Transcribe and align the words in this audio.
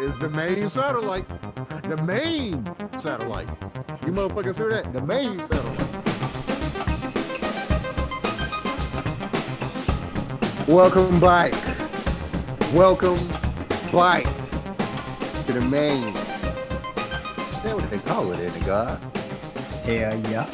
is 0.00 0.16
the 0.18 0.28
main 0.30 0.68
satellite. 0.68 1.26
The 1.82 1.96
main 2.02 2.64
satellite. 2.98 3.48
You 4.06 4.12
motherfuckers 4.12 4.56
hear 4.58 4.70
that? 4.70 4.92
The 4.92 5.00
main 5.00 5.38
satellite. 5.40 5.88
Welcome 10.68 11.18
back. 11.18 11.52
Welcome 12.72 13.18
back 13.90 14.24
to 15.46 15.52
the 15.52 15.62
main. 15.62 16.12
That's 16.14 17.74
what 17.74 17.90
they 17.90 17.98
call 17.98 18.32
it, 18.32 18.40
ain't 18.40 18.56
it, 18.56 18.66
God? 18.66 19.02
Hell 19.84 20.18
yeah. 20.30 20.50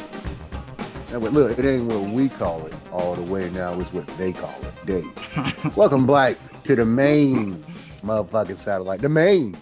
But 1.11 1.33
look, 1.33 1.57
it 1.59 1.65
ain't 1.65 1.85
what 1.85 2.01
we 2.09 2.29
call 2.29 2.65
it 2.65 2.73
all 2.91 3.15
the 3.15 3.31
way 3.31 3.49
now. 3.51 3.79
It's 3.79 3.93
what 3.93 4.07
they 4.17 4.33
call 4.33 4.55
it. 4.63 4.85
They. 4.85 5.24
Welcome 5.75 6.07
back 6.07 6.37
to 6.63 6.75
the 6.75 6.85
main 6.85 7.61
motherfucking 8.03 8.57
satellite. 8.57 9.01
The 9.01 9.09
main 9.09 9.57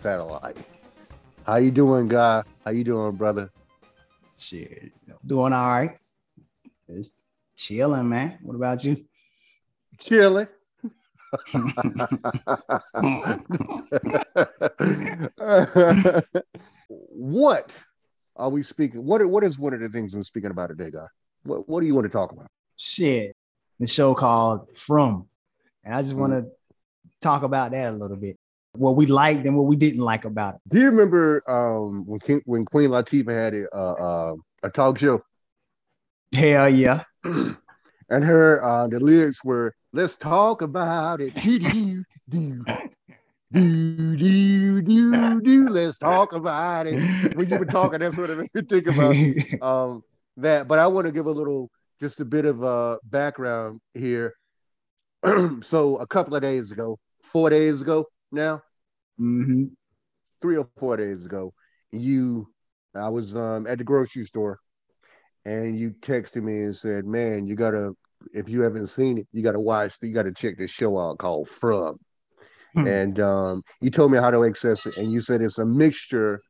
satellite. 0.00 0.56
How 1.44 1.56
you 1.56 1.70
doing, 1.70 2.08
guy? 2.08 2.42
How 2.64 2.70
you 2.70 2.82
doing, 2.84 3.12
brother? 3.16 3.50
Shit. 4.38 4.92
Doing 5.26 5.52
all 5.52 5.70
right. 5.70 5.98
It's 6.88 7.12
chilling, 7.56 8.08
man. 8.08 8.38
What 8.42 8.54
about 8.54 8.82
you? 8.84 9.04
Chilling. 9.98 10.48
what 16.88 17.76
are 18.36 18.48
we 18.48 18.62
speaking? 18.62 19.04
What 19.04 19.26
what 19.26 19.44
is 19.44 19.58
one 19.58 19.74
of 19.74 19.80
the 19.80 19.90
things 19.90 20.14
we're 20.14 20.22
speaking 20.22 20.52
about 20.52 20.68
today, 20.68 20.90
guy? 20.90 21.08
What 21.42 21.68
what 21.68 21.80
do 21.80 21.86
you 21.86 21.94
want 21.94 22.06
to 22.06 22.12
talk 22.12 22.32
about? 22.32 22.46
Shit. 22.76 23.36
The 23.78 23.86
show 23.86 24.14
called 24.14 24.76
From. 24.76 25.28
And 25.84 25.94
I 25.94 26.02
just 26.02 26.14
want 26.14 26.32
to 26.32 26.46
talk 27.20 27.42
about 27.42 27.70
that 27.72 27.90
a 27.90 27.96
little 27.96 28.16
bit. 28.16 28.36
What 28.72 28.96
we 28.96 29.06
liked 29.06 29.46
and 29.46 29.56
what 29.56 29.66
we 29.66 29.76
didn't 29.76 30.02
like 30.02 30.24
about 30.24 30.56
it. 30.56 30.60
Do 30.68 30.80
you 30.80 30.90
remember 30.90 31.42
um, 31.48 32.04
when 32.06 32.20
King, 32.20 32.42
when 32.44 32.64
Queen 32.64 32.90
Latifah 32.90 33.32
had 33.32 33.54
a 33.54 33.74
uh, 33.74 33.92
uh, 33.92 34.34
a 34.62 34.70
talk 34.70 34.98
show 34.98 35.22
Hell 36.34 36.68
yeah. 36.68 37.04
and 37.24 37.56
her 38.10 38.62
uh, 38.62 38.86
the 38.88 39.00
lyrics 39.00 39.42
were 39.42 39.74
"Let's 39.92 40.16
talk 40.16 40.62
about 40.62 41.20
it." 41.20 41.34
Do 41.34 41.58
do 41.58 42.04
do 42.30 44.16
do 44.16 44.82
do 44.82 45.40
do. 45.40 45.68
Let's 45.70 45.98
talk 45.98 46.32
about 46.32 46.86
it. 46.86 47.34
When 47.34 47.48
you 47.48 47.56
were 47.56 47.64
talking, 47.64 48.00
that's 48.00 48.16
what 48.16 48.30
it 48.30 48.38
made 48.38 48.50
me 48.54 48.62
think 48.62 48.86
about 48.88 49.62
um, 49.62 50.02
that. 50.36 50.68
But 50.68 50.78
I 50.78 50.86
want 50.86 51.06
to 51.06 51.12
give 51.12 51.26
a 51.26 51.32
little, 51.32 51.70
just 52.00 52.20
a 52.20 52.24
bit 52.24 52.44
of 52.44 52.64
uh, 52.64 52.98
background 53.04 53.80
here. 53.94 54.34
so 55.62 55.96
a 55.96 56.06
couple 56.06 56.34
of 56.34 56.42
days 56.42 56.72
ago, 56.72 56.98
four 57.22 57.50
days 57.50 57.82
ago 57.82 58.06
now, 58.32 58.62
hmm 59.18 59.64
three 60.40 60.56
or 60.56 60.68
four 60.76 60.96
days 60.96 61.24
ago, 61.24 61.52
you, 61.92 62.48
I 62.94 63.08
was 63.08 63.36
um, 63.36 63.66
at 63.66 63.78
the 63.78 63.84
grocery 63.84 64.24
store, 64.24 64.58
and 65.44 65.78
you 65.78 65.90
texted 66.00 66.42
me 66.42 66.58
and 66.62 66.76
said, 66.76 67.06
"Man, 67.06 67.46
you 67.46 67.56
gotta, 67.56 67.92
if 68.34 68.48
you 68.48 68.62
haven't 68.62 68.88
seen 68.88 69.18
it, 69.18 69.28
you 69.32 69.42
gotta 69.42 69.60
watch. 69.60 69.96
You 70.02 70.12
gotta 70.14 70.32
check 70.32 70.58
this 70.58 70.70
show 70.70 70.98
out 70.98 71.18
called 71.18 71.48
From." 71.48 71.98
Hmm. 72.74 72.86
And 72.86 73.20
um, 73.20 73.62
you 73.80 73.90
told 73.90 74.12
me 74.12 74.18
how 74.18 74.30
to 74.30 74.44
access 74.44 74.86
it, 74.86 74.96
and 74.96 75.10
you 75.12 75.20
said 75.20 75.42
it's 75.42 75.58
a 75.58 75.66
mixture. 75.66 76.40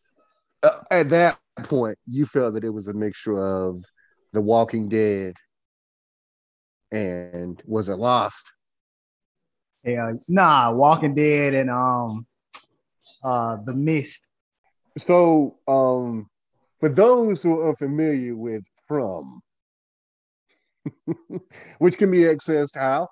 Uh, 0.62 0.80
at 0.90 1.08
that 1.10 1.38
point, 1.64 1.98
you 2.06 2.26
felt 2.26 2.54
that 2.54 2.64
it 2.64 2.70
was 2.70 2.88
a 2.88 2.94
mixture 2.94 3.40
of 3.40 3.84
The 4.32 4.40
Walking 4.40 4.88
Dead 4.88 5.34
and 6.90 7.62
was 7.66 7.88
it 7.88 7.96
Lost? 7.96 8.52
Yeah, 9.84 10.12
nah, 10.26 10.70
Walking 10.72 11.14
Dead 11.14 11.54
and 11.54 11.70
um 11.70 12.26
uh 13.22 13.56
The 13.64 13.74
Mist. 13.74 14.28
So, 14.98 15.58
um, 15.68 16.28
for 16.80 16.88
those 16.88 17.42
who 17.42 17.60
are 17.60 17.68
unfamiliar 17.70 18.34
with 18.34 18.64
From, 18.86 19.40
which 21.78 21.98
can 21.98 22.10
be 22.10 22.18
accessed 22.20 22.74
how? 22.74 23.08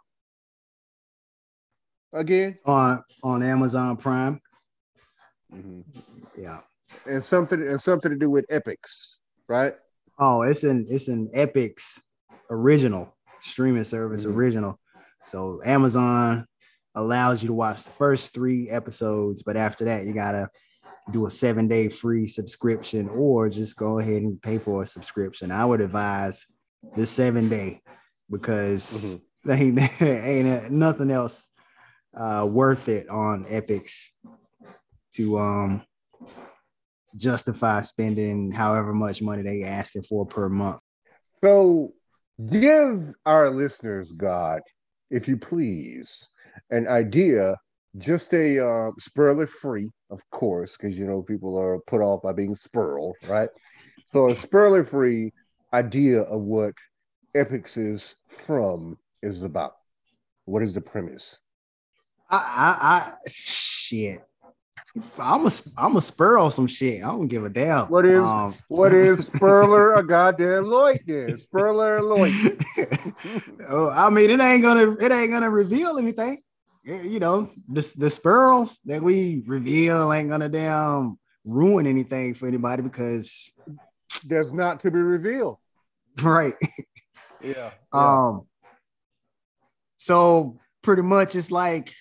Again, 2.13 2.59
on 2.65 3.03
on 3.23 3.43
Amazon 3.43 3.97
Prime. 3.97 4.41
Mhm. 5.53 5.85
Yeah. 6.37 6.61
and 7.07 7.23
something 7.23 7.61
and 7.67 7.81
something 7.81 8.11
to 8.11 8.17
do 8.17 8.31
with 8.31 8.47
Epix, 8.49 9.17
right? 9.49 9.75
Oh, 10.19 10.43
it's 10.43 10.65
an 10.65 10.87
it's 10.89 11.09
an 11.09 11.29
Epix 11.35 12.01
original 12.51 13.15
streaming 13.41 13.85
service 13.85 14.25
Mhm. 14.25 14.35
original. 14.35 14.81
So 15.27 15.61
Amazon 15.65 16.47
allows 16.95 17.43
you 17.43 17.49
to 17.49 17.55
watch 17.55 17.85
the 17.85 17.91
first 17.91 18.33
three 18.33 18.71
episodes, 18.71 19.43
but 19.43 19.57
after 19.57 19.85
that 19.85 20.05
you 20.05 20.13
gotta 20.15 20.49
do 21.13 21.27
a 21.27 21.31
seven 21.31 21.69
day 21.69 21.89
free 21.89 22.27
subscription 22.27 23.09
or 23.11 23.49
just 23.49 23.77
go 23.77 23.99
ahead 23.99 24.23
and 24.23 24.41
pay 24.43 24.59
for 24.59 24.83
a 24.83 24.87
subscription. 24.87 25.51
I 25.53 25.65
would 25.65 25.81
advise 25.81 26.47
the 26.97 27.07
seven 27.07 27.49
day 27.49 27.83
because 28.31 29.21
there 29.45 29.57
ain't 29.57 30.03
ain't 30.03 30.71
nothing 30.71 31.11
else 31.11 31.51
uh, 32.17 32.49
worth 32.51 32.89
it 32.89 33.09
on 33.09 33.45
Epix 33.45 34.09
to 35.15 35.39
um 35.39 35.83
justify 37.17 37.81
spending 37.81 38.51
however 38.51 38.93
much 38.93 39.23
money 39.23 39.43
they 39.43 39.63
asking 39.63 40.03
for 40.05 40.27
per 40.27 40.49
month. 40.49 40.81
So, 41.43 41.93
give 42.51 43.13
our 43.25 43.51
listeners, 43.51 44.13
God, 44.13 44.61
if 45.11 45.29
you 45.29 45.37
please, 45.37 46.27
an 46.71 46.89
idea, 46.89 47.57
just 47.99 48.33
a 48.35 48.67
uh, 48.67 48.91
free, 49.61 49.91
of 50.11 50.21
course, 50.31 50.77
because 50.77 50.99
you 50.99 51.07
know 51.07 51.23
people 51.23 51.59
are 51.59 51.79
put 51.87 52.01
off 52.01 52.23
by 52.23 52.33
being 52.33 52.55
spoiled, 52.55 53.17
right? 53.29 53.49
So, 54.13 54.29
a 54.29 54.37
spoiler 54.37 54.85
free 54.85 55.33
idea 55.73 56.23
of 56.23 56.43
what 56.43 56.75
Epix 57.37 57.77
is 57.77 58.17
from 58.29 58.99
is 59.23 59.43
about. 59.43 59.73
What 60.45 60.63
is 60.63 60.73
the 60.73 60.81
premise? 60.81 61.39
I 62.31 62.37
I, 62.37 62.89
I 62.89 63.15
shit. 63.29 64.21
I'm 65.19 65.47
a 65.47 65.51
I'm 65.77 65.97
a 65.97 66.01
spur 66.01 66.39
on 66.39 66.51
some 66.51 66.67
shit. 66.67 67.03
I 67.03 67.09
don't 67.09 67.29
give 67.29 67.45
a 67.45 67.51
damn. 67.51 67.87
What 67.87 68.07
is- 68.07 68.23
um, 68.23 68.55
What 68.69 68.93
is 68.95 69.27
Spurler 69.31 69.97
a 69.99 70.03
goddamn 70.03 70.65
Lloyd 70.65 71.01
then? 71.07 71.37
Spurler 71.37 72.03
Lloyd. 72.03 72.65
oh, 73.69 73.91
I 73.91 74.09
mean, 74.11 74.31
it 74.31 74.41
ain't 74.41 74.63
gonna 74.63 74.93
it 75.01 75.13
ain't 75.13 75.31
gonna 75.31 75.51
reveal 75.51 75.99
anything. 75.99 76.43
Eh, 76.87 77.03
You 77.03 77.21
know, 77.21 77.51
the 77.69 77.95
the 77.99 78.11
spurls 78.11 78.79
that 78.87 79.03
we 79.03 79.43
reveal 79.47 80.13
ain't 80.13 80.29
gonna 80.31 80.49
damn 80.49 81.19
ruin 81.45 81.87
anything 81.87 82.35
for 82.35 82.47
anybody 82.47 82.83
because 82.83 83.51
there's 84.25 84.53
not 84.53 84.81
to 84.81 84.91
be 84.91 84.99
revealed. 84.99 85.59
right. 86.23 86.55
Yeah. 87.43 87.71
Um. 87.93 88.47
So 89.97 90.59
pretty 90.83 91.03
much, 91.03 91.35
it's 91.35 91.51
like, 91.51 91.93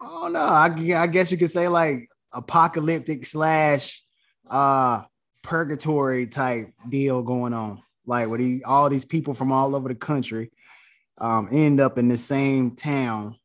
oh 0.00 0.28
no, 0.28 0.40
I, 0.40 0.68
gu- 0.68 0.94
I 0.94 1.06
guess 1.06 1.30
you 1.30 1.38
could 1.38 1.50
say 1.50 1.68
like 1.68 2.08
apocalyptic 2.32 3.24
slash 3.26 4.02
uh 4.50 5.02
purgatory 5.42 6.26
type 6.26 6.72
deal 6.88 7.22
going 7.22 7.52
on. 7.54 7.82
Like 8.06 8.28
with 8.28 8.40
these, 8.40 8.62
all 8.64 8.88
these 8.88 9.04
people 9.04 9.34
from 9.34 9.52
all 9.52 9.74
over 9.74 9.88
the 9.88 9.94
country 9.94 10.50
um 11.18 11.48
end 11.50 11.80
up 11.80 11.98
in 11.98 12.08
the 12.08 12.18
same 12.18 12.76
town, 12.76 13.36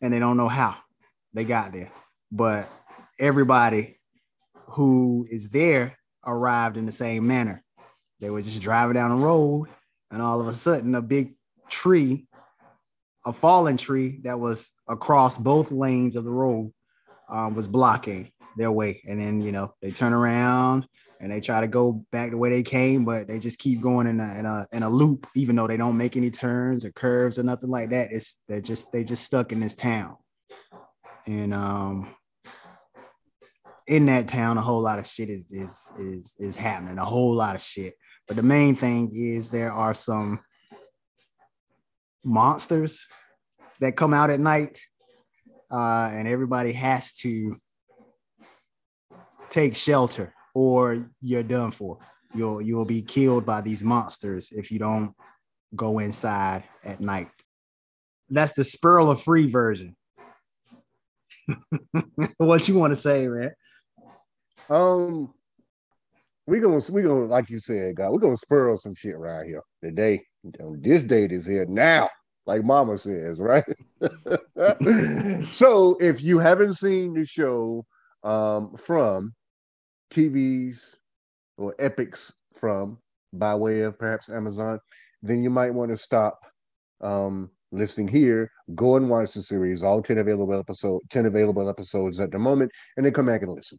and 0.00 0.12
they 0.12 0.18
don't 0.18 0.36
know 0.36 0.48
how 0.48 0.76
they 1.34 1.44
got 1.44 1.72
there, 1.72 1.90
but 2.30 2.68
everybody 3.18 3.98
who 4.66 5.26
is 5.30 5.48
there 5.50 5.96
arrived 6.26 6.76
in 6.76 6.86
the 6.86 6.92
same 6.92 7.26
manner. 7.26 7.62
They 8.20 8.30
were 8.30 8.42
just 8.42 8.62
driving 8.62 8.94
down 8.94 9.16
the 9.16 9.24
road, 9.24 9.68
and 10.10 10.22
all 10.22 10.40
of 10.40 10.46
a 10.46 10.54
sudden, 10.54 10.94
a 10.94 11.02
big 11.02 11.34
tree, 11.68 12.26
a 13.26 13.32
fallen 13.32 13.76
tree 13.76 14.20
that 14.24 14.38
was 14.38 14.72
across 14.88 15.38
both 15.38 15.70
lanes 15.70 16.16
of 16.16 16.24
the 16.24 16.30
road, 16.30 16.72
um, 17.28 17.54
was 17.54 17.68
blocking 17.68 18.30
their 18.56 18.72
way. 18.72 19.00
And 19.06 19.20
then, 19.20 19.40
you 19.40 19.52
know, 19.52 19.74
they 19.80 19.90
turn 19.90 20.12
around 20.12 20.86
and 21.20 21.30
they 21.30 21.40
try 21.40 21.60
to 21.60 21.68
go 21.68 22.04
back 22.10 22.30
the 22.30 22.36
way 22.36 22.50
they 22.50 22.62
came, 22.62 23.04
but 23.04 23.28
they 23.28 23.38
just 23.38 23.60
keep 23.60 23.80
going 23.80 24.08
in 24.08 24.18
a 24.20 24.38
in 24.38 24.46
a, 24.46 24.66
in 24.72 24.82
a 24.82 24.90
loop, 24.90 25.26
even 25.36 25.54
though 25.54 25.68
they 25.68 25.76
don't 25.76 25.96
make 25.96 26.16
any 26.16 26.30
turns 26.30 26.84
or 26.84 26.90
curves 26.90 27.38
or 27.38 27.44
nothing 27.44 27.70
like 27.70 27.90
that. 27.90 28.08
It's 28.10 28.40
they're 28.48 28.60
just 28.60 28.90
they 28.92 29.04
just 29.04 29.24
stuck 29.24 29.52
in 29.52 29.60
this 29.60 29.76
town, 29.76 30.16
and 31.26 31.54
um, 31.54 32.14
in 33.86 34.06
that 34.06 34.26
town, 34.26 34.58
a 34.58 34.62
whole 34.62 34.80
lot 34.80 34.98
of 34.98 35.06
shit 35.06 35.30
is 35.30 35.50
is 35.52 35.92
is 35.98 36.34
is 36.40 36.56
happening. 36.56 36.98
A 36.98 37.04
whole 37.04 37.34
lot 37.34 37.54
of 37.54 37.62
shit. 37.62 37.94
But 38.26 38.36
the 38.36 38.42
main 38.42 38.74
thing 38.74 39.10
is 39.14 39.50
there 39.50 39.72
are 39.72 39.94
some 39.94 40.40
monsters 42.24 43.06
that 43.80 43.96
come 43.96 44.14
out 44.14 44.30
at 44.30 44.40
night, 44.40 44.80
uh, 45.70 46.10
and 46.12 46.28
everybody 46.28 46.72
has 46.72 47.12
to 47.14 47.56
take 49.50 49.76
shelter, 49.76 50.32
or 50.54 50.96
you're 51.20 51.42
done 51.42 51.70
for. 51.70 51.98
You'll 52.34 52.62
you'll 52.62 52.84
be 52.84 53.02
killed 53.02 53.44
by 53.44 53.60
these 53.60 53.84
monsters 53.84 54.52
if 54.52 54.70
you 54.70 54.78
don't 54.78 55.14
go 55.74 55.98
inside 55.98 56.64
at 56.84 57.00
night. 57.00 57.28
that's 58.28 58.52
the 58.52 58.62
Spurler 58.62 59.16
free 59.16 59.48
version. 59.48 59.96
what 62.38 62.68
you 62.68 62.78
want 62.78 62.92
to 62.92 62.96
say, 62.96 63.26
man? 63.26 63.52
Um, 64.70 65.34
we 66.46 66.60
gonna 66.60 66.80
we 66.90 67.02
gonna 67.02 67.26
like 67.26 67.50
you 67.50 67.60
said, 67.60 67.96
God, 67.96 68.10
we're 68.10 68.18
gonna 68.18 68.36
spur 68.36 68.76
some 68.76 68.94
shit 68.94 69.14
around 69.14 69.46
here 69.46 69.62
today. 69.82 70.24
This 70.44 71.02
date 71.02 71.32
is 71.32 71.46
here 71.46 71.66
now, 71.66 72.10
like 72.46 72.64
Mama 72.64 72.98
says, 72.98 73.38
right? 73.38 73.64
so 75.52 75.96
if 76.00 76.22
you 76.22 76.38
haven't 76.38 76.74
seen 76.74 77.14
the 77.14 77.24
show 77.24 77.86
um, 78.24 78.76
from 78.76 79.34
TVs 80.12 80.96
or 81.58 81.74
Epix 81.76 82.32
from 82.54 82.98
by 83.32 83.54
way 83.54 83.82
of 83.82 83.98
perhaps 83.98 84.30
Amazon, 84.30 84.80
then 85.22 85.42
you 85.42 85.50
might 85.50 85.72
want 85.72 85.90
to 85.92 85.96
stop 85.96 86.40
um, 87.00 87.50
listening 87.70 88.08
here. 88.08 88.50
Go 88.74 88.96
and 88.96 89.08
watch 89.08 89.34
the 89.34 89.42
series, 89.42 89.82
all 89.82 90.02
ten 90.02 90.18
available 90.18 90.58
episode, 90.58 91.00
ten 91.08 91.26
available 91.26 91.68
episodes 91.68 92.18
at 92.20 92.32
the 92.32 92.38
moment, 92.38 92.72
and 92.96 93.06
then 93.06 93.12
come 93.12 93.26
back 93.26 93.42
and 93.42 93.52
listen. 93.52 93.78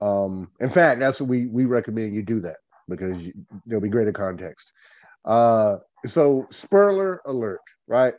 Um, 0.00 0.50
in 0.60 0.68
fact, 0.68 1.00
that's 1.00 1.20
what 1.20 1.30
we 1.30 1.46
we 1.46 1.64
recommend 1.64 2.14
you 2.14 2.22
do 2.22 2.40
that 2.40 2.56
because 2.88 3.26
you, 3.26 3.32
there'll 3.66 3.80
be 3.80 3.88
greater 3.88 4.12
context. 4.12 4.72
Uh, 5.24 5.78
so 6.06 6.46
Spurler 6.50 7.18
alert, 7.26 7.60
right? 7.86 8.14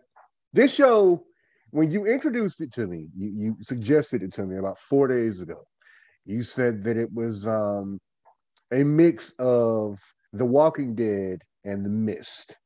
This 0.54 0.74
show, 0.74 1.24
when 1.72 1.92
you 1.92 2.06
introduced 2.06 2.62
it 2.62 2.74
to 2.74 2.88
me, 2.88 3.08
you, 3.16 3.30
you 3.30 3.58
suggested 3.62 4.24
it 4.24 4.34
to 4.34 4.46
me 4.46 4.58
about 4.58 4.80
four 4.80 5.08
days 5.08 5.42
ago. 5.42 5.62
You 6.26 6.42
said 6.42 6.84
that 6.86 6.98
it 6.98 7.12
was 7.14 7.46
um, 7.46 8.00
a 8.72 8.84
mix 8.84 9.34
of 9.38 10.00
The 10.34 10.46
Walking 10.46 10.96
Dead 10.96 11.42
and 11.64 11.86
The 11.86 11.90
Mist. 11.90 12.58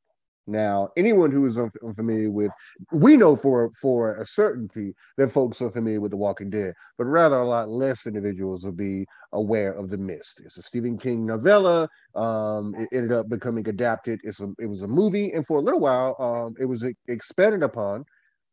Now, 0.50 0.88
anyone 0.96 1.30
who 1.30 1.46
is 1.46 1.58
unfamiliar 1.58 2.28
with, 2.28 2.50
we 2.90 3.16
know 3.16 3.36
for 3.36 3.70
for 3.80 4.20
a 4.20 4.26
certainty 4.26 4.94
that 5.16 5.30
folks 5.30 5.62
are 5.62 5.70
familiar 5.70 6.00
with 6.00 6.10
The 6.10 6.16
Walking 6.16 6.50
Dead, 6.50 6.74
but 6.98 7.04
rather 7.04 7.36
a 7.36 7.44
lot 7.44 7.68
less 7.68 8.06
individuals 8.06 8.64
will 8.64 8.72
be 8.72 9.06
aware 9.32 9.72
of 9.72 9.90
The 9.90 9.96
Mist. 9.96 10.42
It's 10.44 10.58
a 10.58 10.62
Stephen 10.62 10.98
King 10.98 11.24
novella. 11.24 11.88
Um, 12.16 12.74
it 12.74 12.88
ended 12.92 13.12
up 13.12 13.28
becoming 13.28 13.68
adapted. 13.68 14.20
It's 14.24 14.40
a, 14.40 14.48
it 14.58 14.66
was 14.66 14.82
a 14.82 14.88
movie, 14.88 15.32
and 15.32 15.46
for 15.46 15.58
a 15.58 15.62
little 15.62 15.78
while, 15.78 16.16
um, 16.18 16.56
it 16.58 16.64
was 16.64 16.84
expanded 17.06 17.62
upon 17.62 18.04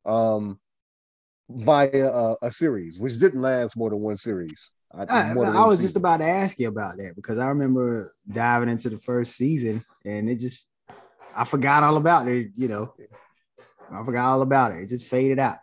um, 0.05 0.59
via 1.49 2.11
a, 2.13 2.35
a, 2.43 2.51
series, 2.51 2.99
which 2.99 3.19
didn't 3.19 3.41
last 3.41 3.75
more 3.75 3.89
than 3.89 3.99
one 3.99 4.17
series. 4.17 4.69
I, 4.93 5.05
I, 5.09 5.31
I 5.31 5.65
was 5.65 5.81
just 5.81 5.97
about 5.97 6.17
to 6.17 6.25
ask 6.25 6.59
you 6.59 6.67
about 6.67 6.97
that 6.97 7.15
because 7.15 7.39
I 7.39 7.47
remember 7.47 8.13
diving 8.31 8.69
into 8.69 8.89
the 8.91 8.99
first 8.99 9.35
season, 9.35 9.83
and 10.05 10.29
it 10.29 10.37
just 10.37 10.67
I 11.37 11.43
forgot 11.43 11.83
all 11.83 11.97
about 11.97 12.27
it. 12.27 12.51
You 12.55 12.67
know, 12.67 12.93
I 13.93 14.03
forgot 14.03 14.29
all 14.29 14.41
about 14.41 14.71
it. 14.71 14.81
It 14.81 14.89
just 14.89 15.05
faded 15.05 15.39
out. 15.39 15.57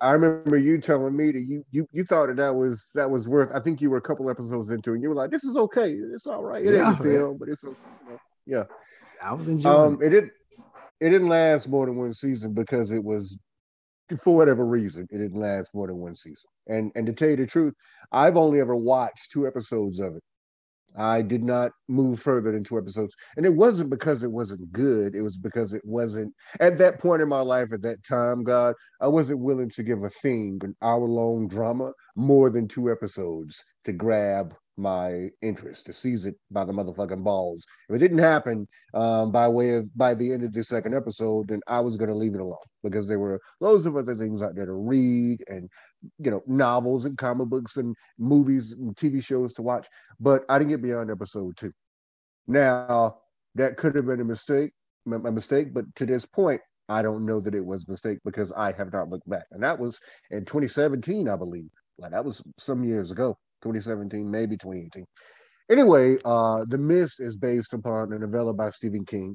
I 0.00 0.12
remember 0.12 0.56
you 0.56 0.78
telling 0.78 1.14
me 1.14 1.32
that 1.32 1.40
you 1.40 1.64
you 1.72 1.86
you 1.92 2.04
thought 2.04 2.28
that 2.28 2.36
that 2.36 2.54
was 2.54 2.86
that 2.94 3.10
was 3.10 3.28
worth. 3.28 3.50
I 3.54 3.60
think 3.60 3.80
you 3.80 3.90
were 3.90 3.98
a 3.98 4.02
couple 4.02 4.30
episodes 4.30 4.70
into, 4.70 4.90
it, 4.90 4.94
and 4.94 5.02
you 5.02 5.10
were 5.10 5.14
like, 5.14 5.30
"This 5.30 5.44
is 5.44 5.56
okay. 5.56 5.92
It's 6.14 6.26
all 6.26 6.42
right. 6.42 6.64
It 6.64 6.74
yeah, 6.74 6.90
ain't 6.90 7.02
film, 7.02 7.36
but 7.36 7.48
it's 7.48 7.62
know, 7.62 7.76
yeah." 8.46 8.64
I 9.22 9.34
was 9.34 9.48
enjoying. 9.48 9.94
Um, 9.94 10.02
it. 10.02 10.06
it 10.06 10.10
didn't 10.10 10.32
it 11.00 11.10
didn't 11.10 11.28
last 11.28 11.68
more 11.68 11.86
than 11.86 11.96
one 11.96 12.14
season 12.14 12.54
because 12.54 12.92
it 12.92 13.02
was 13.02 13.38
for 14.22 14.36
whatever 14.36 14.64
reason 14.64 15.06
it 15.10 15.18
didn't 15.18 15.38
last 15.38 15.70
more 15.74 15.86
than 15.86 15.96
one 15.96 16.16
season. 16.16 16.48
And 16.68 16.92
and 16.94 17.06
to 17.06 17.12
tell 17.12 17.28
you 17.28 17.36
the 17.36 17.46
truth, 17.46 17.74
I've 18.12 18.36
only 18.36 18.60
ever 18.60 18.76
watched 18.76 19.32
two 19.32 19.46
episodes 19.46 20.00
of 20.00 20.16
it. 20.16 20.22
I 20.96 21.22
did 21.22 21.42
not 21.42 21.72
move 21.88 22.20
further 22.20 22.52
than 22.52 22.64
two 22.64 22.78
episodes. 22.78 23.14
And 23.36 23.46
it 23.46 23.54
wasn't 23.54 23.90
because 23.90 24.22
it 24.22 24.30
wasn't 24.30 24.72
good. 24.72 25.14
It 25.14 25.22
was 25.22 25.38
because 25.38 25.72
it 25.72 25.82
wasn't 25.84 26.34
at 26.58 26.78
that 26.78 26.98
point 26.98 27.22
in 27.22 27.28
my 27.28 27.40
life, 27.40 27.72
at 27.72 27.82
that 27.82 28.04
time, 28.04 28.42
God, 28.42 28.74
I 29.00 29.06
wasn't 29.06 29.40
willing 29.40 29.70
to 29.70 29.82
give 29.82 30.02
a 30.02 30.10
thing, 30.10 30.60
an 30.62 30.74
hour 30.82 31.06
long 31.06 31.48
drama, 31.48 31.92
more 32.16 32.50
than 32.50 32.68
two 32.68 32.90
episodes 32.90 33.64
to 33.84 33.92
grab 33.92 34.54
my 34.80 35.28
interest 35.42 35.86
to 35.86 35.92
seize 35.92 36.24
it 36.26 36.34
by 36.50 36.64
the 36.64 36.72
motherfucking 36.72 37.22
balls. 37.22 37.64
If 37.88 37.96
it 37.96 37.98
didn't 37.98 38.18
happen 38.18 38.66
um, 38.94 39.30
by 39.30 39.46
way 39.46 39.74
of 39.74 39.96
by 39.96 40.14
the 40.14 40.32
end 40.32 40.42
of 40.42 40.52
the 40.52 40.64
second 40.64 40.94
episode, 40.94 41.48
then 41.48 41.60
I 41.66 41.80
was 41.80 41.96
going 41.96 42.10
to 42.10 42.16
leave 42.16 42.34
it 42.34 42.40
alone 42.40 42.56
because 42.82 43.06
there 43.06 43.18
were 43.18 43.40
loads 43.60 43.86
of 43.86 43.96
other 43.96 44.16
things 44.16 44.42
out 44.42 44.54
there 44.54 44.66
to 44.66 44.72
read 44.72 45.44
and 45.48 45.68
you 46.18 46.30
know 46.30 46.42
novels 46.46 47.04
and 47.04 47.18
comic 47.18 47.48
books 47.48 47.76
and 47.76 47.94
movies 48.18 48.72
and 48.72 48.96
TV 48.96 49.22
shows 49.22 49.52
to 49.54 49.62
watch. 49.62 49.86
But 50.18 50.44
I 50.48 50.58
didn't 50.58 50.70
get 50.70 50.82
beyond 50.82 51.10
episode 51.10 51.56
two. 51.56 51.72
Now 52.46 53.18
that 53.54 53.76
could 53.76 53.94
have 53.94 54.06
been 54.06 54.20
a 54.20 54.24
mistake, 54.24 54.72
a 55.06 55.32
mistake, 55.32 55.74
but 55.74 55.84
to 55.96 56.06
this 56.06 56.24
point, 56.24 56.60
I 56.88 57.02
don't 57.02 57.26
know 57.26 57.38
that 57.40 57.54
it 57.54 57.64
was 57.64 57.86
a 57.86 57.90
mistake 57.90 58.18
because 58.24 58.50
I 58.52 58.72
have 58.72 58.92
not 58.92 59.10
looked 59.10 59.28
back, 59.28 59.44
and 59.52 59.62
that 59.62 59.78
was 59.78 60.00
in 60.30 60.44
2017, 60.44 61.28
I 61.28 61.36
believe. 61.36 61.70
Like 61.98 62.12
that 62.12 62.24
was 62.24 62.42
some 62.58 62.82
years 62.82 63.10
ago. 63.10 63.36
2017, 63.62 64.30
maybe 64.30 64.56
2018. 64.56 65.04
Anyway, 65.70 66.18
uh, 66.24 66.64
The 66.68 66.78
Mist 66.78 67.20
is 67.20 67.36
based 67.36 67.74
upon 67.74 68.12
a 68.12 68.18
novella 68.18 68.52
by 68.52 68.70
Stephen 68.70 69.04
King, 69.04 69.34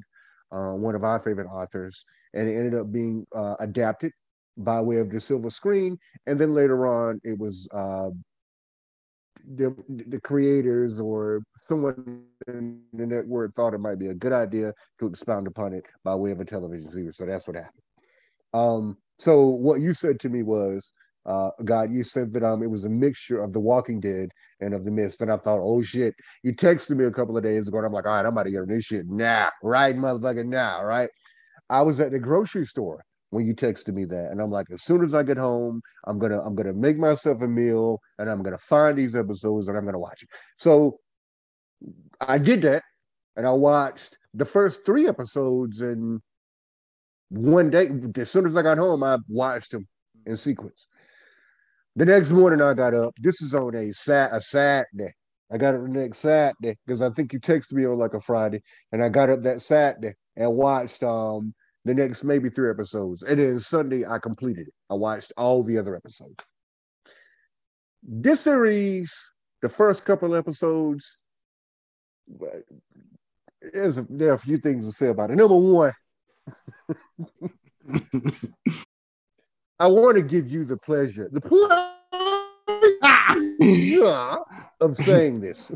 uh, 0.52 0.72
one 0.72 0.94
of 0.94 1.04
our 1.04 1.18
favorite 1.20 1.48
authors, 1.48 2.04
and 2.34 2.48
it 2.48 2.56
ended 2.56 2.74
up 2.74 2.92
being 2.92 3.26
uh, 3.34 3.54
adapted 3.60 4.12
by 4.58 4.80
way 4.80 4.96
of 4.96 5.10
the 5.10 5.20
silver 5.20 5.50
screen. 5.50 5.98
And 6.26 6.38
then 6.38 6.54
later 6.54 6.86
on, 6.86 7.20
it 7.24 7.38
was 7.38 7.66
uh, 7.72 8.10
the, 9.54 9.74
the 9.88 10.20
creators 10.20 11.00
or 11.00 11.42
someone 11.68 12.24
in 12.48 12.80
the 12.92 13.06
network 13.06 13.54
thought 13.54 13.74
it 13.74 13.78
might 13.78 13.98
be 13.98 14.08
a 14.08 14.14
good 14.14 14.32
idea 14.32 14.72
to 15.00 15.06
expound 15.06 15.46
upon 15.46 15.72
it 15.72 15.84
by 16.04 16.14
way 16.14 16.30
of 16.30 16.40
a 16.40 16.44
television 16.44 16.90
series. 16.90 17.16
So 17.16 17.26
that's 17.26 17.46
what 17.46 17.56
happened. 17.56 17.82
Um, 18.54 18.96
so 19.18 19.46
what 19.46 19.80
you 19.80 19.94
said 19.94 20.20
to 20.20 20.28
me 20.28 20.42
was 20.42 20.92
uh, 21.26 21.50
God, 21.64 21.92
you 21.92 22.02
said 22.02 22.32
that 22.34 22.44
um, 22.44 22.62
it 22.62 22.70
was 22.70 22.84
a 22.84 22.88
mixture 22.88 23.42
of 23.42 23.52
The 23.52 23.60
Walking 23.60 24.00
Dead 24.00 24.30
and 24.60 24.72
of 24.72 24.84
The 24.84 24.90
Mist. 24.90 25.20
And 25.20 25.30
I 25.30 25.36
thought, 25.36 25.60
oh 25.60 25.82
shit. 25.82 26.14
You 26.42 26.54
texted 26.54 26.96
me 26.96 27.04
a 27.04 27.10
couple 27.10 27.36
of 27.36 27.42
days 27.42 27.66
ago, 27.66 27.78
and 27.78 27.86
I'm 27.86 27.92
like, 27.92 28.06
all 28.06 28.12
right, 28.12 28.20
I'm 28.20 28.26
about 28.32 28.44
to 28.44 28.50
get 28.50 28.60
on 28.60 28.68
this 28.68 28.84
shit 28.84 29.06
now, 29.08 29.50
right, 29.62 29.96
motherfucker, 29.96 30.46
now, 30.46 30.84
right? 30.84 31.10
I 31.68 31.82
was 31.82 32.00
at 32.00 32.12
the 32.12 32.18
grocery 32.18 32.64
store 32.64 33.04
when 33.30 33.44
you 33.46 33.54
texted 33.54 33.92
me 33.92 34.04
that, 34.04 34.30
and 34.30 34.40
I'm 34.40 34.50
like, 34.50 34.66
as 34.72 34.84
soon 34.84 35.04
as 35.04 35.12
I 35.12 35.22
get 35.24 35.36
home, 35.36 35.82
I'm 36.06 36.18
gonna 36.18 36.40
I'm 36.40 36.54
gonna 36.54 36.72
make 36.72 36.96
myself 36.96 37.42
a 37.42 37.48
meal, 37.48 38.00
and 38.18 38.30
I'm 38.30 38.42
gonna 38.42 38.58
find 38.58 38.96
these 38.96 39.16
episodes, 39.16 39.66
and 39.66 39.76
I'm 39.76 39.84
gonna 39.84 39.98
watch 39.98 40.22
it. 40.22 40.28
So 40.58 41.00
I 42.20 42.38
did 42.38 42.62
that, 42.62 42.84
and 43.36 43.46
I 43.46 43.50
watched 43.50 44.16
the 44.34 44.44
first 44.44 44.86
three 44.86 45.08
episodes 45.08 45.80
and 45.80 46.20
one 47.30 47.68
day. 47.68 47.90
As 48.16 48.30
soon 48.30 48.46
as 48.46 48.56
I 48.56 48.62
got 48.62 48.78
home, 48.78 49.02
I 49.02 49.18
watched 49.28 49.72
them 49.72 49.88
in 50.24 50.36
sequence. 50.36 50.86
The 51.96 52.04
next 52.04 52.30
morning 52.30 52.60
I 52.60 52.74
got 52.74 52.92
up. 52.92 53.14
This 53.18 53.40
is 53.40 53.54
on 53.54 53.74
a 53.74 53.90
sat 53.90 54.34
a 54.34 54.40
Saturday. 54.40 55.14
I 55.50 55.56
got 55.56 55.74
up 55.74 55.82
the 55.82 55.88
next 55.88 56.18
Saturday 56.18 56.76
because 56.84 57.00
I 57.00 57.08
think 57.08 57.32
you 57.32 57.40
texted 57.40 57.72
me 57.72 57.86
on 57.86 57.98
like 57.98 58.12
a 58.12 58.20
Friday, 58.20 58.60
and 58.92 59.02
I 59.02 59.08
got 59.08 59.30
up 59.30 59.42
that 59.44 59.62
Saturday 59.62 60.12
and 60.36 60.52
watched 60.52 61.02
um 61.02 61.54
the 61.86 61.94
next 61.94 62.22
maybe 62.22 62.50
three 62.50 62.68
episodes, 62.68 63.22
and 63.22 63.40
then 63.40 63.58
Sunday 63.58 64.04
I 64.04 64.18
completed 64.18 64.68
it. 64.68 64.74
I 64.90 64.94
watched 64.94 65.32
all 65.38 65.62
the 65.62 65.78
other 65.78 65.96
episodes. 65.96 66.44
This 68.02 68.42
series, 68.42 69.14
the 69.62 69.70
first 69.70 70.04
couple 70.04 70.34
episodes, 70.34 71.16
there's 73.72 73.96
a, 73.96 74.06
there 74.10 74.32
are 74.32 74.34
a 74.34 74.38
few 74.38 74.58
things 74.58 74.84
to 74.84 74.92
say 74.92 75.06
about 75.06 75.30
it. 75.30 75.36
Number 75.36 75.56
one. 75.56 75.92
I 79.78 79.88
want 79.88 80.16
to 80.16 80.22
give 80.22 80.50
you 80.50 80.64
the 80.64 80.78
pleasure, 80.78 81.28
the 81.30 81.40
pleasure 81.40 81.92
of 84.80 84.96
saying 84.96 85.40
this. 85.40 85.66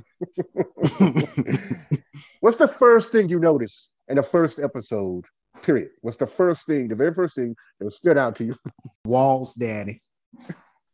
What's 2.41 2.57
the 2.57 2.69
first 2.69 3.13
thing 3.13 3.29
you 3.29 3.39
notice 3.39 3.91
in 4.09 4.17
the 4.17 4.23
first 4.23 4.59
episode? 4.59 5.27
Period. 5.63 5.91
What's 6.01 6.17
the 6.17 6.27
first 6.27 6.65
thing, 6.67 6.89
the 6.89 6.95
very 6.95 7.13
first 7.13 7.37
thing 7.37 7.55
that 7.79 7.93
stood 7.93 8.17
out 8.17 8.37
to 8.37 8.45
you? 8.45 8.57
Walt's 9.05 9.53
daddy. 9.53 10.01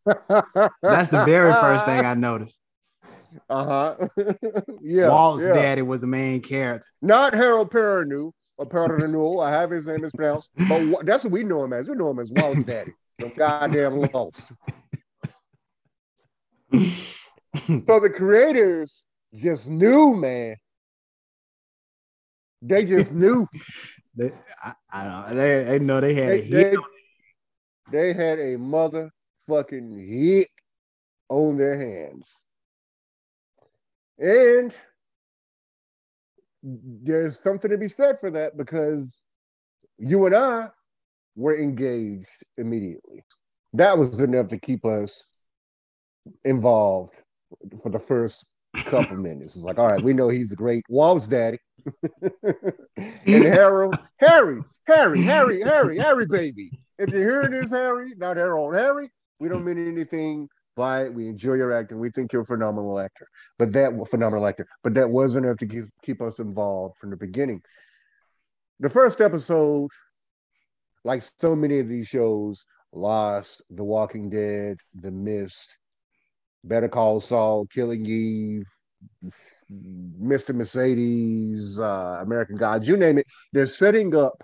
That's 0.04 1.10
the 1.10 1.22
very 1.24 1.52
first 1.52 1.86
thing 1.86 2.04
I 2.04 2.14
noticed. 2.14 2.58
Uh 3.48 3.64
huh. 3.64 3.94
yeah. 4.82 5.08
Walt's 5.08 5.46
yeah. 5.46 5.54
daddy 5.54 5.82
was 5.82 6.00
the 6.00 6.08
main 6.08 6.42
character. 6.42 6.88
Not 7.02 7.34
Harold 7.34 7.70
Perrineau, 7.70 8.32
or 8.58 8.66
Perrineau. 8.66 9.44
I 9.44 9.50
have 9.52 9.70
his 9.70 9.86
name 9.86 10.04
is 10.04 10.12
pronounced, 10.12 10.50
but 10.68 11.04
that's 11.04 11.24
what 11.24 11.32
we 11.32 11.44
know 11.44 11.64
him 11.64 11.72
as. 11.72 11.88
We 11.88 11.96
know 11.96 12.10
him 12.10 12.20
as 12.20 12.30
Walt's 12.32 12.64
daddy. 12.64 12.92
So 13.20 13.30
goddamn 13.30 14.00
lost. 14.12 14.52
so 16.72 18.00
the 18.00 18.12
creators 18.14 19.02
just 19.34 19.68
knew, 19.68 20.14
man. 20.14 20.56
They 22.62 22.84
just 22.84 23.12
knew. 23.12 23.46
they, 24.16 24.32
I, 24.62 24.72
I 24.90 25.04
don't 25.04 25.12
know. 25.12 25.42
They, 25.42 25.64
they 25.64 25.78
know 25.78 26.00
they 26.00 26.14
had 26.14 26.28
they, 26.28 26.40
a 26.40 26.42
hit. 26.42 26.78
They, 27.90 28.12
they 28.12 28.12
had 28.12 28.38
a 28.38 28.56
motherfucking 28.56 30.08
hit 30.08 30.48
on 31.28 31.56
their 31.56 31.78
hands. 31.78 32.40
And 34.18 34.74
there's 36.66 37.40
something 37.42 37.70
to 37.70 37.78
be 37.78 37.88
said 37.88 38.18
for 38.20 38.30
that 38.32 38.56
because 38.56 39.06
you 39.98 40.26
and 40.26 40.34
I 40.34 40.68
were 41.36 41.56
engaged 41.56 42.28
immediately. 42.56 43.22
That 43.72 43.96
was 43.96 44.18
enough 44.18 44.48
to 44.48 44.58
keep 44.58 44.84
us 44.84 45.22
involved 46.44 47.14
for 47.82 47.90
the 47.90 48.00
first 48.00 48.44
couple 48.86 49.16
minutes. 49.16 49.54
It's 49.56 49.64
like, 49.64 49.78
all 49.78 49.86
right, 49.86 50.02
we 50.02 50.12
know 50.12 50.28
he's 50.28 50.48
the 50.48 50.56
great 50.56 50.84
Walt's 50.88 51.28
daddy. 51.28 51.58
and 52.96 53.44
Harold, 53.44 53.96
Harry, 54.18 54.60
Harry, 54.86 55.22
Harry, 55.22 55.62
Harry, 55.62 55.98
Harry, 55.98 56.26
baby. 56.26 56.70
If 56.98 57.10
you're 57.10 57.30
hearing 57.30 57.50
this, 57.52 57.70
Harry, 57.70 58.12
not 58.16 58.36
Harold, 58.36 58.74
Harry, 58.74 59.10
we 59.38 59.48
don't 59.48 59.64
mean 59.64 59.86
anything 59.86 60.48
by 60.76 61.04
it. 61.04 61.14
We 61.14 61.28
enjoy 61.28 61.54
your 61.54 61.72
acting. 61.72 61.98
We 61.98 62.10
think 62.10 62.32
you're 62.32 62.42
a 62.42 62.46
phenomenal 62.46 62.98
actor, 63.00 63.26
but 63.58 63.72
that 63.72 63.92
phenomenal 64.08 64.46
actor, 64.46 64.66
but 64.84 64.94
that 64.94 65.10
wasn't 65.10 65.46
enough 65.46 65.58
to 65.58 65.66
keep, 65.66 65.84
keep 66.02 66.22
us 66.22 66.38
involved 66.38 66.98
from 66.98 67.10
the 67.10 67.16
beginning. 67.16 67.62
The 68.78 68.90
first 68.90 69.20
episode, 69.20 69.90
like 71.04 71.22
so 71.22 71.56
many 71.56 71.80
of 71.80 71.88
these 71.88 72.06
shows, 72.06 72.64
Lost, 72.92 73.62
The 73.70 73.84
Walking 73.84 74.30
Dead, 74.30 74.76
The 74.94 75.10
Mist, 75.10 75.76
Better 76.62 76.88
Call 76.88 77.20
Saul, 77.20 77.66
Killing 77.66 78.04
Eve, 78.06 78.66
Mr. 79.72 80.54
Mercedes, 80.54 81.78
uh, 81.78 82.18
American 82.20 82.56
Gods, 82.56 82.86
you 82.86 82.96
name 82.96 83.18
it. 83.18 83.26
They're 83.52 83.66
setting 83.66 84.14
up 84.14 84.42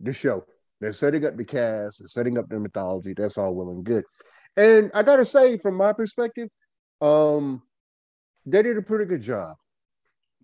the 0.00 0.12
show. 0.12 0.44
They're 0.80 0.92
setting 0.92 1.24
up 1.24 1.36
the 1.36 1.44
cast. 1.44 2.00
They're 2.00 2.08
setting 2.08 2.38
up 2.38 2.48
the 2.48 2.60
mythology. 2.60 3.14
That's 3.16 3.38
all 3.38 3.54
well 3.54 3.70
and 3.70 3.84
good. 3.84 4.04
And 4.56 4.90
I 4.94 5.02
gotta 5.02 5.24
say, 5.24 5.58
from 5.58 5.74
my 5.74 5.92
perspective, 5.92 6.48
um, 7.00 7.62
they 8.46 8.62
did 8.62 8.78
a 8.78 8.82
pretty 8.82 9.04
good 9.04 9.22
job 9.22 9.56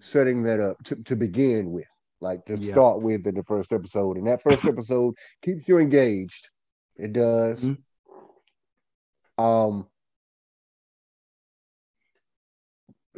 setting 0.00 0.42
that 0.42 0.61
up 0.61 0.83
to, 0.85 0.97
to 1.04 1.16
begin 1.16 1.71
with, 1.73 1.87
like 2.21 2.45
to 2.47 2.57
yeah. 2.57 2.73
start 2.73 3.00
with 3.00 3.26
in 3.26 3.35
the 3.35 3.45
first 3.45 3.73
episode. 3.73 4.16
And 4.16 4.26
that 4.26 4.42
first 4.42 4.64
episode 4.64 5.14
keeps 5.42 5.66
you 5.69 5.78
engaged. 5.78 6.50
It 6.97 7.12
does. 7.12 7.64
Mm-hmm. 7.64 9.42
Um, 9.42 9.87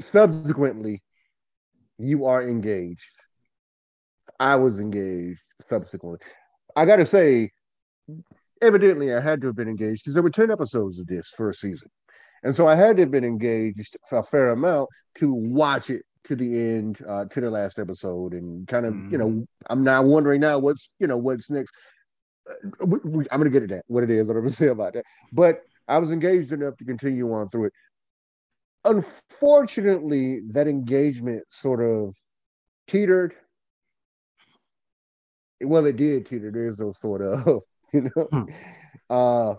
subsequently, 0.00 1.02
you 1.98 2.26
are 2.26 2.46
engaged. 2.46 3.10
I 4.38 4.56
was 4.56 4.78
engaged 4.78 5.40
subsequently. 5.68 6.20
I 6.76 6.84
got 6.86 6.96
to 6.96 7.06
say, 7.06 7.52
evidently, 8.62 9.14
I 9.14 9.20
had 9.20 9.40
to 9.40 9.48
have 9.48 9.56
been 9.56 9.68
engaged 9.68 10.04
because 10.04 10.14
there 10.14 10.22
were 10.22 10.30
10 10.30 10.50
episodes 10.50 10.98
of 10.98 11.06
this 11.06 11.28
first 11.36 11.60
season. 11.60 11.88
And 12.42 12.54
so 12.54 12.66
I 12.66 12.74
had 12.76 12.96
to 12.96 13.02
have 13.02 13.10
been 13.10 13.24
engaged 13.24 13.96
for 14.08 14.18
a 14.18 14.22
fair 14.22 14.50
amount 14.50 14.88
to 15.16 15.32
watch 15.32 15.90
it 15.90 16.02
to 16.24 16.36
the 16.36 16.46
end, 16.46 17.00
uh, 17.08 17.24
to 17.26 17.40
the 17.40 17.50
last 17.50 17.78
episode, 17.78 18.32
and 18.34 18.66
kind 18.68 18.86
of, 18.86 18.94
mm. 18.94 19.12
you 19.12 19.18
know, 19.18 19.28
mm-hmm. 19.28 19.42
I'm 19.68 19.84
now 19.84 20.02
wondering 20.02 20.40
now 20.40 20.58
what's, 20.58 20.90
you 20.98 21.06
know, 21.06 21.16
what's 21.16 21.50
next. 21.50 21.74
Uh, 22.48 22.86
we, 22.86 22.98
we, 23.04 23.24
I'm 23.30 23.40
going 23.40 23.50
to 23.50 23.58
get 23.58 23.66
to 23.68 23.74
that, 23.74 23.84
what 23.86 24.04
it 24.04 24.10
is, 24.10 24.26
what 24.26 24.36
I'm 24.36 24.42
going 24.42 24.50
to 24.50 24.56
say 24.56 24.68
about 24.68 24.94
that. 24.94 25.04
But 25.32 25.62
I 25.88 25.98
was 25.98 26.12
engaged 26.12 26.52
enough 26.52 26.76
to 26.78 26.84
continue 26.84 27.32
on 27.32 27.48
through 27.48 27.66
it 27.66 27.72
unfortunately, 28.84 30.40
that 30.52 30.68
engagement 30.68 31.44
sort 31.48 31.80
of 31.80 32.14
teetered. 32.86 33.34
Well, 35.60 35.86
it 35.86 35.96
did 35.96 36.26
teeter. 36.26 36.50
There's 36.50 36.78
no 36.78 36.92
sort 37.00 37.22
of, 37.22 37.62
you 38.02 38.10
know. 38.14 38.28
Hmm. 38.32 38.44
Uh, 39.08 39.54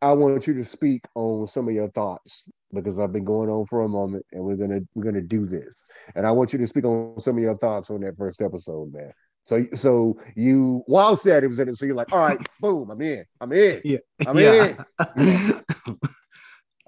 I 0.00 0.12
want 0.12 0.46
you 0.46 0.54
to 0.54 0.64
speak 0.64 1.02
on 1.14 1.46
some 1.46 1.66
of 1.68 1.74
your 1.74 1.90
thoughts 1.90 2.44
because 2.72 2.98
I've 2.98 3.12
been 3.12 3.24
going 3.24 3.50
on 3.50 3.66
for 3.66 3.82
a 3.82 3.88
moment, 3.88 4.24
and 4.32 4.44
we're 4.44 4.56
gonna 4.56 4.80
we're 4.94 5.04
gonna 5.04 5.22
do 5.22 5.46
this. 5.46 5.82
And 6.14 6.26
I 6.26 6.30
want 6.30 6.52
you 6.52 6.58
to 6.60 6.66
speak 6.66 6.84
on 6.84 7.20
some 7.20 7.36
of 7.36 7.42
your 7.42 7.56
thoughts 7.58 7.90
on 7.90 8.00
that 8.02 8.16
first 8.16 8.40
episode, 8.40 8.92
man. 8.92 9.12
So 9.46 9.66
so 9.74 10.20
you 10.36 10.82
while 10.86 11.16
said 11.16 11.42
it 11.42 11.48
was 11.48 11.58
in 11.58 11.68
it, 11.68 11.76
so 11.76 11.86
you're 11.86 11.96
like, 11.96 12.12
all 12.12 12.18
right, 12.18 12.38
boom, 12.60 12.90
I'm 12.90 13.00
in, 13.00 13.24
I'm 13.40 13.52
in, 13.52 13.80
yeah, 13.84 13.98
I'm 14.26 14.38
yeah. 14.38 14.76
in. 15.16 15.54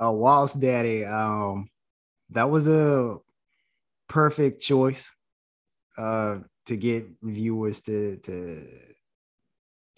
uh, 0.01 0.13
Walt's 0.13 0.55
daddy. 0.55 1.05
Um, 1.05 1.69
that 2.31 2.49
was 2.49 2.69
a 2.69 3.17
perfect 4.09 4.61
choice 4.61 5.11
uh, 5.99 6.39
to 6.67 6.77
get 6.77 7.07
viewers 7.23 7.81
to 7.83 8.19
to 8.19 8.67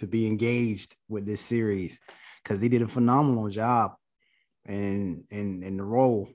to 0.02 0.08
be 0.08 0.26
engaged 0.26 0.96
with 1.08 1.24
this 1.24 1.40
series 1.40 2.00
because 2.42 2.60
he 2.60 2.68
did 2.68 2.82
a 2.82 2.88
phenomenal 2.88 3.48
job 3.48 3.92
in 4.66 5.24
in 5.30 5.62
in 5.62 5.76
the 5.76 5.84
role. 5.84 6.28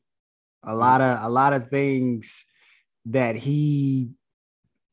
A 0.64 0.74
lot 0.74 1.02
of 1.02 1.20
a 1.22 1.30
lot 1.30 1.52
of 1.52 1.70
things 1.70 2.46
that 3.08 3.36
he 3.36 4.10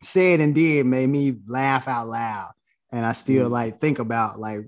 said 0.03 0.41
and 0.41 0.57
did 0.57 0.87
made 0.87 1.09
me 1.09 1.37
laugh 1.47 1.87
out 1.87 2.09
loud, 2.09 2.51
and 2.91 3.07
I 3.07 3.13
still 3.13 3.49
mm. 3.49 3.53
like 3.53 3.81
think 3.81 4.01
about 4.01 4.41
like 4.41 4.63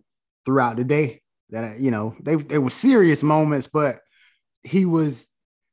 throughout 0.45 0.77
the 0.77 0.85
day 0.85 1.23
that 1.51 1.81
you 1.81 1.91
know 1.91 2.15
they 2.21 2.37
they 2.37 2.59
were 2.59 2.71
serious 2.71 3.25
moments, 3.25 3.67
but 3.67 3.99
he 4.63 4.87
was 4.87 5.29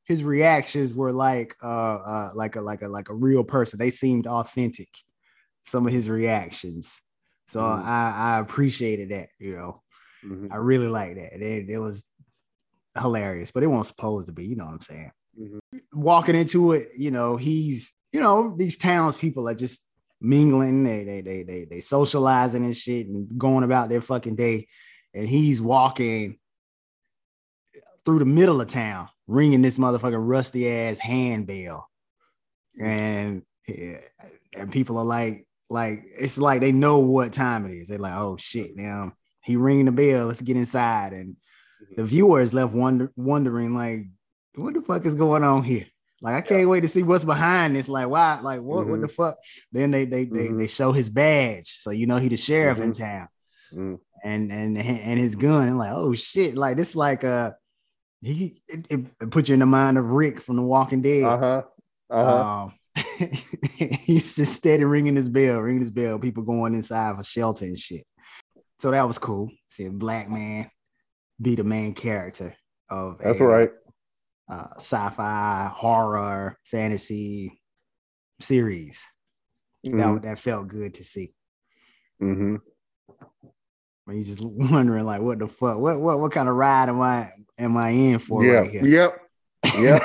his 0.05 0.23
reactions 0.23 0.95
were 0.95 1.13
like 1.13 1.55
uh, 1.61 1.99
uh 2.05 2.29
like 2.33 2.55
a 2.55 2.61
like 2.61 2.81
a 2.81 2.87
like 2.87 3.09
a 3.09 3.13
real 3.15 3.43
person. 3.43 3.77
They 3.77 3.91
seemed 3.91 4.25
authentic. 4.25 4.89
Some 5.65 5.85
of 5.87 5.93
his 5.93 6.09
reactions, 6.09 6.99
so 7.53 7.61
mm-hmm. 7.61 7.87
I 7.87 8.35
I 8.35 8.39
appreciated 8.39 9.09
that. 9.09 9.29
You 9.39 9.55
know, 9.55 9.81
mm-hmm. 10.25 10.51
I 10.51 10.57
really 10.57 10.87
like 10.87 11.15
that. 11.15 11.33
It, 11.33 11.69
it 11.69 11.79
was 11.79 12.03
hilarious, 12.99 13.51
but 13.51 13.63
it 13.63 13.67
wasn't 13.67 13.95
supposed 13.95 14.27
to 14.27 14.33
be. 14.33 14.45
You 14.45 14.55
know 14.55 14.65
what 14.65 14.73
I'm 14.73 14.81
saying? 14.81 15.11
Mm-hmm. 15.39 15.77
Walking 15.93 16.35
into 16.35 16.71
it, 16.73 16.89
you 16.97 17.11
know, 17.11 17.37
he's 17.37 17.93
you 18.11 18.21
know 18.21 18.55
these 18.57 18.77
townspeople 18.77 19.47
are 19.47 19.55
just 19.55 19.83
mingling, 20.19 20.83
they 20.83 21.03
they 21.03 21.21
they 21.21 21.43
they 21.43 21.65
they 21.65 21.79
socializing 21.81 22.65
and 22.65 22.75
shit 22.75 23.07
and 23.07 23.37
going 23.37 23.63
about 23.63 23.89
their 23.89 24.01
fucking 24.01 24.35
day, 24.35 24.67
and 25.13 25.27
he's 25.27 25.61
walking 25.61 26.39
through 28.05 28.19
the 28.19 28.25
middle 28.25 28.61
of 28.61 28.67
town, 28.67 29.09
ringing 29.27 29.61
this 29.61 29.77
motherfucking 29.77 30.27
rusty 30.27 30.69
ass 30.69 30.97
handbell, 30.97 31.87
and 32.81 33.43
and 33.67 34.71
people 34.71 34.97
are 34.97 35.05
like, 35.05 35.45
like 35.69 36.03
it's 36.19 36.37
like 36.37 36.61
they 36.61 36.71
know 36.71 36.99
what 36.99 37.33
time 37.33 37.65
it 37.65 37.73
is. 37.73 37.87
They're 37.87 37.99
like, 37.99 38.15
oh 38.15 38.37
shit, 38.37 38.75
now 38.75 39.13
he 39.41 39.55
ringing 39.55 39.85
the 39.85 39.91
bell. 39.91 40.27
Let's 40.27 40.41
get 40.41 40.57
inside. 40.57 41.13
And 41.13 41.35
mm-hmm. 41.35 41.95
the 41.97 42.05
viewers 42.05 42.53
left 42.53 42.73
wonder, 42.73 43.11
wondering 43.15 43.75
like, 43.75 44.05
what 44.55 44.73
the 44.73 44.81
fuck 44.81 45.05
is 45.05 45.15
going 45.15 45.43
on 45.43 45.63
here? 45.63 45.85
Like 46.21 46.35
I 46.35 46.41
can't 46.41 46.69
wait 46.69 46.81
to 46.81 46.87
see 46.87 47.03
what's 47.03 47.25
behind 47.25 47.75
this. 47.75 47.89
Like 47.89 48.07
why? 48.07 48.39
Like 48.41 48.61
what? 48.61 48.83
Mm-hmm. 48.83 48.91
What 48.91 49.01
the 49.01 49.07
fuck? 49.09 49.35
Then 49.71 49.91
they 49.91 50.05
they 50.05 50.25
mm-hmm. 50.25 50.35
they 50.35 50.63
they 50.63 50.67
show 50.67 50.93
his 50.93 51.09
badge, 51.09 51.79
so 51.79 51.91
you 51.91 52.07
know 52.07 52.17
he 52.17 52.29
the 52.29 52.37
sheriff 52.37 52.79
in 52.79 52.91
mm-hmm. 52.91 53.03
town, 53.03 53.27
mm. 53.73 53.99
and 54.23 54.49
and 54.49 54.77
and 54.77 55.19
his 55.19 55.35
gun. 55.35 55.67
And 55.67 55.77
like 55.77 55.91
oh 55.91 56.13
shit, 56.13 56.55
like 56.55 56.77
this 56.77 56.95
like 56.95 57.25
a 57.25 57.57
he 58.21 58.61
it, 58.69 58.87
it, 58.89 59.31
put 59.31 59.49
you 59.49 59.53
in 59.53 59.59
the 59.59 59.65
mind 59.65 59.97
of 59.97 60.11
Rick 60.11 60.39
from 60.39 60.55
The 60.55 60.61
Walking 60.61 61.01
Dead. 61.01 61.23
Uh-huh. 61.23 61.63
Uh-huh. 62.09 62.63
Um, 62.63 62.73
he's 63.77 64.35
just 64.35 64.53
steady 64.53 64.83
ringing 64.83 65.15
his 65.15 65.29
bell, 65.29 65.59
ringing 65.59 65.81
his 65.81 65.91
bell. 65.91 66.19
People 66.19 66.43
going 66.43 66.75
inside 66.75 67.15
for 67.15 67.23
shelter 67.23 67.65
and 67.65 67.79
shit. 67.79 68.05
So 68.79 68.91
that 68.91 69.07
was 69.07 69.17
cool. 69.17 69.49
See 69.69 69.85
a 69.85 69.91
black 69.91 70.29
man 70.29 70.69
be 71.41 71.55
the 71.55 71.63
main 71.63 71.93
character 71.93 72.55
of 72.89 73.17
that's 73.19 73.39
a, 73.39 73.45
right. 73.45 73.69
Uh, 74.49 74.67
sci-fi 74.75 75.71
horror 75.73 76.57
fantasy 76.63 77.61
series. 78.39 79.01
Mm-hmm. 79.85 79.97
That 79.97 80.21
that 80.23 80.39
felt 80.39 80.67
good 80.67 80.93
to 80.95 81.03
see. 81.03 81.33
Mm-hmm. 82.21 82.57
When 84.05 84.17
you 84.17 84.23
just 84.23 84.41
wondering 84.43 85.05
like, 85.05 85.21
what 85.21 85.39
the 85.39 85.47
fuck? 85.47 85.79
What 85.79 85.99
what 85.99 86.19
what 86.19 86.31
kind 86.31 86.49
of 86.49 86.55
ride 86.55 86.89
am 86.89 87.01
I 87.01 87.29
am 87.57 87.77
I 87.77 87.89
in 87.89 88.19
for 88.19 88.43
yeah. 88.43 88.51
right 88.53 88.71
here? 88.71 88.85
Yep. 88.85 89.19
Yep. 89.77 90.01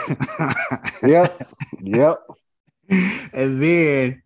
yep. 1.02 1.42
Yep. 1.80 2.20
And 3.32 3.62
then 3.62 4.22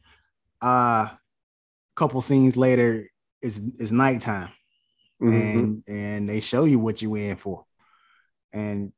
uh 0.62 1.08
a 1.08 1.18
couple 1.96 2.20
scenes 2.20 2.56
later 2.56 3.10
it's 3.40 3.60
it's 3.78 3.92
nighttime. 3.92 4.50
Mm-hmm. 5.20 5.58
And 5.58 5.82
and 5.86 6.28
they 6.28 6.40
show 6.40 6.64
you 6.64 6.78
what 6.78 7.02
you 7.02 7.14
in 7.16 7.36
for. 7.36 7.64
And 8.52 8.92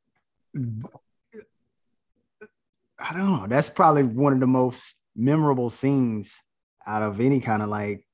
I 2.99 3.12
don't 3.12 3.26
know. 3.26 3.47
That's 3.49 3.68
probably 3.68 4.04
one 4.04 4.33
of 4.33 4.40
the 4.40 4.47
most 4.47 4.97
memorable 5.16 5.71
scenes 5.71 6.40
out 6.87 7.02
of 7.02 7.21
any 7.21 7.40
kind 7.40 7.62
of 7.62 7.68
like 7.68 8.06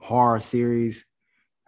horror 0.00 0.40
series 0.40 1.06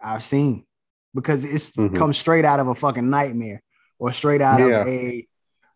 I've 0.01 0.23
seen 0.23 0.65
because 1.13 1.43
it's 1.45 1.71
mm-hmm. 1.71 1.95
come 1.95 2.13
straight 2.13 2.45
out 2.45 2.59
of 2.59 2.67
a 2.67 2.75
fucking 2.75 3.09
nightmare 3.09 3.61
or 3.99 4.11
straight 4.11 4.41
out 4.41 4.59
yeah. 4.59 4.81
of 4.81 4.87
a 4.87 5.27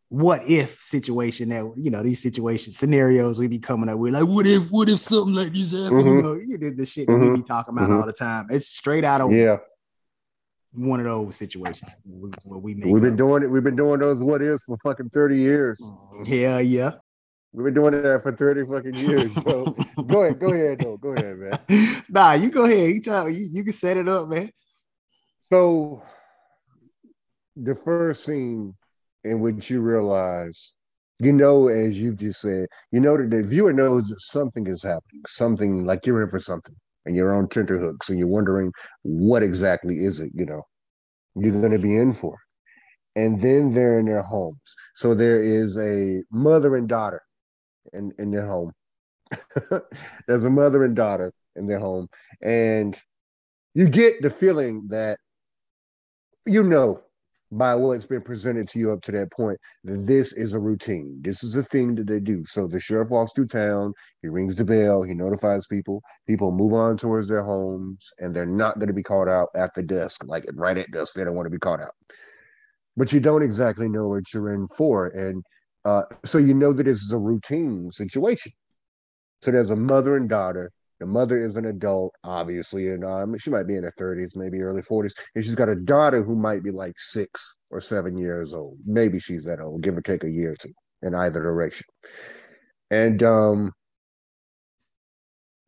what 0.09 0.41
if 0.47 0.81
situation 0.81 1.49
that 1.49 1.69
you 1.75 1.91
know 1.91 2.01
these 2.01 2.21
situations 2.21 2.77
scenarios 2.77 3.39
we 3.39 3.47
be 3.47 3.59
coming 3.59 3.89
up 3.89 3.97
with 3.97 4.13
like 4.13 4.25
what 4.25 4.47
if 4.47 4.71
what 4.71 4.89
if 4.89 4.99
something 4.99 5.33
like 5.33 5.53
this 5.53 5.71
happened 5.71 5.91
mm-hmm. 5.91 6.15
you 6.17 6.23
know 6.23 6.33
you 6.33 6.57
did 6.57 6.77
the 6.77 6.85
shit 6.85 7.07
mm-hmm. 7.07 7.25
that 7.25 7.31
we 7.31 7.35
be 7.37 7.43
talking 7.43 7.73
about 7.73 7.89
mm-hmm. 7.89 7.99
all 7.99 8.05
the 8.05 8.13
time 8.13 8.47
it's 8.49 8.67
straight 8.67 9.03
out 9.03 9.19
of 9.19 9.31
yeah 9.31 9.57
one 10.73 10.99
of 10.99 11.05
those 11.05 11.35
situations 11.35 11.95
where 12.05 12.59
we 12.59 12.73
make 12.75 12.93
we've 12.93 13.01
been 13.01 13.13
up. 13.13 13.17
doing 13.17 13.43
it 13.43 13.47
we've 13.47 13.63
been 13.63 13.75
doing 13.75 13.99
those 13.99 14.17
what 14.19 14.41
ifs 14.41 14.63
for 14.65 14.77
fucking 14.83 15.09
30 15.09 15.37
years 15.37 15.81
yeah 16.25 16.59
yeah 16.59 16.91
We've 17.53 17.63
been 17.63 17.73
doing 17.73 18.03
that 18.03 18.21
for 18.21 18.33
30 18.33 18.65
fucking 18.67 18.93
years, 18.93 19.33
bro. 19.33 19.65
go 20.07 20.21
ahead, 20.21 20.39
go 20.39 20.53
ahead, 20.53 20.79
though. 20.79 20.97
Go 20.97 21.09
ahead, 21.09 21.37
man. 21.37 22.03
nah, 22.09 22.33
you 22.33 22.51
go 22.51 22.65
ahead. 22.65 22.89
You 22.89 23.01
tell 23.01 23.27
you, 23.27 23.47
you 23.49 23.63
can 23.63 23.73
set 23.73 23.97
it 23.97 24.07
up, 24.07 24.27
man. 24.27 24.51
So 25.51 26.03
the 27.55 27.73
first 27.73 28.25
scene 28.25 28.75
in 29.27 29.39
which 29.39 29.69
you 29.69 29.81
realize, 29.81 30.73
you 31.19 31.33
know, 31.33 31.67
as 31.67 32.01
you've 32.01 32.17
just 32.17 32.41
said, 32.41 32.67
you 32.91 32.99
know 32.99 33.17
that 33.17 33.29
the 33.29 33.43
viewer 33.43 33.73
knows 33.73 34.09
that 34.09 34.21
something 34.21 34.67
is 34.67 34.83
happening, 34.83 35.21
something 35.27 35.85
like 35.85 36.05
you're 36.05 36.23
in 36.23 36.29
for 36.29 36.39
something, 36.39 36.75
and 37.05 37.15
you're 37.15 37.35
on 37.35 37.47
tenterhooks, 37.47 38.09
and 38.09 38.19
you're 38.19 38.27
wondering 38.27 38.71
what 39.03 39.43
exactly 39.43 40.03
is 40.03 40.19
it, 40.19 40.31
you 40.33 40.45
know, 40.45 40.61
you're 41.35 41.51
going 41.51 41.71
to 41.71 41.79
be 41.79 41.97
in 41.97 42.13
for. 42.13 42.37
And 43.15 43.41
then 43.41 43.73
they're 43.73 43.99
in 43.99 44.05
their 44.05 44.21
homes. 44.21 44.75
So 44.95 45.15
there 45.15 45.41
is 45.41 45.77
a 45.77 46.21
mother 46.31 46.75
and 46.75 46.87
daughter 46.87 47.23
in, 47.93 48.13
in 48.19 48.29
their 48.29 48.45
home. 48.45 48.71
There's 50.27 50.43
a 50.43 50.49
mother 50.49 50.83
and 50.83 50.95
daughter 50.95 51.33
in 51.55 51.65
their 51.65 51.79
home. 51.79 52.07
And 52.43 52.95
you 53.73 53.89
get 53.89 54.21
the 54.21 54.29
feeling 54.29 54.87
that 54.89 55.19
you 56.45 56.63
know 56.63 57.01
by 57.51 57.73
what's 57.73 58.05
been 58.05 58.21
presented 58.21 58.67
to 58.67 58.79
you 58.79 58.91
up 58.91 59.01
to 59.01 59.11
that 59.11 59.31
point 59.31 59.57
this 59.83 60.33
is 60.33 60.53
a 60.53 60.59
routine. 60.59 61.19
This 61.21 61.43
is 61.43 61.55
a 61.55 61.63
thing 61.63 61.95
that 61.95 62.07
they 62.07 62.19
do. 62.19 62.43
So 62.45 62.67
the 62.67 62.79
sheriff 62.79 63.09
walks 63.09 63.33
through 63.33 63.47
town, 63.47 63.93
he 64.21 64.27
rings 64.27 64.55
the 64.55 64.65
bell, 64.65 65.03
he 65.03 65.13
notifies 65.13 65.67
people, 65.67 66.01
people 66.27 66.51
move 66.51 66.73
on 66.73 66.97
towards 66.97 67.27
their 67.27 67.43
homes, 67.43 68.09
and 68.19 68.35
they're 68.35 68.45
not 68.45 68.75
going 68.75 68.87
to 68.87 68.93
be 68.93 69.03
caught 69.03 69.29
out 69.29 69.49
at 69.55 69.73
the 69.75 69.83
desk, 69.83 70.21
like 70.25 70.45
right 70.55 70.77
at 70.77 70.91
dusk. 70.91 71.13
They 71.13 71.23
don't 71.23 71.35
want 71.35 71.45
to 71.45 71.51
be 71.51 71.59
caught 71.59 71.81
out. 71.81 71.93
But 72.97 73.13
you 73.13 73.19
don't 73.19 73.43
exactly 73.43 73.87
know 73.87 74.07
what 74.07 74.33
you're 74.33 74.53
in 74.53 74.67
for. 74.67 75.07
And 75.07 75.43
uh, 75.85 76.03
so 76.25 76.37
you 76.37 76.53
know 76.53 76.73
that 76.73 76.83
this 76.83 77.01
is 77.01 77.11
a 77.11 77.17
routine 77.17 77.91
situation. 77.91 78.51
So 79.41 79.51
there's 79.51 79.69
a 79.69 79.75
mother 79.75 80.17
and 80.17 80.27
daughter 80.27 80.71
the 80.99 81.05
mother 81.05 81.43
is 81.43 81.55
an 81.55 81.65
adult, 81.65 82.13
obviously, 82.23 82.89
and 82.89 83.05
um, 83.05 83.37
she 83.37 83.49
might 83.49 83.67
be 83.67 83.75
in 83.75 83.83
her 83.83 83.93
30s, 83.99 84.35
maybe 84.35 84.61
early 84.61 84.81
40s. 84.81 85.13
And 85.35 85.43
she's 85.43 85.55
got 85.55 85.69
a 85.69 85.75
daughter 85.75 86.23
who 86.23 86.35
might 86.35 86.63
be 86.63 86.71
like 86.71 86.95
six 86.97 87.55
or 87.69 87.81
seven 87.81 88.17
years 88.17 88.53
old. 88.53 88.77
Maybe 88.85 89.19
she's 89.19 89.45
that 89.45 89.59
old, 89.59 89.81
give 89.81 89.97
or 89.97 90.01
take 90.01 90.23
a 90.23 90.29
year 90.29 90.53
or 90.53 90.55
two 90.55 90.73
in 91.03 91.13
either 91.13 91.41
direction. 91.41 91.85
And 92.89 93.21
um, 93.21 93.73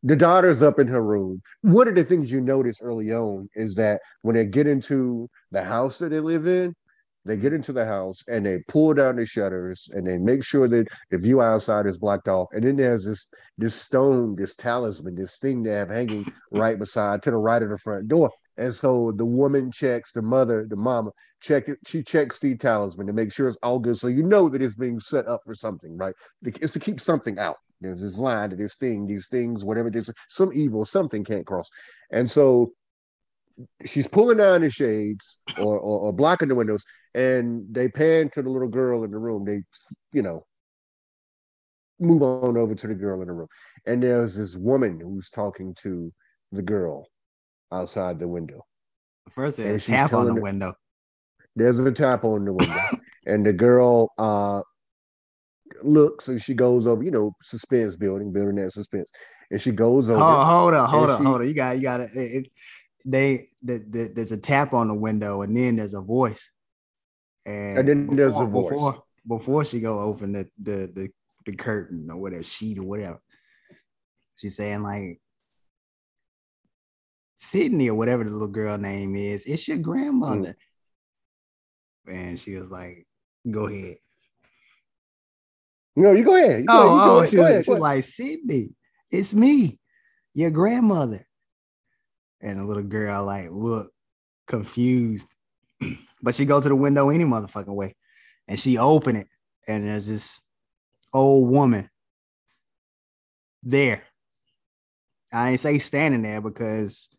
the 0.03 0.15
daughter's 0.15 0.63
up 0.63 0.79
in 0.79 0.87
her 0.87 1.03
room. 1.03 1.41
One 1.61 1.87
of 1.87 1.95
the 1.95 2.03
things 2.03 2.31
you 2.31 2.41
notice 2.41 2.81
early 2.81 3.11
on 3.11 3.49
is 3.55 3.75
that 3.75 4.01
when 4.21 4.35
they 4.35 4.45
get 4.45 4.67
into 4.67 5.29
the 5.51 5.63
house 5.63 5.97
that 5.97 6.09
they 6.09 6.21
live 6.21 6.47
in, 6.47 6.73
they 7.29 7.37
get 7.37 7.53
into 7.53 7.71
the 7.71 7.85
house 7.85 8.23
and 8.27 8.45
they 8.45 8.59
pull 8.67 8.93
down 8.93 9.15
the 9.15 9.25
shutters 9.25 9.89
and 9.93 10.05
they 10.05 10.17
make 10.17 10.43
sure 10.43 10.67
that 10.67 10.87
the 11.11 11.17
view 11.17 11.41
outside 11.41 11.85
is 11.85 11.97
blocked 11.97 12.27
off. 12.27 12.47
And 12.51 12.63
then 12.63 12.75
there's 12.75 13.05
this 13.05 13.27
this 13.57 13.75
stone, 13.75 14.35
this 14.35 14.55
talisman, 14.55 15.15
this 15.15 15.37
thing 15.37 15.63
they 15.63 15.71
have 15.71 15.89
hanging 15.89 16.31
right 16.51 16.79
beside 16.79 17.21
to 17.23 17.31
the 17.31 17.37
right 17.37 17.61
of 17.61 17.69
the 17.69 17.77
front 17.77 18.07
door. 18.07 18.31
And 18.57 18.73
so 18.73 19.13
the 19.15 19.25
woman 19.25 19.71
checks, 19.71 20.11
the 20.11 20.21
mother, 20.21 20.65
the 20.69 20.75
mama, 20.75 21.11
check 21.39 21.69
it. 21.69 21.77
She 21.85 22.03
checks 22.03 22.39
the 22.39 22.55
talisman 22.57 23.07
to 23.07 23.13
make 23.13 23.31
sure 23.31 23.47
it's 23.47 23.57
all 23.63 23.79
good. 23.79 23.97
So 23.97 24.07
you 24.07 24.23
know 24.23 24.49
that 24.49 24.61
it's 24.61 24.75
being 24.75 24.99
set 24.99 25.27
up 25.27 25.41
for 25.45 25.53
something, 25.53 25.97
right? 25.97 26.13
It's 26.43 26.73
to 26.73 26.79
keep 26.79 26.99
something 26.99 27.39
out. 27.39 27.57
There's 27.81 28.01
this 28.01 28.17
line, 28.17 28.55
this 28.57 28.75
thing, 28.75 29.07
these 29.07 29.27
things, 29.29 29.63
whatever. 29.63 29.89
There's 29.89 30.09
some 30.27 30.51
evil, 30.53 30.83
something 30.83 31.23
can't 31.23 31.45
cross. 31.45 31.69
And 32.11 32.29
so 32.29 32.71
she's 33.85 34.07
pulling 34.07 34.37
down 34.37 34.61
the 34.61 34.69
shades 34.69 35.37
or, 35.57 35.77
or, 35.77 35.99
or 36.01 36.13
blocking 36.13 36.47
the 36.47 36.55
windows, 36.55 36.83
and 37.13 37.65
they 37.71 37.89
pan 37.89 38.29
to 38.31 38.41
the 38.41 38.49
little 38.49 38.67
girl 38.67 39.03
in 39.03 39.11
the 39.11 39.17
room. 39.17 39.45
They, 39.45 39.61
you 40.13 40.21
know, 40.21 40.45
move 41.99 42.21
on 42.21 42.57
over 42.57 42.75
to 42.75 42.87
the 42.87 42.95
girl 42.95 43.21
in 43.21 43.27
the 43.27 43.33
room, 43.33 43.47
and 43.85 44.01
there's 44.01 44.35
this 44.35 44.55
woman 44.55 44.99
who's 44.99 45.29
talking 45.29 45.75
to 45.83 46.11
the 46.51 46.61
girl 46.61 47.07
outside 47.71 48.19
the 48.19 48.27
window. 48.27 48.65
First, 49.29 49.57
there's 49.57 49.87
a 49.87 49.91
tap 49.91 50.13
on 50.13 50.27
the 50.27 50.35
her, 50.35 50.41
window. 50.41 50.73
There's 51.55 51.79
a 51.79 51.91
tap 51.91 52.23
on 52.23 52.45
the 52.45 52.53
window, 52.53 52.81
and 53.25 53.45
the 53.45 53.53
girl 53.53 54.11
uh 54.17 54.61
looks 55.83 56.27
and 56.27 56.41
she 56.41 56.53
goes 56.53 56.87
over, 56.87 57.03
you 57.03 57.11
know, 57.11 57.33
suspense 57.41 57.95
building, 57.95 58.31
building 58.31 58.55
that 58.55 58.73
suspense. 58.73 59.09
And 59.51 59.61
she 59.61 59.71
goes 59.71 60.09
over. 60.09 60.19
Oh, 60.19 60.43
hold 60.43 60.73
on, 60.73 60.89
hold 60.89 61.09
on, 61.09 61.17
she, 61.17 61.23
hold 61.23 61.41
on. 61.41 61.47
You 61.47 61.53
got, 61.53 61.75
you 61.77 61.81
got 61.81 62.01
it 62.01 62.47
they 63.05 63.47
the, 63.63 63.83
the, 63.89 64.11
there's 64.13 64.31
a 64.31 64.37
tap 64.37 64.73
on 64.73 64.87
the 64.87 64.93
window 64.93 65.41
and 65.41 65.55
then 65.55 65.77
there's 65.77 65.93
a 65.93 66.01
voice. 66.01 66.49
And, 67.45 67.79
and 67.79 67.87
then 67.87 68.01
before, 68.03 68.15
there's 68.17 68.35
a 68.35 68.45
voice. 68.45 68.69
before, 68.69 69.03
before 69.27 69.65
she 69.65 69.79
go 69.79 69.99
open 69.99 70.33
the, 70.33 70.49
the 70.61 70.91
the 70.93 71.09
the 71.45 71.55
curtain 71.55 72.09
or 72.09 72.17
whatever 72.17 72.43
sheet 72.43 72.77
or 72.79 72.83
whatever 72.83 73.19
she's 74.35 74.55
saying 74.55 74.83
like 74.83 75.19
sydney 77.35 77.89
or 77.89 77.95
whatever 77.95 78.23
the 78.23 78.29
little 78.29 78.47
girl 78.47 78.77
name 78.77 79.15
is 79.15 79.45
it's 79.45 79.67
your 79.67 79.77
grandmother. 79.77 80.55
Mm. 82.07 82.13
and 82.13 82.39
she 82.39 82.55
was 82.55 82.69
like 82.69 83.07
go 83.49 83.67
ahead. 83.67 83.97
No 85.95 86.11
you 86.11 86.23
go 86.23 86.35
ahead. 86.35 86.61
You 86.61 86.65
go 86.65 86.73
oh, 86.73 87.19
ahead. 87.19 87.33
You 87.33 87.39
oh, 87.39 87.43
go 87.43 87.47
ahead. 87.47 87.65
she, 87.65 87.71
was, 87.71 87.79
like 87.79 88.03
sydney 88.03 88.71
it's 89.09 89.33
me 89.33 89.79
your 90.33 90.51
grandmother 90.51 91.25
and 92.41 92.59
the 92.59 92.63
little 92.63 92.83
girl 92.83 93.25
like 93.25 93.47
look 93.49 93.91
confused, 94.47 95.27
but 96.21 96.35
she 96.35 96.45
goes 96.45 96.63
to 96.63 96.69
the 96.69 96.75
window 96.75 97.09
any 97.09 97.23
motherfucking 97.23 97.67
way, 97.67 97.95
and 98.47 98.59
she 98.59 98.77
open 98.77 99.15
it, 99.15 99.27
and 99.67 99.87
there's 99.87 100.07
this 100.07 100.41
old 101.13 101.49
woman 101.49 101.89
there. 103.63 104.03
I 105.31 105.51
ain't 105.51 105.59
say 105.59 105.77
standing 105.77 106.23
there 106.23 106.41
because 106.41 107.09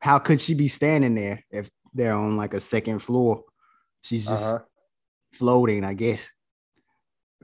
how 0.00 0.18
could 0.18 0.40
she 0.40 0.54
be 0.54 0.68
standing 0.68 1.14
there 1.14 1.44
if 1.50 1.70
they're 1.94 2.14
on 2.14 2.36
like 2.36 2.54
a 2.54 2.60
second 2.60 3.00
floor? 3.00 3.44
She's 4.02 4.26
just 4.26 4.44
uh-huh. 4.44 4.64
floating, 5.34 5.84
I 5.84 5.94
guess. 5.94 6.28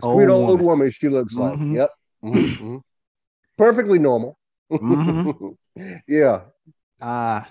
Sweet 0.01 0.29
old, 0.29 0.31
old 0.31 0.49
woman. 0.49 0.67
woman. 0.67 0.91
she 0.91 1.09
looks 1.09 1.35
like. 1.35 1.55
Mm-hmm. 1.55 1.77
Yep. 1.77 1.91
Mm-hmm. 2.25 2.39
mm-hmm. 2.39 2.77
Perfectly 3.57 4.01
normal. 4.01 4.37
Mm-hmm. 4.73 5.49
yeah 6.09 6.41
uh, 7.01 7.43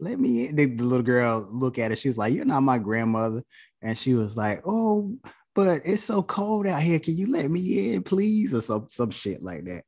let 0.00 0.18
me 0.18 0.50
the, 0.50 0.66
the, 0.66 0.84
little 0.84 1.04
girl 1.04 1.46
look 1.50 1.78
at 1.78 1.92
it. 1.92 1.98
She 1.98 2.08
was 2.08 2.18
like, 2.18 2.32
You're 2.32 2.44
not 2.44 2.62
my 2.62 2.78
grandmother. 2.78 3.42
And 3.82 3.96
she 3.96 4.14
was 4.14 4.36
like, 4.36 4.62
Oh, 4.64 5.16
but 5.54 5.82
it's 5.84 6.02
so 6.04 6.22
cold 6.22 6.66
out 6.66 6.82
here. 6.82 6.98
Can 6.98 7.16
you 7.16 7.30
let 7.30 7.50
me 7.50 7.94
in, 7.94 8.02
please? 8.02 8.54
Or 8.54 8.60
some 8.60 8.86
some 8.88 9.10
shit 9.10 9.42
like 9.42 9.64
that. 9.64 9.84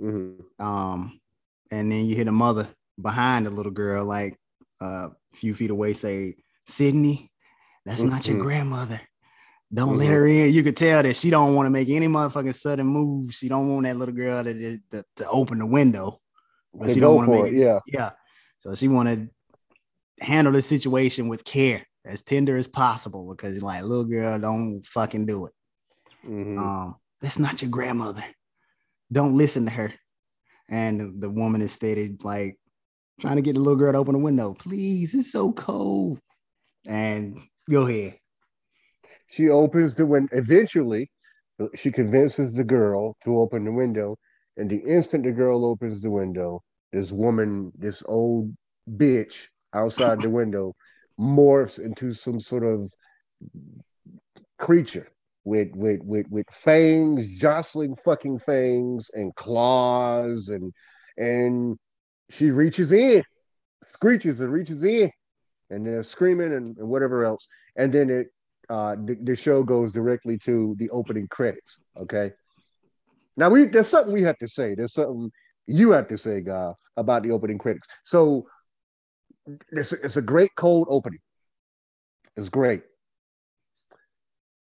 Mm-hmm. 0.00 0.64
Um, 0.64 1.20
and 1.70 1.90
then 1.90 2.06
you 2.06 2.14
hear 2.14 2.24
the 2.24 2.32
mother 2.32 2.68
behind 3.00 3.46
the 3.46 3.50
little 3.50 3.72
girl, 3.72 4.04
like 4.04 4.38
uh, 4.80 5.08
a 5.32 5.36
few 5.36 5.54
feet 5.54 5.70
away, 5.70 5.92
say, 5.92 6.36
Sydney, 6.66 7.30
that's 7.84 8.02
mm-hmm. 8.02 8.10
not 8.10 8.26
your 8.26 8.36
mm-hmm. 8.36 8.46
grandmother. 8.46 9.00
Don't 9.72 9.90
mm-hmm. 9.90 9.98
let 9.98 10.10
her 10.10 10.26
in. 10.26 10.52
You 10.52 10.62
could 10.62 10.76
tell 10.76 11.02
that 11.02 11.16
she 11.16 11.30
don't 11.30 11.54
want 11.54 11.66
to 11.66 11.70
make 11.70 11.88
any 11.90 12.06
motherfucking 12.06 12.54
sudden 12.54 12.86
moves. 12.86 13.36
She 13.36 13.48
don't 13.48 13.68
want 13.68 13.84
that 13.84 13.96
little 13.96 14.14
girl 14.14 14.42
to, 14.44 14.78
to, 14.90 15.04
to 15.16 15.28
open 15.28 15.58
the 15.58 15.66
window 15.66 16.20
but 16.74 16.90
she 16.90 17.00
don't 17.00 17.16
want 17.16 17.30
to 17.30 17.42
make 17.42 17.52
it, 17.52 17.58
yeah. 17.58 17.78
Yeah. 17.86 18.10
So 18.58 18.74
she 18.74 18.88
want 18.88 19.08
to 19.08 20.24
handle 20.24 20.52
the 20.52 20.62
situation 20.62 21.28
with 21.28 21.44
care 21.44 21.86
as 22.04 22.22
tender 22.22 22.56
as 22.56 22.66
possible 22.66 23.28
because 23.28 23.52
you're 23.52 23.62
like 23.62 23.82
little 23.82 24.04
girl 24.04 24.38
don't 24.38 24.82
fucking 24.84 25.26
do 25.26 25.46
it. 25.46 25.52
Mm-hmm. 26.26 26.58
um 26.58 26.96
that's 27.20 27.38
not 27.38 27.62
your 27.62 27.70
grandmother. 27.70 28.24
Don't 29.10 29.36
listen 29.36 29.64
to 29.64 29.70
her. 29.70 29.92
And 30.68 31.00
the, 31.00 31.14
the 31.18 31.30
woman 31.30 31.62
is 31.62 31.72
stated 31.72 32.22
like 32.24 32.56
trying 33.20 33.36
to 33.36 33.42
get 33.42 33.54
the 33.54 33.60
little 33.60 33.76
girl 33.76 33.92
to 33.92 33.98
open 33.98 34.12
the 34.12 34.18
window. 34.18 34.54
Please 34.54 35.14
it's 35.14 35.32
so 35.32 35.52
cold. 35.52 36.18
And 36.86 37.40
go 37.68 37.86
ahead. 37.86 38.18
She 39.28 39.48
opens 39.48 39.94
the 39.94 40.06
window 40.06 40.36
eventually 40.36 41.10
she 41.74 41.90
convinces 41.90 42.52
the 42.52 42.64
girl 42.64 43.16
to 43.24 43.38
open 43.38 43.64
the 43.64 43.72
window 43.72 44.16
and 44.58 44.68
the 44.68 44.78
instant 44.78 45.24
the 45.24 45.32
girl 45.32 45.64
opens 45.64 46.02
the 46.02 46.10
window, 46.10 46.62
this 46.92 47.12
woman, 47.12 47.72
this 47.78 48.02
old 48.06 48.52
bitch 48.96 49.46
outside 49.74 50.20
the 50.20 50.30
window 50.30 50.74
morphs 51.18 51.78
into 51.78 52.12
some 52.12 52.40
sort 52.40 52.64
of 52.64 52.90
creature 54.58 55.08
with 55.44 55.68
with 55.74 56.00
with 56.02 56.26
with 56.28 56.46
fangs, 56.52 57.26
jostling 57.40 57.96
fucking 58.04 58.38
fangs 58.40 59.10
and 59.14 59.34
claws 59.36 60.48
and 60.48 60.72
and 61.16 61.76
she 62.30 62.50
reaches 62.50 62.92
in, 62.92 63.22
screeches 63.86 64.40
and 64.40 64.52
reaches 64.52 64.82
in, 64.84 65.10
and 65.70 65.86
they're 65.86 66.02
screaming 66.02 66.52
and, 66.52 66.76
and 66.78 66.88
whatever 66.88 67.24
else. 67.24 67.46
And 67.76 67.92
then 67.92 68.10
it 68.10 68.26
uh 68.68 68.96
the, 69.04 69.16
the 69.22 69.36
show 69.36 69.62
goes 69.62 69.92
directly 69.92 70.36
to 70.38 70.74
the 70.78 70.90
opening 70.90 71.28
credits. 71.28 71.78
Okay. 71.96 72.32
Now 73.38 73.50
we 73.50 73.66
there's 73.66 73.88
something 73.88 74.12
we 74.12 74.22
have 74.22 74.38
to 74.38 74.48
say. 74.48 74.74
There's 74.74 74.94
something 74.94 75.30
you 75.66 75.92
have 75.92 76.08
to 76.08 76.18
say, 76.18 76.40
God, 76.40 76.74
about 76.96 77.22
the 77.22 77.30
opening 77.30 77.58
credits. 77.58 77.86
So 78.04 78.46
it's 79.70 79.92
a, 79.92 79.96
it's 80.04 80.16
a 80.16 80.22
great 80.22 80.50
cold 80.56 80.88
opening. 80.90 81.20
It's 82.36 82.50
great. 82.50 82.82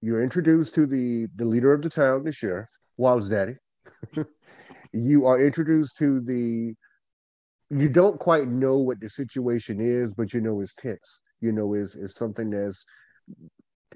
you're 0.03 0.23
introduced 0.23 0.75
to 0.77 0.87
the 0.87 1.27
the 1.37 1.45
leader 1.45 1.73
of 1.73 1.83
the 1.83 1.91
town, 1.91 2.25
the 2.25 2.33
sheriff, 2.33 2.69
Walt's 2.99 3.31
daddy. 3.31 3.57
you 4.93 5.27
are 5.27 5.41
introduced 5.41 5.97
to 5.99 6.21
the 6.21 6.75
you 7.71 7.89
don't 7.89 8.19
quite 8.21 8.49
know 8.49 8.79
what 8.79 9.01
the 9.01 9.09
situation 9.09 9.81
is, 9.81 10.13
but 10.13 10.35
you 10.35 10.41
know 10.41 10.61
it's 10.61 10.75
tense. 10.75 11.19
You 11.41 11.53
know, 11.53 11.75
is 11.75 11.97
is 11.97 12.15
something 12.15 12.51
that's 12.51 12.85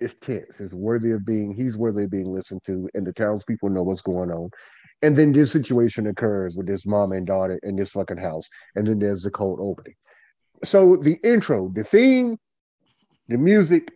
it's 0.01 0.15
tense. 0.15 0.61
It's 0.61 0.75
worthy 0.75 1.13
of 1.13 1.25
being. 1.25 1.55
He's 1.55 1.77
worthy 1.77 2.05
of 2.05 2.11
being 2.11 2.33
listened 2.33 2.63
to, 2.67 2.89
and 2.95 3.07
the 3.07 3.13
townspeople 3.13 3.71
know 3.71 3.83
what's 3.83 4.03
going 4.03 4.31
on. 4.31 4.51
And 5.03 5.17
then 5.17 5.33
this 5.33 5.53
situation 5.53 6.07
occurs 6.07 6.57
with 6.57 6.67
this 6.67 6.87
mom 6.87 7.13
and 7.13 7.27
daughter 7.27 7.59
in 7.63 7.77
this 7.77 7.91
fucking 7.93 8.17
house, 8.17 8.49
and 8.75 8.87
then 8.87 8.99
there's 8.99 9.23
the 9.23 9.31
cold 9.31 9.59
opening. 9.61 9.95
So 10.65 10.97
the 10.97 11.19
intro, 11.23 11.71
the 11.75 11.85
theme, 11.85 12.39
the 13.29 13.39
music. 13.39 13.93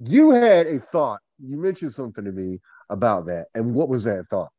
You 0.00 0.30
had 0.30 0.66
a 0.66 0.80
thought. 0.80 1.20
You 1.38 1.56
mentioned 1.56 1.94
something 1.94 2.24
to 2.24 2.32
me 2.32 2.60
about 2.90 3.26
that, 3.26 3.46
and 3.54 3.74
what 3.74 3.88
was 3.88 4.04
that 4.04 4.26
thought, 4.30 4.50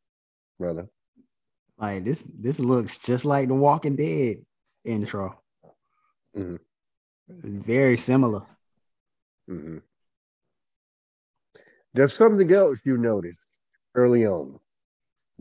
brother? 0.59 0.87
Like 1.77 2.05
this, 2.05 2.23
this 2.39 2.59
looks 2.59 2.97
just 2.97 3.25
like 3.25 3.47
the 3.47 3.53
Walking 3.53 3.95
Dead 3.95 4.37
intro. 4.85 5.39
Mhm. 6.35 6.59
Very 7.27 7.97
similar. 7.97 8.45
Mhm. 9.49 9.81
There's 11.95 12.13
something 12.13 12.51
else 12.51 12.77
you 12.83 12.97
noticed 12.97 13.39
early 13.95 14.25
on 14.27 14.59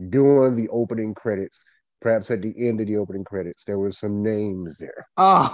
during 0.09 0.55
the 0.55 0.69
opening 0.69 1.13
credits, 1.13 1.57
perhaps 2.01 2.31
at 2.31 2.41
the 2.41 2.53
end 2.57 2.79
of 2.79 2.87
the 2.87 2.95
opening 2.95 3.25
credits. 3.25 3.65
There 3.65 3.77
were 3.77 3.91
some 3.91 4.23
names 4.23 4.77
there. 4.77 5.05
Oh. 5.17 5.51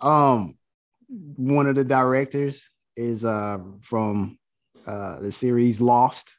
um, 0.00 0.56
one 1.08 1.66
of 1.66 1.74
the 1.74 1.84
directors 1.84 2.70
is 2.96 3.24
uh 3.24 3.58
from 3.82 4.38
uh 4.86 5.18
the 5.18 5.32
series 5.32 5.80
Lost. 5.80 6.32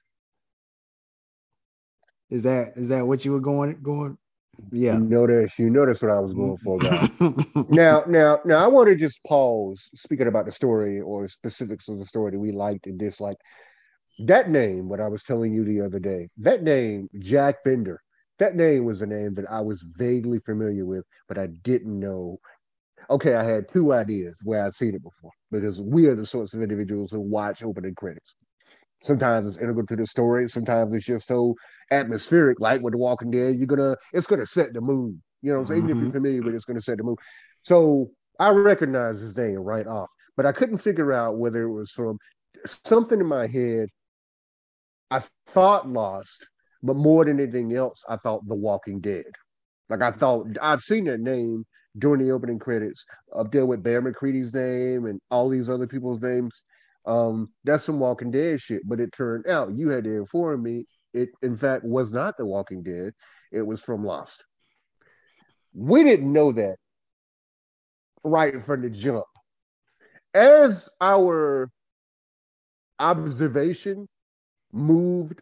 Is 2.30 2.44
that 2.44 2.74
is 2.78 2.88
that 2.90 3.06
what 3.06 3.26
you 3.26 3.34
were 3.34 3.42
going 3.42 3.78
going? 3.84 4.18
Yeah. 4.72 4.96
You 4.96 5.02
notice, 5.02 5.60
you 5.60 5.70
notice 5.70 6.02
what 6.02 6.12
I 6.12 6.20
was 6.20 6.34
going 6.34 6.58
for, 6.58 6.80
now, 7.70 8.04
now, 8.08 8.39
now, 8.46 8.63
I 8.63 8.67
want 8.67 8.89
to 8.89 8.96
just 8.96 9.24
pause 9.24 9.89
speaking 9.96 10.28
about 10.28 10.46
the 10.46 10.52
story 10.52 11.00
or 11.00 11.28
specifics 11.28 11.88
of 11.89 12.00
the 12.00 12.06
story 12.06 12.32
that 12.32 12.39
we 12.39 12.52
liked 12.52 12.88
and 12.88 12.98
disliked. 12.98 13.41
That 14.20 14.50
name, 14.50 14.89
what 14.89 15.00
I 15.00 15.08
was 15.08 15.24
telling 15.24 15.54
you 15.54 15.63
the 15.63 15.82
other 15.82 16.00
day, 16.00 16.28
that 16.38 16.63
name, 16.63 17.08
Jack 17.20 17.63
Bender, 17.63 18.02
that 18.39 18.56
name 18.56 18.86
was 18.86 19.02
a 19.02 19.08
name 19.08 19.34
that 19.36 19.46
I 19.50 19.62
was 19.62 19.86
vaguely 19.96 20.39
familiar 20.39 20.86
with, 20.86 21.06
but 21.28 21.38
I 21.38 21.48
didn't 21.63 22.00
know. 22.00 22.39
Okay, 23.10 23.36
I 23.36 23.43
had 23.43 23.70
two 23.70 23.93
ideas 23.93 24.36
where 24.43 24.65
I'd 24.65 24.74
seen 24.74 24.96
it 24.96 25.04
before 25.04 25.32
because 25.52 25.80
we 25.80 26.08
are 26.08 26.15
the 26.15 26.26
sorts 26.26 26.54
of 26.54 26.62
individuals 26.62 27.12
who 27.12 27.20
watch 27.20 27.63
opening 27.63 27.96
credits. 27.96 28.36
Sometimes 29.04 29.46
it's 29.46 29.58
integral 29.58 29.86
to 29.88 29.96
the 29.96 30.08
story. 30.08 30.50
Sometimes 30.50 30.93
it's 30.96 31.06
just 31.06 31.28
so 31.28 31.56
atmospheric, 31.91 32.60
like 32.60 32.82
with 32.82 32.93
The 32.93 32.97
Walking 32.97 33.32
Dead. 33.32 33.56
You're 33.56 33.67
gonna, 33.67 33.95
it's 34.13 34.28
gonna 34.28 34.45
set 34.45 34.73
the 34.73 34.82
mood. 34.82 35.19
You 35.41 35.54
know, 35.54 35.60
I'm 35.60 35.65
saying? 35.65 35.84
even 35.84 35.97
if 35.97 36.04
you're 36.04 36.13
familiar 36.13 36.41
with 36.41 36.54
it, 36.54 36.56
it's 36.58 36.65
gonna 36.65 36.82
set 36.82 36.97
the 36.97 37.04
mood. 37.04 37.17
So 37.63 38.10
I 38.39 38.50
recognized 38.50 39.21
his 39.21 39.36
name 39.36 39.56
right 39.56 39.88
off, 39.88 40.10
but 40.36 40.45
I 40.45 40.52
couldn't 40.52 40.78
figure 40.78 41.13
out 41.13 41.38
whether 41.38 41.63
it 41.63 41.71
was 41.71 41.91
from 41.91 42.17
something 42.65 43.19
in 43.19 43.26
my 43.26 43.47
head. 43.47 43.89
I 45.10 45.21
thought 45.47 45.88
Lost, 45.88 46.50
but 46.84 46.95
more 46.95 47.26
than 47.26 47.39
anything 47.39 47.73
else, 47.73 48.04
I 48.10 48.17
thought 48.17 48.47
The 48.47 48.56
Walking 48.56 49.00
Dead. 49.00 49.26
Like 49.89 50.02
I 50.02 50.12
thought 50.12 50.47
I've 50.62 50.82
seen 50.82 51.06
that 51.06 51.21
name 51.21 51.65
during 51.97 52.26
the 52.26 52.32
opening 52.32 52.60
credits 52.60 53.06
up 53.36 53.52
there 53.52 53.65
with 53.65 53.84
Bear 53.84 54.02
McCreary's 54.02 54.54
name 54.54 55.06
and 55.06 55.19
all 55.32 55.50
these 55.50 55.69
other 55.69 55.88
people's 55.88 56.21
names. 56.21 56.63
Um, 57.06 57.50
that's 57.63 57.86
some 57.86 58.00
Walking 58.00 58.32
Dead 58.32 58.62
shit. 58.62 58.82
But 58.86 59.00
it 59.00 59.12
turned 59.13 59.47
out 59.47 59.76
you 59.76 59.89
had 59.89 60.04
to 60.04 60.15
inform 60.17 60.63
me 60.63 60.86
it 61.18 61.30
in 61.42 61.58
fact 61.58 61.84
was 61.84 62.12
not 62.12 62.38
The 62.38 62.46
Walking 62.46 62.84
Dead. 62.84 63.14
It 63.52 63.62
was 63.62 63.82
from 63.82 64.06
Lost. 64.06 64.46
We 65.74 66.04
didn't 66.04 66.32
know 66.32 66.52
that 66.54 66.78
right 68.24 68.64
from 68.64 68.82
the 68.82 68.90
jump. 68.90 69.26
As 70.34 70.88
our 71.02 71.70
observation 73.00 74.08
moved 74.72 75.42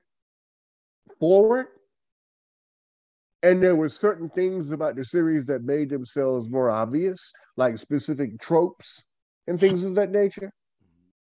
forward, 1.20 1.68
and 3.44 3.62
there 3.62 3.76
were 3.76 3.90
certain 3.90 4.30
things 4.30 4.72
about 4.72 4.96
the 4.96 5.06
series 5.06 5.46
that 5.46 5.64
made 5.64 5.90
themselves 5.90 6.50
more 6.50 6.72
obvious, 6.72 7.32
like 7.58 7.78
specific 7.78 8.40
tropes 8.40 9.04
and 9.48 9.60
things 9.60 9.84
of 9.84 9.96
that 9.96 10.12
nature. 10.12 10.52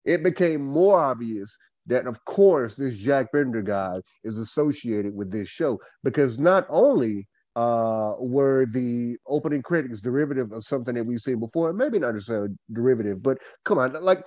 It 0.05 0.25
became 0.25 0.63
more 0.65 0.99
obvious 0.99 1.57
that, 1.87 2.07
of 2.07 2.25
course, 2.25 2.75
this 2.77 2.97
Jack 2.97 3.33
Bender 3.33 3.63
guy 3.63 4.01
is 4.25 4.39
associated 4.39 5.15
with 5.15 5.31
this 5.31 5.49
show 5.49 5.79
because 6.05 6.39
not 6.39 6.67
only 6.69 7.27
uh, 7.57 8.15
were 8.19 8.67
the 8.67 9.17
opening 9.27 9.63
credits 9.63 10.01
derivative 10.01 10.53
of 10.53 10.65
something 10.65 10.95
that 10.95 11.05
we've 11.05 11.21
seen 11.21 11.41
before, 11.41 11.73
maybe 11.73 11.99
not 11.99 12.15
necessarily 12.15 12.55
derivative, 12.73 13.23
but 13.23 13.39
come 13.65 13.79
on, 13.79 13.93
like 14.03 14.27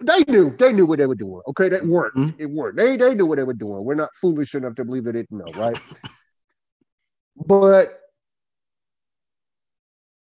they 0.00 0.22
knew 0.28 0.54
they 0.56 0.72
knew 0.72 0.86
what 0.86 0.98
they 0.98 1.06
were 1.06 1.14
doing. 1.14 1.40
Okay, 1.48 1.68
that 1.68 1.84
worked. 1.84 2.16
Mhm. 2.16 2.34
It 2.38 2.50
worked. 2.50 2.76
They 2.76 2.96
they 2.96 3.14
knew 3.14 3.26
what 3.26 3.36
they 3.38 3.44
were 3.44 3.54
doing. 3.54 3.84
We're 3.84 3.94
not 3.94 4.10
foolish 4.20 4.54
enough 4.54 4.74
to 4.76 4.84
believe 4.84 5.04
they 5.04 5.12
didn't 5.12 5.38
know, 5.38 5.52
right? 5.56 5.80
but 7.46 8.00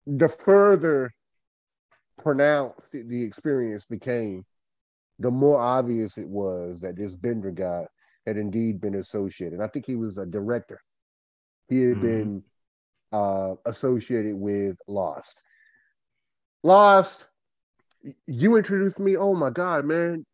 the 0.07 0.29
further 0.29 1.11
pronounced 2.17 2.91
the 2.91 3.23
experience 3.23 3.85
became, 3.85 4.45
the 5.19 5.31
more 5.31 5.59
obvious 5.59 6.17
it 6.17 6.27
was 6.27 6.79
that 6.79 6.95
this 6.95 7.15
Bender 7.15 7.51
guy 7.51 7.85
had 8.25 8.37
indeed 8.37 8.79
been 8.79 8.95
associated. 8.95 9.53
And 9.55 9.63
I 9.63 9.67
think 9.67 9.85
he 9.85 9.95
was 9.95 10.17
a 10.17 10.25
director. 10.25 10.79
He 11.67 11.81
had 11.81 11.97
Mhm. 11.97 12.01
been 12.01 12.43
uh, 13.11 13.55
associated 13.65 14.35
with 14.35 14.77
Lost. 14.87 15.41
Lost, 16.63 17.27
you 18.27 18.55
introduced 18.55 18.99
me. 18.99 19.15
Oh 19.17 19.33
my 19.33 19.49
God, 19.49 19.85
man. 19.85 20.25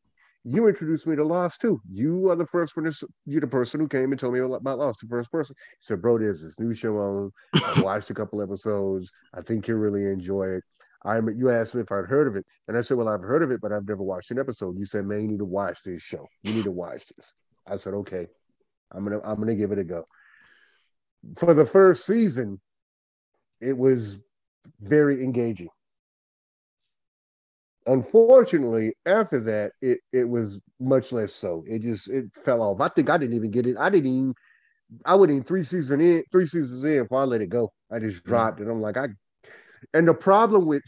You 0.43 0.67
introduced 0.67 1.07
me 1.07 1.15
to 1.15 1.23
Lost 1.23 1.61
too. 1.61 1.81
You 1.91 2.29
are 2.29 2.35
the 2.35 2.45
first 2.45 2.75
one. 2.75 2.85
s- 2.87 3.03
You're 3.25 3.41
the 3.41 3.47
person 3.47 3.79
who 3.79 3.87
came 3.87 4.11
and 4.11 4.19
told 4.19 4.33
me 4.33 4.39
about 4.39 4.77
Lost. 4.77 5.01
The 5.01 5.07
first 5.07 5.31
person. 5.31 5.55
He 5.71 5.77
said, 5.81 6.01
"Bro, 6.01 6.19
there's 6.19 6.41
this 6.41 6.59
new 6.59 6.73
show 6.73 6.97
on. 6.97 7.31
I 7.53 7.81
watched 7.81 8.09
a 8.11 8.13
couple 8.13 8.41
episodes. 8.41 9.09
I 9.33 9.41
think 9.41 9.67
you'll 9.67 9.79
really 9.79 10.05
enjoy 10.05 10.47
it." 10.49 10.63
I 11.05 11.19
you 11.19 11.49
asked 11.51 11.75
me 11.75 11.81
if 11.81 11.91
I'd 11.91 12.05
heard 12.05 12.27
of 12.27 12.35
it, 12.35 12.45
and 12.67 12.75
I 12.75 12.81
said, 12.81 12.97
"Well, 12.97 13.07
I've 13.07 13.21
heard 13.21 13.43
of 13.43 13.51
it, 13.51 13.61
but 13.61 13.71
I've 13.71 13.87
never 13.87 14.03
watched 14.03 14.31
an 14.31 14.39
episode." 14.39 14.77
You 14.77 14.85
said, 14.85 15.05
"Man, 15.05 15.21
you 15.21 15.27
need 15.27 15.39
to 15.39 15.45
watch 15.45 15.83
this 15.83 16.01
show. 16.01 16.27
You 16.43 16.53
need 16.53 16.63
to 16.63 16.71
watch 16.71 17.05
this." 17.15 17.35
I 17.67 17.75
said, 17.75 17.93
"Okay, 17.93 18.27
I'm 18.91 19.03
gonna 19.03 19.21
I'm 19.23 19.39
gonna 19.39 19.55
give 19.55 19.71
it 19.71 19.79
a 19.79 19.83
go." 19.83 20.07
For 21.37 21.53
the 21.53 21.65
first 21.65 22.05
season, 22.05 22.59
it 23.61 23.77
was 23.77 24.17
very 24.81 25.23
engaging. 25.23 25.69
Unfortunately, 27.87 28.95
after 29.05 29.39
that, 29.41 29.73
it 29.81 29.99
it 30.11 30.27
was 30.27 30.57
much 30.79 31.11
less 31.11 31.33
so. 31.33 31.63
It 31.67 31.83
just 31.83 32.09
it 32.09 32.25
fell 32.43 32.61
off. 32.61 32.81
I 32.81 32.87
think 32.87 33.09
I 33.11 33.17
didn't 33.17 33.35
even 33.35 33.51
get 33.51 33.67
it. 33.67 33.77
I 33.77 33.89
didn't 33.89 34.11
even. 34.11 34.33
I 35.03 35.15
in 35.15 35.43
three 35.43 35.63
season 35.63 36.01
in, 36.01 36.23
three 36.31 36.45
seasons 36.47 36.83
in 36.83 37.03
before 37.03 37.21
I 37.21 37.25
let 37.25 37.41
it 37.41 37.49
go. 37.49 37.73
I 37.91 37.99
just 37.99 38.17
mm-hmm. 38.17 38.29
dropped 38.29 38.59
it. 38.59 38.67
I'm 38.67 38.81
like 38.81 38.97
I. 38.97 39.07
And 39.93 40.07
the 40.07 40.13
problem 40.13 40.65
with 40.65 40.83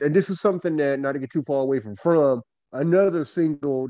and 0.00 0.14
this 0.14 0.30
is 0.30 0.40
something 0.40 0.76
that 0.76 1.00
not 1.00 1.12
to 1.12 1.18
get 1.18 1.30
too 1.30 1.44
far 1.46 1.62
away 1.62 1.80
from 1.80 1.96
from 1.96 2.42
another 2.72 3.24
single 3.24 3.88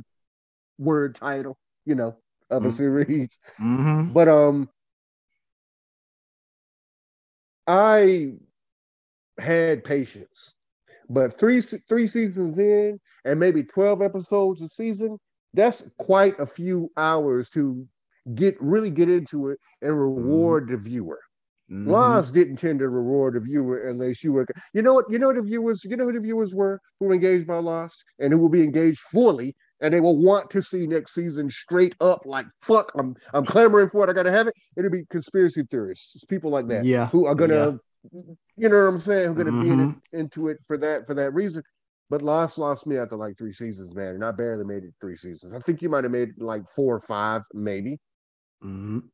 word 0.79 1.15
title, 1.15 1.57
you 1.85 1.95
know, 1.95 2.17
of 2.51 2.65
a 2.65 2.69
Mhm. 2.69 2.73
series. 2.73 3.39
Mhm. 3.61 4.13
But 4.13 4.29
um, 4.29 4.69
I 7.67 8.35
had 9.39 9.85
patience, 9.85 10.55
but 11.09 11.39
three 11.39 11.61
three 11.61 12.07
seasons 12.07 12.59
in, 12.59 12.99
and 13.25 13.39
maybe 13.39 13.63
twelve 13.63 14.03
episodes 14.03 14.61
a 14.61 14.69
season. 14.69 15.19
That's 15.55 15.83
quite 15.99 16.39
a 16.39 16.47
few 16.47 16.91
hours 16.97 17.51
to 17.51 17.87
get 18.35 18.61
really 18.61 18.91
get 18.91 19.09
into 19.11 19.49
it 19.49 19.59
and 19.83 19.99
reward 19.99 20.69
the 20.69 20.77
viewer. 20.77 21.21
Mhm. 21.71 21.87
Lost 21.87 22.35
didn't 22.35 22.57
tend 22.57 22.81
to 22.81 22.89
reward 22.89 23.35
the 23.35 23.41
viewer 23.41 23.89
unless 23.89 24.25
you 24.25 24.33
were. 24.33 24.45
You 24.75 24.83
know 24.83 24.95
what? 24.95 25.05
You 25.11 25.19
know 25.21 25.29
what 25.29 25.37
the 25.37 25.43
viewers. 25.43 25.85
You 25.85 25.97
know 25.97 26.05
who 26.05 26.13
the 26.13 26.21
viewers 26.21 26.53
were 26.55 26.81
who 26.99 27.07
were 27.07 27.15
engaged 27.15 27.47
by 27.47 27.59
Lost 27.59 28.05
and 28.19 28.33
who 28.33 28.41
will 28.41 28.49
be 28.49 28.63
engaged 28.63 28.99
fully, 29.01 29.55
and 29.81 29.95
they 29.95 30.01
will 30.01 30.17
want 30.17 30.51
to 30.51 30.63
see 30.63 30.87
next 30.89 31.15
season 31.15 31.49
straight 31.49 31.95
up. 32.01 32.23
Like 32.27 32.47
fuck, 32.61 32.91
I'm 32.97 33.15
I'm 33.35 33.47
clamoring 33.47 33.89
for 33.89 34.03
it. 34.03 34.11
I 34.11 34.13
gotta 34.15 34.33
have 34.33 34.49
it. 34.49 34.55
It'll 34.77 34.91
be 34.91 35.05
conspiracy 35.11 35.63
theorists, 35.71 36.17
it's 36.17 36.25
people 36.25 36.51
like 36.51 36.67
that, 36.69 36.85
Yeah. 36.85 37.07
who 37.09 37.27
are 37.27 37.37
gonna, 37.37 37.79
you 38.13 38.69
know 38.69 38.85
what 38.85 38.89
I'm 38.89 38.99
saying, 38.99 39.27
who 39.35 39.41
are 39.41 39.45
gonna 39.45 39.63
be 39.63 39.69
in 39.71 39.79
Mhm. 39.79 39.97
it, 40.13 40.19
into 40.19 40.49
it 40.49 40.59
for 40.67 40.77
that 40.79 41.07
for 41.07 41.15
that 41.15 41.33
reason. 41.35 41.63
But 42.09 42.23
Lost 42.23 42.59
lost 42.59 42.85
me 42.89 42.97
after 42.97 43.15
like 43.15 43.39
three 43.39 43.53
seasons, 43.53 43.95
man, 43.95 44.17
and 44.17 44.25
I 44.25 44.33
barely 44.33 44.65
made 44.65 44.83
it 44.83 44.93
three 45.01 45.15
seasons. 45.15 45.55
I 45.55 45.61
think 45.61 45.83
you 45.83 45.89
might 45.89 46.03
have 46.03 46.11
made 46.11 46.31
like 46.39 46.69
four 46.69 46.97
or 46.97 47.01
five, 47.01 47.43
maybe. 47.55 48.01
Mhm. 48.61 49.05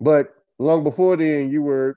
But 0.00 0.34
long 0.58 0.84
before 0.84 1.16
then, 1.16 1.50
you 1.50 1.62
were 1.62 1.96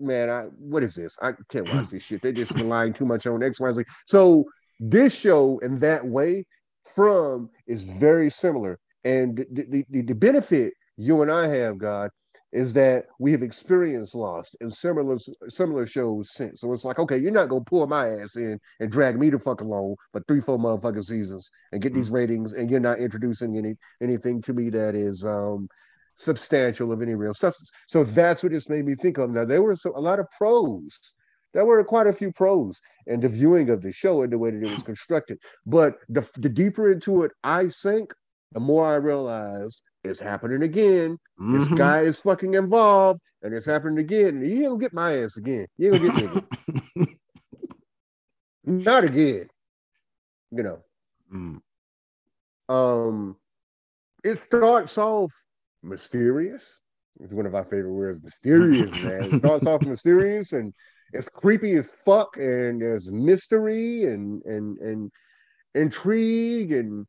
man, 0.00 0.30
I 0.30 0.42
what 0.58 0.82
is 0.82 0.94
this? 0.94 1.16
I 1.22 1.32
can't 1.48 1.72
watch 1.72 1.88
this 1.90 2.02
shit. 2.02 2.22
They 2.22 2.32
just 2.32 2.52
relying 2.52 2.92
too 2.92 3.06
much 3.06 3.26
on 3.26 3.42
X, 3.42 3.60
Y, 3.60 3.72
Z. 3.72 3.82
So 4.06 4.44
this 4.78 5.14
show 5.14 5.58
in 5.58 5.78
that 5.80 6.04
way 6.04 6.46
from 6.94 7.50
is 7.66 7.84
very 7.84 8.30
similar. 8.30 8.78
And 9.04 9.44
the, 9.50 9.84
the, 9.88 10.02
the 10.02 10.14
benefit 10.14 10.74
you 10.96 11.22
and 11.22 11.30
I 11.30 11.46
have, 11.48 11.78
God, 11.78 12.10
is 12.52 12.72
that 12.72 13.06
we 13.18 13.30
have 13.30 13.42
experienced 13.42 14.14
Lost 14.14 14.56
in 14.60 14.70
similar 14.70 15.16
similar 15.48 15.86
shows 15.86 16.32
since. 16.32 16.60
So 16.60 16.72
it's 16.72 16.84
like, 16.84 16.98
okay, 16.98 17.16
you're 17.16 17.30
not 17.30 17.48
gonna 17.48 17.64
pull 17.64 17.86
my 17.86 18.08
ass 18.08 18.36
in 18.36 18.58
and 18.80 18.90
drag 18.90 19.18
me 19.18 19.30
the 19.30 19.38
fuck 19.38 19.60
along 19.60 19.94
for 20.12 20.22
three, 20.26 20.40
four 20.40 20.58
motherfucking 20.58 21.04
seasons 21.04 21.48
and 21.72 21.80
get 21.80 21.94
these 21.94 22.10
ratings, 22.10 22.52
and 22.52 22.68
you're 22.68 22.80
not 22.80 22.98
introducing 22.98 23.56
any 23.56 23.76
anything 24.02 24.42
to 24.42 24.52
me 24.52 24.68
that 24.70 24.96
is 24.96 25.24
um 25.24 25.68
substantial 26.20 26.92
of 26.92 27.02
any 27.02 27.14
real 27.14 27.34
substance. 27.34 27.70
So 27.88 28.04
that's 28.04 28.42
what 28.42 28.52
this 28.52 28.68
made 28.68 28.84
me 28.84 28.94
think 28.94 29.18
of. 29.18 29.30
Now 29.30 29.44
there 29.44 29.62
were 29.62 29.76
so, 29.76 29.92
a 29.96 30.00
lot 30.00 30.20
of 30.20 30.26
pros. 30.36 30.98
There 31.52 31.64
were 31.64 31.82
quite 31.82 32.06
a 32.06 32.12
few 32.12 32.30
pros 32.32 32.80
in 33.06 33.20
the 33.20 33.28
viewing 33.28 33.70
of 33.70 33.82
the 33.82 33.90
show 33.90 34.22
and 34.22 34.32
the 34.32 34.38
way 34.38 34.50
that 34.50 34.62
it 34.62 34.72
was 34.72 34.84
constructed. 34.84 35.38
But 35.66 35.96
the, 36.08 36.26
the 36.36 36.48
deeper 36.48 36.92
into 36.92 37.24
it 37.24 37.32
I 37.42 37.68
sink, 37.68 38.12
the 38.52 38.60
more 38.60 38.86
I 38.86 38.96
realize 38.96 39.82
it's 40.04 40.20
happening 40.20 40.62
again. 40.62 41.18
Mm-hmm. 41.40 41.58
This 41.58 41.68
guy 41.68 42.02
is 42.02 42.18
fucking 42.18 42.54
involved, 42.54 43.20
and 43.42 43.54
it's 43.54 43.66
happening 43.66 43.98
again. 43.98 44.42
Ain't 44.44 44.64
gonna 44.64 44.78
get 44.78 44.94
my 44.94 45.22
ass 45.22 45.36
again. 45.36 45.66
Ain't 45.80 45.92
gonna 45.92 46.20
get 46.20 46.96
me. 46.96 47.06
Not 48.64 49.04
again. 49.04 49.48
You 50.52 50.62
know. 50.62 50.78
Mm. 51.32 51.60
Um, 52.68 53.36
it 54.24 54.42
starts 54.44 54.96
off 54.98 55.32
mysterious. 55.82 56.74
It's 57.20 57.32
one 57.32 57.46
of 57.46 57.54
our 57.54 57.64
favorite 57.64 57.92
words, 57.92 58.22
mysterious, 58.22 58.90
man. 59.02 59.24
It 59.24 59.38
starts 59.38 59.66
off 59.66 59.82
mysterious 59.86 60.52
and 60.52 60.72
it's 61.12 61.28
creepy 61.28 61.74
as 61.74 61.86
fuck, 62.04 62.36
and 62.36 62.80
there's 62.80 63.10
mystery 63.10 64.04
and 64.04 64.42
and 64.44 64.78
and 64.78 65.10
intrigue, 65.74 66.72
and 66.72 67.06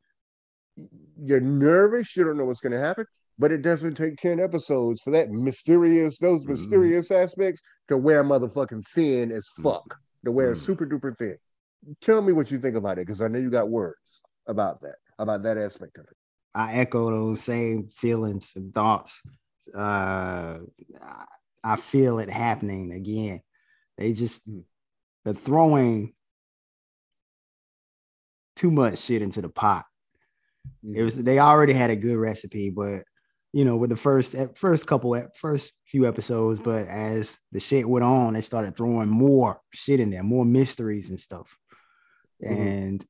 you're 1.20 1.40
nervous. 1.40 2.16
You 2.16 2.24
don't 2.24 2.36
know 2.36 2.44
what's 2.44 2.60
going 2.60 2.72
to 2.72 2.78
happen. 2.78 3.06
But 3.38 3.50
it 3.50 3.62
doesn't 3.62 3.94
take 3.94 4.16
10 4.18 4.40
episodes 4.40 5.00
for 5.00 5.10
that 5.12 5.30
mysterious, 5.30 6.18
those 6.18 6.42
mm-hmm. 6.42 6.52
mysterious 6.52 7.08
mm-hmm. 7.08 7.22
aspects 7.22 7.62
to 7.88 7.96
wear 7.96 8.22
motherfucking 8.22 8.86
thin 8.94 9.32
as 9.32 9.48
mm-hmm. 9.48 9.62
fuck, 9.62 9.98
to 10.24 10.30
wear 10.30 10.52
mm-hmm. 10.52 10.60
super 10.60 10.86
duper 10.86 11.16
thin. 11.16 11.38
Tell 12.00 12.20
me 12.20 12.32
what 12.32 12.50
you 12.50 12.58
think 12.58 12.76
about 12.76 12.98
it, 12.98 13.06
because 13.06 13.22
I 13.22 13.28
know 13.28 13.38
you 13.38 13.50
got 13.50 13.70
words 13.70 14.20
about 14.46 14.80
that, 14.82 14.96
about 15.18 15.42
that 15.44 15.56
aspect 15.56 15.96
of 15.96 16.04
it. 16.04 16.16
I 16.54 16.74
echo 16.74 17.10
those 17.10 17.40
same 17.40 17.88
feelings 17.88 18.52
and 18.56 18.74
thoughts. 18.74 19.20
Uh, 19.74 20.58
I 21.64 21.76
feel 21.76 22.18
it 22.18 22.30
happening 22.30 22.92
again. 22.92 23.40
They 23.96 24.12
just 24.12 24.48
they're 25.24 25.34
throwing 25.34 26.14
too 28.56 28.70
much 28.70 28.98
shit 28.98 29.22
into 29.22 29.40
the 29.40 29.48
pot. 29.48 29.84
Mm-hmm. 30.84 30.96
It 30.96 31.02
was 31.02 31.22
they 31.22 31.38
already 31.38 31.72
had 31.72 31.90
a 31.90 31.96
good 31.96 32.16
recipe, 32.16 32.70
but 32.70 33.04
you 33.52 33.64
know, 33.64 33.76
with 33.76 33.90
the 33.90 33.96
first 33.96 34.34
first 34.54 34.86
couple 34.86 35.20
first 35.36 35.72
few 35.86 36.06
episodes, 36.06 36.58
but 36.58 36.88
as 36.88 37.38
the 37.52 37.60
shit 37.60 37.88
went 37.88 38.04
on, 38.04 38.34
they 38.34 38.40
started 38.40 38.76
throwing 38.76 39.08
more 39.08 39.60
shit 39.72 40.00
in 40.00 40.10
there, 40.10 40.22
more 40.22 40.44
mysteries 40.44 41.10
and 41.10 41.20
stuff. 41.20 41.56
Mm-hmm. 42.42 42.60
And 42.60 43.06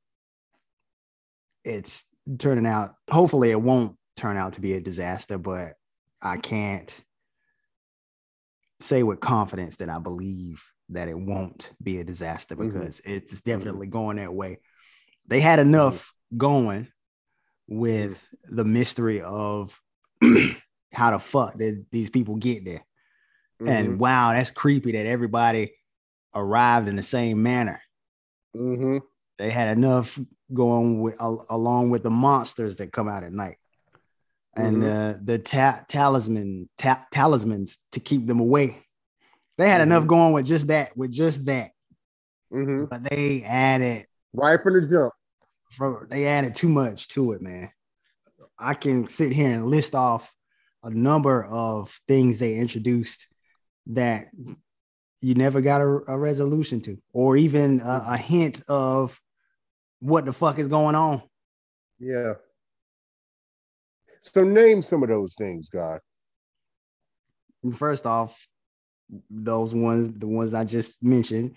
it's 1.64 2.04
turning 2.38 2.66
out. 2.66 2.94
Hopefully, 3.10 3.50
it 3.50 3.60
won't 3.60 3.96
turn 4.16 4.36
out 4.36 4.54
to 4.54 4.60
be 4.60 4.74
a 4.74 4.80
disaster, 4.80 5.38
but 5.38 5.74
I 6.20 6.36
can't 6.36 6.94
say 8.80 9.02
with 9.02 9.20
confidence 9.20 9.76
that 9.76 9.88
I 9.88 9.98
believe 9.98 10.64
that 10.90 11.08
it 11.08 11.18
won't 11.18 11.72
be 11.82 11.98
a 11.98 12.04
disaster 12.04 12.54
mm-hmm. 12.54 12.68
because 12.68 13.00
mm-hmm. 13.00 13.14
it's 13.14 13.40
definitely 13.40 13.86
going 13.86 14.16
that 14.18 14.34
way. 14.34 14.58
They 15.26 15.40
had 15.40 15.58
enough 15.58 16.14
going 16.36 16.88
with 17.68 18.22
the 18.48 18.64
mystery 18.64 19.22
of 19.22 19.80
how 20.92 21.12
the 21.12 21.18
fuck 21.18 21.56
did 21.56 21.86
these 21.90 22.10
people 22.10 22.36
get 22.36 22.64
there. 22.64 22.84
Mm-hmm. 23.60 23.68
And 23.68 23.98
wow, 23.98 24.32
that's 24.32 24.50
creepy 24.50 24.92
that 24.92 25.06
everybody 25.06 25.74
arrived 26.34 26.88
in 26.88 26.96
the 26.96 27.02
same 27.02 27.42
manner. 27.42 27.80
Mm-hmm. 28.56 28.98
They 29.42 29.50
had 29.50 29.76
enough 29.76 30.16
going 30.54 31.00
with 31.00 31.16
along 31.20 31.90
with 31.90 32.04
the 32.04 32.10
monsters 32.10 32.76
that 32.76 32.92
come 32.92 33.08
out 33.08 33.24
at 33.24 33.32
night 33.32 33.56
and 34.54 34.76
mm-hmm. 34.76 35.24
the 35.24 35.40
ta- 35.40 35.82
talisman 35.88 36.68
ta- 36.78 37.04
talismans 37.10 37.78
to 37.90 37.98
keep 37.98 38.24
them 38.24 38.38
away. 38.38 38.86
They 39.58 39.68
had 39.68 39.80
mm-hmm. 39.80 39.90
enough 39.90 40.06
going 40.06 40.32
with 40.32 40.46
just 40.46 40.68
that, 40.68 40.96
with 40.96 41.10
just 41.10 41.44
that. 41.46 41.72
Mm-hmm. 42.52 42.84
But 42.84 43.02
they 43.10 43.42
added 43.42 44.06
right 44.32 44.62
from 44.62 44.74
the 44.74 44.86
jump. 44.86 46.08
They 46.08 46.28
added 46.28 46.54
too 46.54 46.68
much 46.68 47.08
to 47.08 47.32
it, 47.32 47.42
man. 47.42 47.68
I 48.60 48.74
can 48.74 49.08
sit 49.08 49.32
here 49.32 49.52
and 49.52 49.66
list 49.66 49.96
off 49.96 50.32
a 50.84 50.90
number 50.90 51.44
of 51.46 52.00
things 52.06 52.38
they 52.38 52.54
introduced 52.54 53.26
that 53.88 54.28
you 55.20 55.34
never 55.34 55.60
got 55.60 55.80
a, 55.80 56.00
a 56.06 56.16
resolution 56.16 56.80
to, 56.82 57.02
or 57.12 57.36
even 57.36 57.80
a, 57.80 58.04
a 58.10 58.16
hint 58.16 58.62
of 58.68 59.18
what 60.02 60.24
the 60.24 60.32
fuck 60.32 60.58
is 60.58 60.68
going 60.68 60.94
on. 60.94 61.22
Yeah. 61.98 62.34
So 64.22 64.42
name 64.42 64.82
some 64.82 65.02
of 65.02 65.08
those 65.08 65.34
things, 65.34 65.68
God. 65.68 66.00
First 67.74 68.06
off, 68.06 68.48
those 69.30 69.74
ones, 69.74 70.10
the 70.10 70.26
ones 70.26 70.54
I 70.54 70.64
just 70.64 71.02
mentioned, 71.02 71.54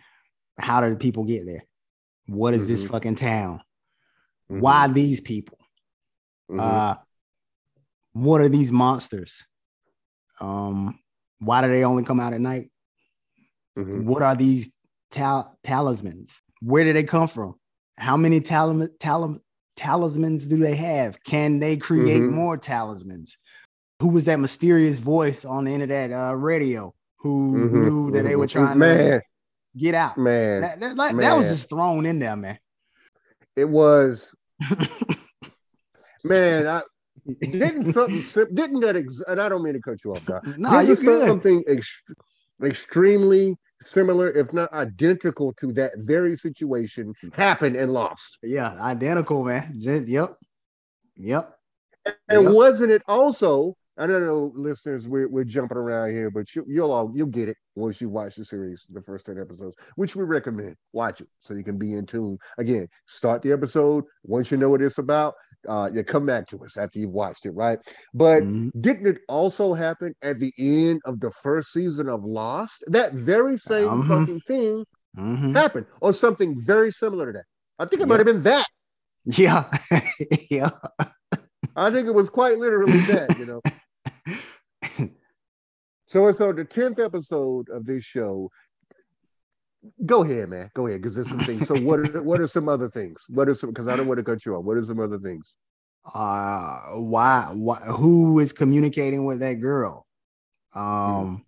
how 0.60 0.82
do 0.82 0.90
the 0.90 0.96
people 0.96 1.24
get 1.24 1.46
there? 1.46 1.64
What 2.28 2.54
is 2.54 2.64
mm-hmm. 2.64 2.72
this 2.72 2.84
fucking 2.86 3.16
town? 3.16 3.62
Mm-hmm. 4.52 4.62
Why 4.62 4.88
these 4.88 5.22
people? 5.22 5.58
Mm-hmm. 6.50 6.60
Uh 6.60 6.96
what 8.16 8.40
are 8.40 8.48
these 8.48 8.72
monsters? 8.72 9.46
Um, 10.40 10.98
why 11.40 11.62
do 11.62 11.68
they 11.68 11.84
only 11.84 12.04
come 12.04 12.22
out 12.22 12.34
at 12.34 12.40
night? 12.40 12.72
Mm-hmm. 13.78 14.06
What 14.06 14.24
are 14.24 14.38
these 14.38 14.74
tal- 15.12 15.54
talismans? 15.64 16.42
Where 16.62 16.86
did 16.86 16.96
they 16.96 17.04
come 17.04 17.28
from? 17.28 17.56
How 17.98 18.18
many 18.18 18.42
tal- 18.42 18.88
tal- 19.00 19.40
talismans 19.76 20.48
do 20.48 20.58
they 20.58 20.76
have? 20.76 21.24
Can 21.24 21.60
they 21.60 21.78
create 21.78 22.22
mm-hmm. 22.22 22.36
more 22.36 22.58
talismans? 22.58 23.38
Who 24.02 24.10
was 24.10 24.26
that 24.26 24.40
mysterious 24.40 25.00
voice 25.00 25.46
on 25.46 25.66
the 25.66 25.74
end 25.74 25.84
of 25.84 25.90
that 25.90 26.12
uh, 26.12 26.36
radio 26.36 26.94
who 27.18 27.56
mm-hmm. 27.56 27.84
knew 27.84 28.12
that 28.12 28.24
they 28.24 28.36
were 28.36 28.48
trying 28.48 28.78
man. 28.78 28.98
to 28.98 29.22
get 29.78 29.96
out? 29.96 30.18
Man. 30.18 30.62
That, 30.62 30.80
that, 30.80 30.96
man. 30.98 31.18
that 31.18 31.38
was 31.38 31.50
just 31.50 31.70
thrown 31.70 32.06
in 32.06 32.20
there, 32.20 32.36
man. 32.36 32.60
It 33.56 33.70
was. 33.70 34.34
man, 36.24 36.68
I, 36.68 36.82
didn't 37.42 37.94
something 37.94 38.54
didn't 38.54 38.82
that 38.82 38.96
ex- 38.96 39.24
and 39.28 39.42
I 39.42 39.50
don't 39.50 39.64
mean 39.64 39.74
to 39.74 39.82
cut 39.82 40.04
you 40.04 40.14
off, 40.14 40.26
guy. 40.26 40.40
No, 40.58 40.80
you 40.80 40.96
good. 40.96 41.28
Something 41.28 41.64
ex- 41.68 42.04
extremely 42.64 43.58
similar, 43.86 44.32
if 44.32 44.52
not 44.54 44.72
identical 44.74 45.54
to 45.54 45.72
that 45.74 45.94
very 45.98 46.38
situation 46.38 47.14
mm-hmm. 47.24 47.30
happened 47.40 47.76
and 47.76 47.94
lost. 47.94 48.38
Yeah, 48.44 48.74
identical, 48.82 49.44
man. 49.44 49.74
Yep. 49.76 50.38
Yep. 51.18 51.58
And 52.30 52.44
yep. 52.44 52.54
wasn't 52.54 52.92
it 52.92 53.02
also? 53.08 53.76
I 53.98 54.08
don't 54.08 54.26
know, 54.26 54.52
listeners, 54.56 55.08
we're, 55.08 55.30
we're 55.30 55.46
jumping 55.46 55.78
around 55.78 56.12
here, 56.12 56.30
but 56.30 56.54
you, 56.54 56.66
you'll 56.68 56.92
all 56.92 57.12
you'll 57.16 57.28
get 57.28 57.48
it 57.48 57.56
once 57.76 58.02
you 58.02 58.10
watch 58.10 58.36
the 58.36 58.44
series, 58.44 58.86
the 58.90 59.02
first 59.02 59.26
10 59.26 59.40
episodes, 59.40 59.76
which 59.96 60.16
we 60.16 60.26
recommend. 60.26 60.76
Watch 60.92 61.22
it 61.22 61.28
so 61.40 61.54
you 61.54 61.64
can 61.64 61.78
be 61.78 61.94
in 61.94 62.06
tune. 62.06 62.38
Again, 62.58 62.88
start 63.08 63.42
the 63.42 63.54
episode. 63.54 64.04
Once 64.24 64.52
you 64.52 64.58
know 64.58 64.70
what 64.70 64.82
it's 64.82 64.98
about, 64.98 65.36
uh, 65.68 65.90
you 65.94 66.04
come 66.04 66.26
back 66.26 66.48
to 66.48 66.64
us 66.64 66.78
after 66.78 67.00
you've 67.00 67.12
watched 67.12 67.46
it, 67.46 67.52
right? 67.52 67.80
But 68.14 68.44
mm-hmm. 68.44 68.80
didn't 68.82 69.08
it 69.08 69.22
also 69.30 69.74
happen 69.74 70.14
at 70.22 70.40
the 70.40 70.54
end 70.58 71.02
of 71.06 71.20
the 71.22 71.32
first 71.32 71.72
season 71.72 72.10
of 72.10 72.24
Lost? 72.24 72.84
That 72.88 73.14
very 73.14 73.58
same 73.58 73.88
mm-hmm. 73.88 74.10
fucking 74.10 74.42
thing 74.42 74.86
mm-hmm. 75.18 75.56
happened, 75.56 75.86
or 76.02 76.14
something 76.14 76.62
very 76.62 76.92
similar 76.92 77.28
to 77.28 77.32
that. 77.34 77.46
I 77.80 77.86
think 77.86 78.02
it 78.02 78.08
might 78.08 78.20
have 78.20 78.28
been 78.28 78.44
that. 78.44 78.68
Yeah, 79.28 79.64
yeah. 80.52 80.70
I 81.76 81.90
think 81.90 82.08
it 82.08 82.14
was 82.14 82.30
quite 82.30 82.60
literally 82.60 83.00
that, 83.00 83.36
you 83.38 83.46
know. 83.46 83.62
so 86.08 86.32
so 86.32 86.54
the 86.54 86.66
tenth 86.66 87.00
episode 87.00 87.70
of 87.70 87.86
this 87.86 88.04
show. 88.04 88.50
Go 90.04 90.24
ahead, 90.24 90.50
man. 90.50 90.72
Go 90.74 90.88
ahead, 90.88 91.02
because 91.02 91.14
there's 91.14 91.30
some 91.30 91.42
things. 91.42 91.68
So 91.68 91.76
what 91.76 92.00
are 92.00 92.24
what 92.24 92.42
are 92.42 92.48
some 92.48 92.68
other 92.68 92.90
things? 92.90 93.26
What 93.30 93.48
are 93.48 93.54
some? 93.54 93.70
Because 93.70 93.88
I 93.88 93.96
don't 93.96 94.08
want 94.08 94.18
to 94.18 94.24
cut 94.24 94.46
you 94.46 94.56
off. 94.56 94.66
What 94.66 94.78
are 94.78 94.84
some 94.84 95.00
other 95.00 95.20
things? 95.20 95.54
Uh, 96.14 96.80
why? 96.96 97.50
Why? 97.54 97.78
Who 97.78 98.40
is 98.40 98.52
communicating 98.52 99.26
with 99.26 99.40
that 99.42 99.56
girl? 99.56 100.08
Um, 100.74 101.46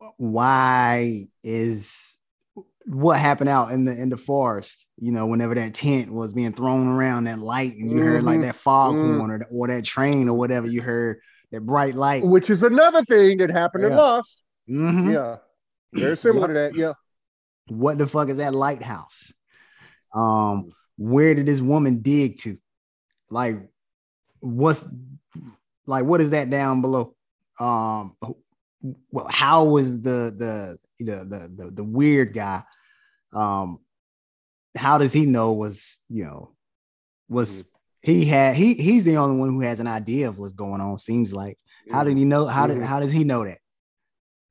mm. 0.00 0.12
why 0.18 1.24
is 1.42 2.13
what 2.86 3.18
happened 3.18 3.48
out 3.48 3.70
in 3.70 3.84
the 3.84 3.92
in 3.92 4.08
the 4.08 4.16
forest? 4.16 4.86
You 4.98 5.12
know, 5.12 5.26
whenever 5.26 5.54
that 5.54 5.74
tent 5.74 6.12
was 6.12 6.32
being 6.32 6.52
thrown 6.52 6.86
around, 6.86 7.24
that 7.24 7.38
light, 7.38 7.74
and 7.76 7.90
you 7.90 7.96
mm-hmm. 7.96 8.06
heard 8.06 8.24
like 8.24 8.38
mm-hmm. 8.38 8.46
that 8.46 8.56
fog 8.56 8.94
mm. 8.94 9.18
horn 9.18 9.30
or, 9.30 9.46
or 9.50 9.68
that 9.68 9.84
train 9.84 10.28
or 10.28 10.36
whatever 10.36 10.66
you 10.66 10.82
heard 10.82 11.18
that 11.50 11.62
bright 11.62 11.94
light. 11.94 12.24
Which 12.24 12.50
is 12.50 12.62
another 12.62 13.04
thing 13.04 13.38
that 13.38 13.50
happened 13.50 13.84
yeah. 13.84 13.90
in 13.90 13.96
Lost. 13.96 14.42
Mhm. 14.68 15.12
Yeah, 15.12 15.36
very 15.92 16.16
similar 16.16 16.48
to 16.48 16.54
that. 16.54 16.74
Yeah, 16.74 16.92
What 17.68 17.98
the 17.98 18.06
fuck 18.06 18.28
is 18.28 18.38
that 18.38 18.54
lighthouse? 18.54 19.32
Um, 20.14 20.72
where 20.96 21.34
did 21.34 21.46
this 21.46 21.60
woman 21.60 22.00
dig 22.02 22.38
to? 22.38 22.56
Like, 23.30 23.56
what's 24.40 24.88
like 25.86 26.04
what 26.04 26.20
is 26.20 26.30
that 26.30 26.50
down 26.50 26.82
below? 26.82 27.14
Um, 27.58 28.16
well, 29.10 29.26
how 29.30 29.64
was 29.64 30.02
the 30.02 30.34
the 30.36 30.78
the 30.98 31.04
the 31.56 31.64
the, 31.64 31.70
the 31.70 31.84
weird 31.84 32.34
guy? 32.34 32.62
Um, 33.32 33.78
how 34.76 34.98
does 34.98 35.12
he 35.12 35.26
know 35.26 35.52
was 35.52 35.98
you 36.08 36.24
know 36.24 36.54
was 37.28 37.68
he 38.02 38.24
had 38.26 38.56
he 38.56 38.74
he's 38.74 39.04
the 39.04 39.16
only 39.16 39.38
one 39.38 39.50
who 39.50 39.60
has 39.60 39.80
an 39.80 39.86
idea 39.86 40.28
of 40.28 40.38
what's 40.38 40.52
going 40.52 40.80
on? 40.80 40.98
Seems 40.98 41.32
like 41.32 41.58
how 41.90 42.04
did 42.04 42.16
he 42.16 42.24
know? 42.24 42.46
How 42.46 42.66
did 42.66 42.78
Mhm. 42.78 42.84
how 42.84 43.00
does 43.00 43.12
he 43.12 43.24
know 43.24 43.44
that? 43.44 43.58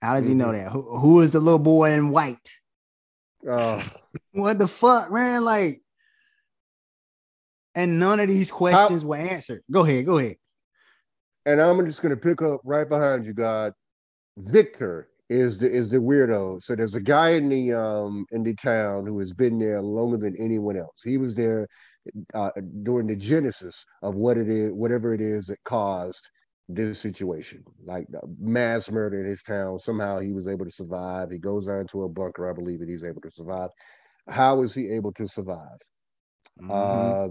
How 0.02 0.16
does 0.16 0.26
he 0.28 0.34
know 0.34 0.52
that? 0.52 0.72
Who, 0.72 0.98
who 0.98 1.22
is 1.22 1.32
the 1.32 1.40
little 1.40 1.60
boy 1.60 1.92
in 1.92 2.10
white? 2.10 2.50
Uh, 3.50 3.82
What 4.32 4.60
the 4.60 4.68
fuck, 4.68 5.12
man? 5.12 5.44
Like, 5.44 5.82
and 7.76 8.00
none 8.00 8.20
of 8.20 8.28
these 8.28 8.52
questions 8.52 9.04
were 9.04 9.16
answered. 9.18 9.64
Go 9.72 9.82
ahead, 9.84 10.06
go 10.06 10.18
ahead. 10.20 10.38
and 11.46 11.60
I'm 11.62 11.84
just 11.86 12.02
gonna 12.02 12.18
pick 12.18 12.42
up 12.42 12.62
right 12.64 12.88
behind 12.88 13.26
you, 13.26 13.34
God. 13.34 13.74
Victor 14.38 15.10
is 15.34 15.60
the 15.60 15.72
is 15.72 15.90
the 15.90 15.98
weirdo. 15.98 16.64
So 16.64 16.76
there's 16.76 16.96
a 16.96 17.02
guy 17.02 17.32
in 17.32 17.50
the 17.50 17.74
um 17.74 18.26
in 18.32 18.44
the 18.44 18.56
town 18.56 19.06
who 19.06 19.20
has 19.20 19.34
been 19.34 19.60
there 19.60 19.82
longer 19.82 20.18
than 20.18 20.36
anyone 20.38 20.78
else. 20.78 21.04
He 21.04 21.18
was 21.18 21.36
there 21.36 21.68
uh, 22.34 22.52
during 22.84 23.08
the 23.08 23.16
genesis 23.16 23.86
of 24.04 24.16
what 24.16 24.38
it 24.38 24.50
is, 24.50 24.72
whatever 24.74 25.14
it 25.14 25.22
is 25.22 25.48
that 25.48 25.64
caused 25.66 26.30
this 26.70 27.00
situation, 27.00 27.64
like 27.86 28.08
the 28.10 28.22
mass 28.40 28.92
murder 28.92 29.20
in 29.20 29.26
his 29.26 29.44
town. 29.44 29.80
Somehow 29.80 30.20
he 30.20 30.32
was 30.34 30.48
able 30.48 30.66
to 30.66 30.72
survive. 30.72 31.32
He 31.32 31.40
goes 31.40 31.68
down 31.68 31.88
to 31.88 32.04
a 32.04 32.10
bunker, 32.10 32.50
I 32.50 32.54
believe, 32.54 32.82
and 32.82 32.90
he's 32.90 33.04
able 33.06 33.22
to 33.22 33.32
survive. 33.32 33.70
How 34.30 34.62
is 34.64 34.74
he 34.76 34.90
able 34.92 35.14
to 35.14 35.28
survive? 35.28 35.80
Mhm. 36.60 37.14
Uh, 37.14 37.30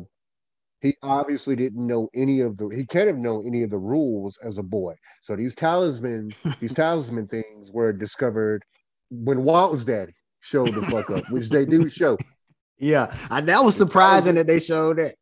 he 0.82 0.96
obviously 1.02 1.56
didn't 1.56 1.86
know 1.86 2.08
any 2.14 2.40
of 2.40 2.58
the. 2.58 2.68
He 2.68 2.84
can't 2.84 3.06
have 3.06 3.16
known 3.16 3.46
any 3.46 3.62
of 3.62 3.70
the 3.70 3.78
rules 3.78 4.38
as 4.42 4.58
a 4.58 4.62
boy. 4.62 4.94
So 5.22 5.36
these 5.36 5.54
talisman, 5.54 6.32
these 6.60 6.74
talisman 6.74 7.28
things 7.28 7.72
were 7.72 7.92
discovered 7.92 8.64
when 9.10 9.44
Walt's 9.44 9.84
daddy 9.84 10.12
showed 10.40 10.74
the 10.74 10.82
fuck 10.82 11.10
up, 11.10 11.30
which 11.30 11.48
they 11.48 11.64
do 11.64 11.88
show, 11.88 12.18
yeah, 12.78 13.16
I, 13.30 13.40
that 13.40 13.64
was 13.64 13.76
surprising 13.76 14.34
that 14.34 14.48
they 14.48 14.58
showed 14.58 14.98
it 14.98 15.16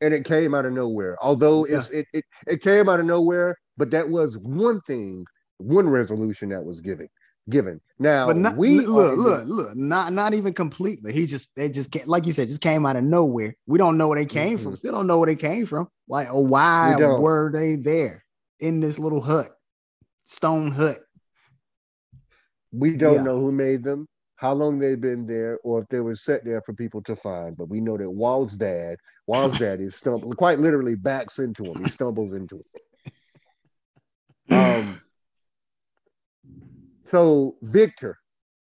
and 0.00 0.12
it 0.12 0.24
came 0.24 0.54
out 0.54 0.66
of 0.66 0.72
nowhere. 0.72 1.16
Although 1.22 1.64
it's 1.64 1.88
it, 1.90 2.06
it 2.12 2.24
it 2.46 2.60
came 2.60 2.88
out 2.88 3.00
of 3.00 3.06
nowhere, 3.06 3.56
but 3.76 3.90
that 3.92 4.08
was 4.08 4.36
one 4.38 4.80
thing, 4.82 5.24
one 5.58 5.88
resolution 5.88 6.48
that 6.48 6.64
was 6.64 6.80
given. 6.80 7.08
Given 7.50 7.80
now, 7.98 8.26
But 8.26 8.38
not, 8.38 8.56
we 8.56 8.86
look, 8.86 9.18
look, 9.18 9.44
look, 9.44 9.76
not 9.76 10.14
not 10.14 10.32
even 10.32 10.54
completely. 10.54 11.12
He 11.12 11.26
just 11.26 11.54
they 11.54 11.68
just 11.68 11.94
like 12.06 12.24
you 12.24 12.32
said, 12.32 12.48
just 12.48 12.62
came 12.62 12.86
out 12.86 12.96
of 12.96 13.04
nowhere. 13.04 13.54
We 13.66 13.78
don't 13.78 13.98
know 13.98 14.08
where 14.08 14.18
they 14.18 14.24
came 14.24 14.56
from. 14.56 14.72
Mhm. 14.72 14.78
Still 14.78 14.92
don't 14.92 15.06
know 15.06 15.18
where 15.18 15.26
they 15.26 15.36
came 15.36 15.66
from. 15.66 15.88
Like, 16.08 16.28
oh, 16.30 16.40
why 16.40 16.94
We 16.96 17.04
were 17.04 17.50
they 17.52 17.76
there 17.76 18.24
in 18.60 18.80
this 18.80 18.98
little 18.98 19.20
hut, 19.20 19.50
stone 20.24 20.70
hut? 20.70 21.00
We 22.72 22.96
don't 22.96 23.16
Yeah. 23.16 23.22
know 23.22 23.38
who 23.38 23.52
made 23.52 23.84
them, 23.84 24.08
how 24.36 24.54
long 24.54 24.78
they've 24.78 25.00
been 25.00 25.26
there, 25.26 25.58
or 25.62 25.82
if 25.82 25.88
they 25.88 26.00
were 26.00 26.16
set 26.16 26.46
there 26.46 26.62
for 26.62 26.72
people 26.72 27.02
to 27.02 27.14
find. 27.14 27.58
But 27.58 27.68
we 27.68 27.82
know 27.82 27.98
that 27.98 28.10
Walt's 28.10 28.54
dad, 28.56 28.96
Walt's 29.26 29.58
dad 29.58 29.82
is 29.82 29.96
stumbled, 29.96 30.36
quite 30.38 30.58
literally 30.58 30.94
backs 30.94 31.38
into 31.38 31.64
him. 31.66 31.84
He 31.84 31.90
stumbles 31.90 32.32
into 32.32 32.56
him. 32.56 32.64
Um, 34.50 35.00
so 37.10 37.56
Victor, 37.62 38.16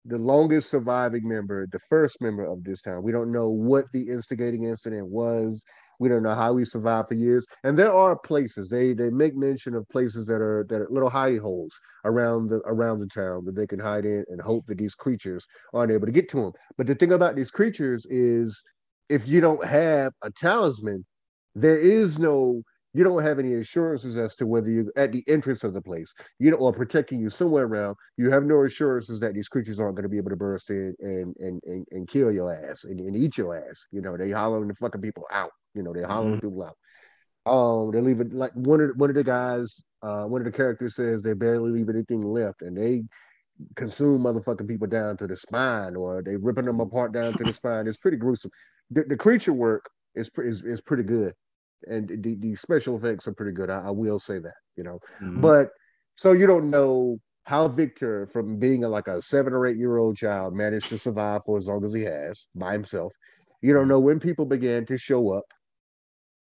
the 0.06 0.18
longest 0.18 0.70
surviving 0.70 1.28
member, 1.28 1.68
the 1.72 1.80
first 1.90 2.22
member 2.22 2.46
of 2.46 2.64
this 2.64 2.82
town, 2.82 3.04
we 3.04 3.12
don't 3.12 3.32
know 3.32 3.50
what 3.50 3.86
the 3.92 4.10
instigating 4.10 4.64
incident 4.64 5.08
was. 5.08 5.62
We 6.00 6.10
don't 6.10 6.24
know 6.24 6.36
how 6.36 6.58
he 6.58 6.66
survived 6.66 7.08
for 7.08 7.14
years. 7.16 7.46
And 7.64 7.80
there 7.80 7.92
are 7.92 8.18
places 8.18 8.70
they 8.70 8.94
they 8.94 9.10
make 9.10 9.36
mention 9.36 9.76
of 9.76 9.88
places 9.90 10.26
that 10.28 10.42
are 10.42 10.66
that 10.70 10.82
are 10.82 10.88
little 10.90 11.10
hidey 11.10 11.40
holes 11.40 11.74
around 12.04 12.50
the 12.50 12.58
around 12.66 13.00
the 13.00 13.08
town 13.08 13.46
that 13.46 13.56
they 13.56 13.66
can 13.66 13.80
hide 13.80 14.06
in 14.06 14.26
and 14.28 14.42
hope 14.42 14.66
that 14.68 14.78
these 14.78 14.94
creatures 14.94 15.46
aren't 15.74 15.92
able 15.92 16.06
to 16.06 16.12
get 16.12 16.30
to 16.30 16.38
them. 16.38 16.52
But 16.78 16.88
the 16.88 16.96
thing 16.96 17.14
about 17.14 17.36
these 17.36 17.52
creatures 17.52 18.06
is 18.10 18.62
if 19.10 19.28
you 19.28 19.40
don't 19.40 19.64
have 19.66 20.12
a 20.22 20.32
talisman, 20.32 21.06
there 21.56 21.80
is 21.80 22.20
no 22.20 22.62
you 22.96 23.04
don't 23.04 23.24
have 23.24 23.40
any 23.40 23.56
assurances 23.56 24.18
as 24.18 24.38
to 24.38 24.48
whether 24.48 24.70
you're 24.70 24.92
at 24.96 25.12
the 25.12 25.24
entrance 25.28 25.66
of 25.66 25.74
the 25.74 25.82
place, 25.82 26.14
you 26.40 26.50
know, 26.50 26.58
or 26.58 26.72
protecting 26.72 27.20
you 27.20 27.30
somewhere 27.30 27.66
around, 27.66 27.98
you 28.18 28.32
have 28.32 28.46
no 28.46 28.64
assurances 28.64 29.20
that 29.20 29.34
these 29.34 29.50
creatures 29.50 29.82
aren't 29.82 29.96
going 29.96 30.04
to 30.04 30.10
be 30.10 30.18
able 30.18 30.30
to 30.30 30.38
burst 30.38 30.70
in 30.70 30.96
and 31.00 31.36
and 31.40 31.62
and, 31.66 31.86
and 31.92 32.08
kill 32.08 32.32
your 32.32 32.54
ass 32.54 32.86
and, 32.86 33.02
and 33.02 33.16
eat 33.16 33.38
your 33.38 33.58
ass. 33.58 33.86
You 33.92 34.02
know, 34.02 34.16
they 34.16 34.32
hollering 34.32 34.70
the 34.70 34.76
fucking 34.76 35.02
people 35.02 35.26
out. 35.32 35.52
You 35.74 35.84
know, 35.84 35.92
they're 35.94 36.08
hollering 36.08 36.40
people 36.40 36.64
out. 36.64 36.78
Um, 37.46 37.92
they 37.92 38.02
leave 38.02 38.22
it 38.22 38.34
like 38.34 38.54
one 38.54 38.80
of 38.80 38.92
one 38.96 39.10
of 39.10 39.16
the 39.16 39.24
guys, 39.24 39.82
uh, 40.02 40.24
one 40.24 40.40
of 40.40 40.46
the 40.46 40.58
characters 40.58 40.96
says 40.96 41.22
they 41.22 41.34
barely 41.34 41.72
leave 41.72 41.90
anything 41.90 42.22
left, 42.22 42.62
and 42.62 42.78
they 42.78 43.04
consume 43.76 44.24
motherfucking 44.24 44.68
people 44.68 44.88
down 44.88 45.18
to 45.18 45.28
the 45.28 45.36
spine, 45.36 45.96
or 45.96 46.24
they 46.24 46.38
ripping 46.38 46.66
them 46.66 46.80
apart 46.80 47.12
down 47.12 47.34
to 47.34 47.44
the 47.44 47.54
spine. 47.62 47.88
It's 47.88 47.98
pretty 47.98 48.18
gruesome. 48.18 48.52
The, 48.90 49.04
the 49.04 49.18
creature 49.18 49.54
work 49.54 49.90
is, 50.16 50.30
is 50.38 50.64
is 50.64 50.82
pretty 50.82 51.04
good, 51.04 51.34
and 51.88 52.24
the, 52.24 52.36
the 52.36 52.56
special 52.56 52.98
effects 52.98 53.28
are 53.28 53.34
pretty 53.34 53.52
good. 53.54 53.70
I, 53.70 53.88
I 53.88 53.92
will 53.92 54.20
say 54.20 54.40
that, 54.40 54.56
you 54.76 54.84
know. 54.84 55.00
Mhm. 55.22 55.42
But 55.42 55.70
so 56.16 56.32
you 56.32 56.48
don't 56.48 56.70
know 56.70 57.20
how 57.44 57.68
Victor, 57.68 58.26
from 58.28 58.58
being 58.58 58.84
a, 58.84 58.90
like 58.90 59.08
a 59.08 59.22
seven 59.22 59.54
or 59.54 59.68
eight 59.68 59.78
year 59.78 59.98
old 59.98 60.18
child, 60.18 60.54
managed 60.56 60.90
to 60.90 60.98
survive 60.98 61.42
for 61.46 61.58
as 61.58 61.68
long 61.68 61.86
as 61.86 61.94
he 61.94 62.02
has 62.04 62.48
by 62.56 62.74
himself. 62.74 63.14
You 63.62 63.74
don't 63.74 63.88
know 63.88 64.00
when 64.00 64.20
people 64.20 64.46
began 64.46 64.86
to 64.88 64.98
show 64.98 65.32
up. 65.32 65.46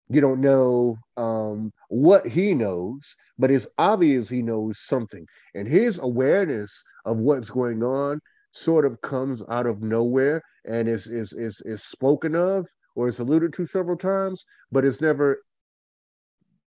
You 0.09 0.21
don't 0.21 0.41
know 0.41 0.97
um, 1.17 1.73
what 1.89 2.27
he 2.27 2.55
knows, 2.55 3.15
but 3.39 3.51
it's 3.53 3.69
obvious 3.79 4.29
he 4.29 4.43
knows 4.43 4.81
something. 4.81 5.25
And 5.55 5.69
his 5.69 6.01
awareness 6.01 6.83
of 7.05 7.21
what's 7.21 7.51
going 7.51 7.85
on 7.85 8.21
sort 8.53 8.85
of 8.85 9.01
comes 9.03 9.45
out 9.49 9.67
of 9.67 9.83
nowhere 9.83 10.43
and 10.67 10.89
is 10.89 11.07
is 11.07 11.33
is 11.33 11.63
is 11.65 11.85
spoken 11.85 12.35
of 12.35 12.67
or 12.95 13.09
is 13.09 13.19
alluded 13.19 13.53
to 13.55 13.67
several 13.67 13.97
times, 13.97 14.45
but 14.71 14.85
it's 14.85 15.01
never 15.01 15.39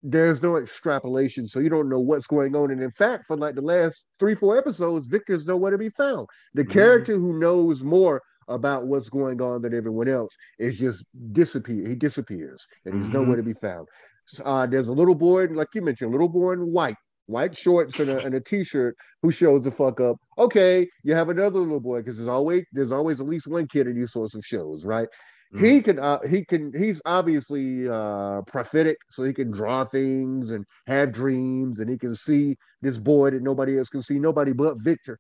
there's 0.03 0.43
no 0.43 0.57
extrapolation, 0.57 1.47
so 1.47 1.61
you 1.61 1.69
don't 1.69 1.89
know 1.89 2.01
what's 2.01 2.27
going 2.27 2.57
on. 2.57 2.73
And 2.73 2.83
in 2.83 2.91
fact, 2.91 3.25
for 3.27 3.37
like 3.37 3.55
the 3.55 3.63
last 3.63 4.07
three, 4.19 4.35
four 4.35 4.57
episodes, 4.59 5.07
Victor's 5.07 5.47
nowhere 5.47 5.71
to 5.71 5.79
be 5.79 5.91
found. 5.91 6.27
The 6.55 6.65
Mhm. 6.65 6.71
character 6.73 7.17
who 7.19 7.39
knows 7.39 7.85
more 7.85 8.21
about 8.49 8.89
what's 8.89 9.09
going 9.09 9.41
on 9.41 9.63
than 9.63 9.73
everyone 9.75 10.09
else 10.09 10.33
is 10.59 10.79
just 10.79 11.05
disappear. 11.33 11.87
He 11.89 11.95
disappears, 11.95 12.67
and 12.85 12.95
he's 12.97 13.11
Mhm. 13.11 13.13
nowhere 13.13 13.37
to 13.37 13.45
be 13.45 13.53
found. 13.55 13.87
So, 14.27 14.43
uh, 14.45 14.67
there's 14.67 14.89
a 14.89 14.93
little 14.93 15.15
boy, 15.15 15.47
like 15.47 15.69
you 15.75 15.83
mentioned, 15.83 16.09
a 16.09 16.13
little 16.13 16.29
boy 16.29 16.53
in 16.55 16.73
white, 16.73 16.97
white 17.27 17.57
shorts 17.57 18.01
and 18.01 18.11
a, 18.11 18.21
and 18.23 18.35
a 18.35 18.41
t-shirt 18.41 18.97
who 19.23 19.31
shows 19.31 19.63
the 19.63 19.71
fuck 19.71 20.01
up. 20.01 20.17
Okay, 20.37 20.89
you 21.05 21.15
have 21.15 21.29
another 21.29 21.61
little 21.61 21.81
boy 21.81 21.99
because 22.01 22.17
there's 22.17 22.29
always 22.29 22.65
there's 22.73 22.91
always 22.93 23.21
at 23.21 23.29
least 23.29 23.47
one 23.47 23.69
kid 23.69 23.87
in 23.87 23.95
these 23.95 24.11
sorts 24.13 24.35
of 24.35 24.45
shows, 24.45 24.85
right? 24.85 25.09
He 25.59 25.83
can 25.83 25.99
uh, 25.99 26.19
he 26.29 26.45
can 26.45 26.73
he's 26.77 27.01
obviously 27.05 27.89
uh 27.89 28.41
prophetic 28.43 28.97
so 29.11 29.23
he 29.23 29.33
can 29.33 29.51
draw 29.51 29.85
things 29.85 30.51
and 30.51 30.65
have 30.87 31.13
dreams 31.13 31.81
and 31.81 31.91
he 31.91 31.99
can 31.99 32.15
see 32.15 32.57
this 32.81 32.99
boy 32.99 33.31
that 33.31 33.43
nobody 33.43 33.79
else 33.79 33.89
can 33.89 34.03
see 34.03 34.19
nobody 34.19 34.53
but 34.53 34.81
victor 34.81 35.19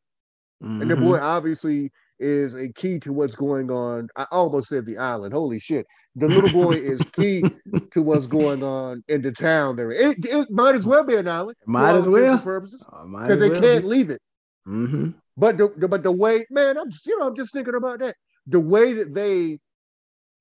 and 0.80 0.90
the 0.90 0.96
boy 0.96 1.18
obviously 1.20 1.90
is 2.18 2.54
a 2.54 2.72
key 2.72 2.98
to 2.98 3.12
what's 3.12 3.34
going 3.34 3.70
on 3.70 4.08
i 4.16 4.26
almost 4.30 4.68
said 4.68 4.86
the 4.86 4.96
island 4.96 5.34
holy 5.34 5.58
shit 5.58 5.86
the 6.16 6.28
little 6.28 6.50
boy 6.50 6.76
is 6.76 7.02
key 7.12 7.44
to 7.90 8.02
what's 8.02 8.26
going 8.26 8.62
on 8.62 9.02
in 9.08 9.20
the 9.20 9.32
town 9.32 9.76
there 9.76 9.90
it, 9.90 10.24
it 10.24 10.50
might 10.50 10.74
as 10.74 10.86
well 10.86 11.04
be 11.04 11.16
an 11.16 11.28
island 11.28 11.56
Might 11.66 11.94
as 11.94 12.08
well. 12.08 12.38
purposes 12.40 12.82
Uh, 12.92 13.04
because 13.06 13.40
they 13.40 13.50
well 13.50 13.60
can't 13.60 13.82
be. 13.82 13.88
leave 13.88 14.10
it 14.10 14.20
Mhm. 14.66 15.14
but 15.36 15.58
the, 15.58 15.72
the- 15.76 15.88
but 15.88 16.02
the 16.02 16.12
way, 16.12 16.44
man, 16.50 16.78
I'm 16.78 16.90
just, 16.90 17.06
you 17.06 17.18
know, 17.18 17.26
I'm 17.26 17.36
just 17.36 17.52
thinking 17.52 17.74
about 17.74 17.98
that. 18.00 18.14
The 18.46 18.60
way 18.60 18.92
that 18.92 19.14
they 19.14 19.58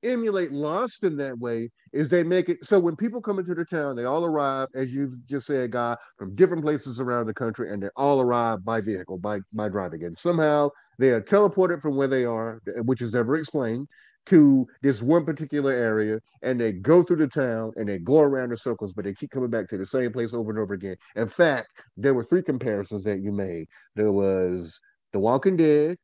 emulate 0.04 0.52
Lost 0.52 1.04
in 1.04 1.18
that 1.18 1.38
way 1.40 1.70
is 1.94 2.10
they 2.10 2.24
make 2.24 2.50
it 2.50 2.66
so 2.66 2.80
when 2.80 2.96
people 2.96 3.22
come 3.22 3.40
into 3.40 3.56
the 3.56 3.66
town, 3.66 3.96
they 3.96 4.06
all 4.06 4.26
arrive, 4.26 4.68
as 4.76 4.94
you've 4.94 5.26
just 5.28 5.48
said, 5.48 5.72
guy, 5.72 5.96
from 6.18 6.36
different 6.36 6.64
places 6.64 7.00
around 7.00 7.28
the 7.28 7.34
country, 7.34 7.72
and 7.72 7.82
they 7.82 7.90
all 7.96 8.22
arrive 8.22 8.64
by 8.64 8.82
vehicle, 8.82 9.18
by 9.18 9.40
by 9.54 9.70
driving. 9.70 10.04
And 10.04 10.18
somehow 10.18 10.70
they 11.00 11.10
are 11.10 11.22
teleported 11.22 11.82
from 11.82 11.96
where 11.96 12.08
they 12.08 12.26
are, 12.26 12.62
which 12.84 13.02
is 13.02 13.14
never 13.14 13.36
explained, 13.36 13.88
to 14.28 14.68
this 14.82 15.02
one 15.02 15.26
particular 15.26 15.72
area, 15.72 16.20
and 16.44 16.60
they 16.60 16.72
go 16.72 17.04
through 17.04 17.18
the 17.18 17.28
town 17.28 17.72
and 17.76 17.88
they 17.88 17.98
go 17.98 18.20
around 18.20 18.52
in 18.52 18.58
circles, 18.58 18.94
but 18.94 19.06
they 19.06 19.14
keep 19.14 19.32
coming 19.32 19.50
back 19.50 19.68
to 19.70 19.78
the 19.78 19.86
same 19.86 20.12
place 20.12 20.34
over 20.34 20.52
and 20.52 20.60
over 20.60 20.74
again. 20.74 20.96
In 21.16 21.28
fact, 21.28 21.82
there 21.98 22.14
were 22.14 22.24
three 22.24 22.44
comparisons 22.44 23.04
that 23.06 23.22
you 23.22 23.32
made. 23.32 23.68
There 23.96 24.12
was 24.12 24.80
The 25.12 25.20
Walking 25.20 25.58
Dead, 25.58 25.98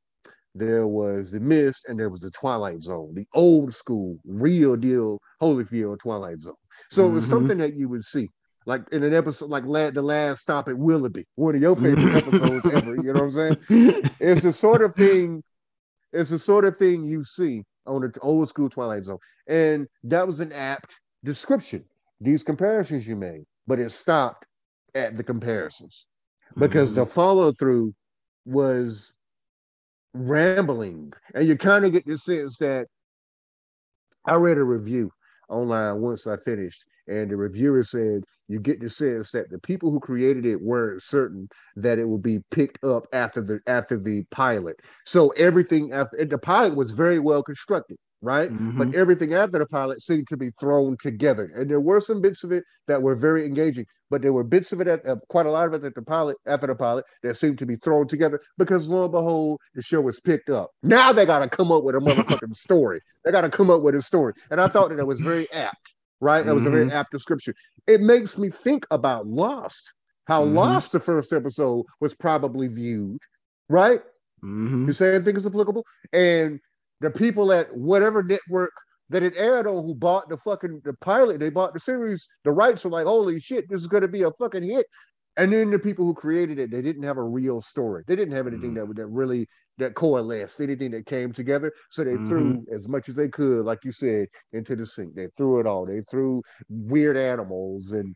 there 0.56 0.88
was 0.88 1.32
The 1.32 1.40
Mist, 1.40 1.86
and 1.88 2.00
there 2.00 2.10
was 2.10 2.22
The 2.22 2.32
Twilight 2.32 2.82
Zone, 2.82 3.14
the 3.14 3.28
old 3.34 3.74
school, 3.74 4.18
real 4.26 4.76
deal 4.76 5.20
Holyfield 5.42 6.00
Twilight 6.00 6.42
Zone. 6.42 6.56
So 6.90 7.08
it 7.08 7.12
was 7.12 7.26
Mhm. 7.26 7.30
something 7.30 7.58
that 7.60 7.76
you 7.76 7.90
would 7.90 8.04
see. 8.06 8.30
like 8.66 8.84
in 8.92 9.02
an 9.02 9.14
episode 9.14 9.50
like 9.50 9.64
la- 9.66 9.92
the 9.92 10.02
last 10.02 10.42
stop 10.42 10.68
at 10.68 10.78
Willoughby, 10.78 11.26
one 11.36 11.56
of 11.56 11.62
your 11.62 11.74
favorite 11.78 12.14
episodes 12.28 12.66
ever. 12.66 12.98
You 12.98 13.14
know 13.14 13.24
what 13.24 13.40
I'm 13.40 13.58
saying? 13.70 14.12
It's 14.20 14.42
the 14.42 14.52
sort 14.52 14.82
of 14.82 14.94
thing. 14.94 15.42
It's 16.12 16.32
the 16.32 16.38
sort 16.40 16.66
of 16.66 16.76
thing 16.78 17.06
you 17.06 17.24
see 17.24 17.64
on 17.86 18.02
the 18.02 18.14
old 18.22 18.50
school 18.50 18.70
Twilight 18.70 19.06
Zone, 19.06 19.20
and 19.48 19.88
that 20.04 20.28
was 20.28 20.42
an 20.42 20.52
apt 20.52 21.00
description. 21.24 21.86
These 22.20 22.44
comparisons 22.44 23.08
you 23.08 23.16
made, 23.16 23.46
but 23.68 23.80
it 23.80 23.90
stopped 23.94 24.46
at 24.96 25.16
the 25.16 25.24
comparisons 25.24 26.06
because 26.58 26.94
the 26.94 27.06
follow 27.06 27.54
through 27.54 27.94
was 28.46 29.14
rambling, 30.18 31.14
and 31.34 31.48
you 31.48 31.58
kind 31.58 31.86
of 31.86 31.92
get 31.92 32.06
the 32.06 32.18
sense 32.18 32.58
that 32.58 32.88
I 34.26 34.36
read 34.36 34.58
a 34.58 34.64
review 34.64 35.12
online 35.50 36.02
once 36.02 36.28
I 36.28 36.38
finished, 36.38 36.84
and 37.08 37.32
the 37.32 37.38
reviewer 37.38 37.84
said 37.84 38.24
you 38.50 38.60
get 38.60 38.80
the 38.80 38.90
sense 38.90 39.32
that 39.32 39.50
the 39.50 39.60
people 39.60 39.92
who 39.92 40.00
created 40.00 40.46
it 40.46 40.62
weren't 40.62 41.02
certain 41.02 41.48
that 41.76 42.00
it 42.00 42.08
would 42.08 42.22
be 42.22 42.40
picked 42.52 42.84
up 42.84 43.06
after 43.14 43.42
the 43.42 43.60
after 43.68 43.98
the 43.98 44.24
pilot. 44.32 44.80
So 45.06 45.30
everything 45.30 45.94
after 45.94 46.24
the 46.24 46.38
pilot 46.38 46.76
was 46.76 46.92
very 46.92 47.20
well 47.20 47.44
constructed, 47.44 47.98
right? 48.22 48.52
Mhm. 48.52 48.78
But 48.78 48.96
everything 48.96 49.34
after 49.34 49.60
the 49.60 49.66
pilot 49.66 50.02
seemed 50.02 50.28
to 50.30 50.38
be 50.38 50.52
thrown 50.60 50.98
together, 50.98 51.52
and 51.56 51.70
there 51.70 51.80
were 51.80 52.02
some 52.02 52.22
bits 52.22 52.44
of 52.44 52.52
it 52.52 52.64
that 52.88 53.02
were 53.02 53.16
very 53.16 53.46
engaging. 53.46 53.86
But 54.10 54.22
there 54.22 54.34
were 54.34 54.44
bits 54.44 54.72
of 54.72 54.80
it 54.82 54.88
at 54.88 55.06
uh, 55.06 55.18
quite 55.30 55.46
a 55.46 55.52
lot 55.52 55.68
of 55.68 55.74
it 55.74 55.84
at 55.86 55.94
the 55.96 56.02
pilot 56.02 56.38
after 56.46 56.68
the 56.68 56.76
pilot 56.76 57.06
that 57.24 57.36
seemed 57.36 57.58
to 57.60 57.66
be 57.66 57.76
thrown 57.76 58.08
together 58.08 58.40
because 58.58 58.88
lo 58.88 59.04
and 59.04 59.12
behold, 59.12 59.60
the 59.76 59.82
show 59.82 60.00
was 60.02 60.20
picked 60.22 60.50
up. 60.50 60.72
Now 60.82 61.12
they 61.12 61.26
got 61.26 61.40
to 61.40 61.50
come 61.50 61.72
up 61.72 61.84
with 61.84 61.96
a 61.96 62.00
motherfucking 62.00 62.56
story. 62.56 63.00
They 63.26 63.32
got 63.32 63.42
to 63.42 63.50
come 63.50 63.70
up 63.70 63.82
with 63.82 63.96
a 63.96 64.02
story, 64.02 64.34
and 64.50 64.60
I 64.62 64.68
thought 64.68 64.90
that 64.90 65.00
it 65.00 65.08
was 65.08 65.20
very 65.20 65.52
apt. 65.54 65.94
Right, 66.20 66.44
that 66.44 66.56
was 66.56 66.66
a 66.66 66.72
very 66.72 66.92
apt 66.92 67.12
description. 67.12 67.54
It 67.86 68.02
makes 68.02 68.40
me 68.40 68.50
think 68.50 68.88
about 68.90 69.28
Lost. 69.28 69.94
How 70.26 70.44
Mhm. 70.44 70.54
Lost 70.56 70.92
the 70.92 71.00
first 71.00 71.32
episode 71.32 71.86
was 72.02 72.16
probably 72.16 72.68
viewed, 72.68 73.20
right? 73.70 74.02
Mhm. 74.44 74.92
Same 74.96 75.24
thing 75.24 75.36
is 75.36 75.46
applicable. 75.46 75.86
And 76.14 76.60
the 77.02 77.12
people 77.12 77.52
at 77.52 77.76
whatever 77.76 78.24
network 78.24 78.72
that 79.10 79.24
it 79.24 79.34
aired 79.38 79.68
on 79.68 79.86
who 79.86 79.96
bought 79.96 80.28
the 80.30 80.38
fucking 80.38 80.82
the 80.84 80.94
pilot, 81.02 81.40
they 81.40 81.50
bought 81.50 81.74
the 81.74 81.80
series, 81.80 82.28
the 82.44 82.52
rights 82.52 82.84
were 82.84 82.92
like, 82.92 83.06
holy 83.06 83.40
shit, 83.40 83.66
this 83.70 83.82
is 83.82 83.88
gonna 83.88 84.08
be 84.08 84.24
a 84.24 84.32
fucking 84.32 84.64
hit. 84.64 84.86
And 85.38 85.54
then 85.54 85.70
the 85.70 85.80
people 85.80 86.06
who 86.06 86.14
created 86.14 86.60
it, 86.60 86.72
they 86.72 86.82
didn't 86.82 87.04
have 87.04 87.18
a 87.18 87.24
real 87.24 87.62
story. 87.62 88.04
They 88.08 88.16
didn't 88.16 88.34
have 88.34 88.48
anything 88.48 88.72
mm. 88.72 88.76
that 88.76 88.88
would 88.88 88.98
that 88.98 89.06
really 89.06 89.48
that 89.78 89.94
coalesced, 89.96 90.60
anything 90.60 90.92
that 90.92 91.06
came 91.06 91.32
together. 91.32 91.72
So 91.92 92.04
they 92.04 92.18
threw 92.28 92.66
as 92.74 92.88
much 92.88 93.10
as 93.10 93.16
they 93.16 93.28
could, 93.28 93.64
like 93.66 93.86
you 93.86 93.92
said, 93.92 94.28
into 94.54 94.76
the 94.76 94.86
sink. 94.86 95.16
They 95.16 95.28
threw 95.38 95.60
it 95.60 95.68
all. 95.68 95.86
They 95.86 96.02
threw 96.10 96.42
weird 96.70 97.16
animals 97.18 97.92
and 97.92 98.16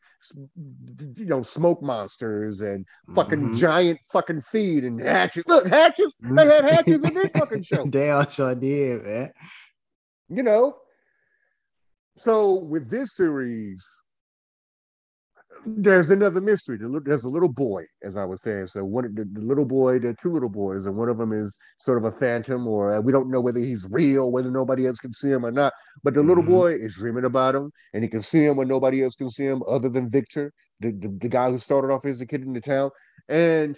you 1.16 1.26
know 1.26 1.44
smoke 1.44 1.82
monsters 1.82 2.62
and 2.62 2.86
fucking 3.14 3.50
Mhm. 3.50 3.56
giant 3.56 4.00
fucking 4.12 4.42
feed 4.42 4.84
and 4.84 5.00
hatches. 5.00 5.44
Look, 5.48 5.68
hatches. 5.68 6.16
They 6.20 6.46
had 6.48 6.64
hatches 6.66 7.04
in 7.04 7.14
this 7.14 7.32
fucking 7.32 7.64
show. 7.64 7.86
They 7.92 8.10
all 8.10 8.26
sure 8.26 8.56
did, 8.56 9.04
man. 9.04 9.32
You 10.30 10.44
know. 10.44 10.78
So 12.18 12.56
with 12.56 12.90
this 12.90 13.16
series, 13.16 13.84
there's 15.66 16.10
another 16.10 16.42
mystery. 16.42 16.80
There's 17.04 17.24
a 17.24 17.30
little 17.30 17.52
boy, 17.52 17.84
as 18.04 18.16
I 18.16 18.26
was 18.26 18.42
saying. 18.44 18.68
So 18.68 18.84
one 18.84 19.06
of 19.06 19.16
the, 19.16 19.26
the 19.32 19.42
little 19.42 19.66
boy, 19.66 20.00
there 20.00 20.12
are 20.12 20.16
two 20.22 20.32
little 20.32 20.50
boys, 20.50 20.86
and 20.86 20.96
one 20.96 21.10
of 21.10 21.18
them 21.18 21.34
is 21.34 21.56
sort 21.80 21.98
of 21.98 22.06
a 22.06 22.18
phantom, 22.18 22.68
or 22.68 22.96
uh, 22.96 23.02
we 23.02 23.12
don't 23.12 23.30
know 23.30 23.42
whether 23.42 23.60
he's 23.60 23.86
real, 23.90 24.32
whether 24.32 24.50
nobody 24.50 24.88
else 24.88 25.00
can 25.00 25.14
see 25.14 25.30
him 25.30 25.46
or 25.46 25.52
not. 25.52 25.74
But 26.04 26.14
the 26.14 26.24
little 26.24 26.44
Mhm. 26.44 26.48
boy 26.48 26.74
is 26.74 26.96
dreaming 26.96 27.26
about 27.26 27.56
him, 27.56 27.72
and 27.94 28.04
he 28.04 28.10
can 28.10 28.22
see 28.22 28.46
him 28.46 28.58
when 28.58 28.68
nobody 28.68 29.04
else 29.04 29.16
can 29.16 29.30
see 29.30 29.46
him, 29.46 29.62
other 29.68 29.90
than 29.90 30.10
Victor, 30.10 30.52
the, 30.80 30.92
the, 30.92 31.10
the 31.20 31.30
guy 31.30 31.52
who 31.52 31.58
started 31.58 31.92
off 31.92 32.06
as 32.06 32.22
a 32.22 32.26
kid 32.26 32.42
in 32.42 32.54
the 32.54 32.62
town. 32.62 32.90
And 33.30 33.78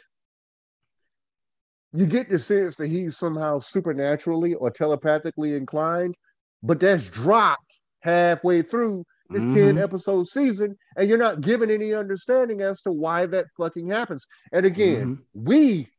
you 1.92 2.06
get 2.06 2.30
the 2.30 2.40
sense 2.40 2.76
that 2.78 2.90
he's 2.90 3.18
somehow 3.18 3.60
supernaturally 3.60 4.54
or 4.56 4.72
telepathically 4.72 5.54
inclined, 5.56 6.16
but 6.64 6.80
that's 6.80 7.10
dropped 7.10 7.82
halfway 8.00 8.62
through 8.62 9.06
this 9.34 9.46
10 9.46 9.76
Mhm. 9.76 9.84
episode 9.84 10.28
season, 10.28 10.78
and 10.98 11.10
you're 11.10 11.18
not 11.18 11.42
given 11.42 11.70
any 11.72 11.94
understanding 11.94 12.62
as 12.62 12.82
to 12.84 12.92
why 12.92 13.26
that 13.28 13.48
fucking 13.58 13.88
happens. 13.88 14.26
And 14.52 14.66
again, 14.66 15.18
Mhm. 15.18 15.24
we, 15.34 15.90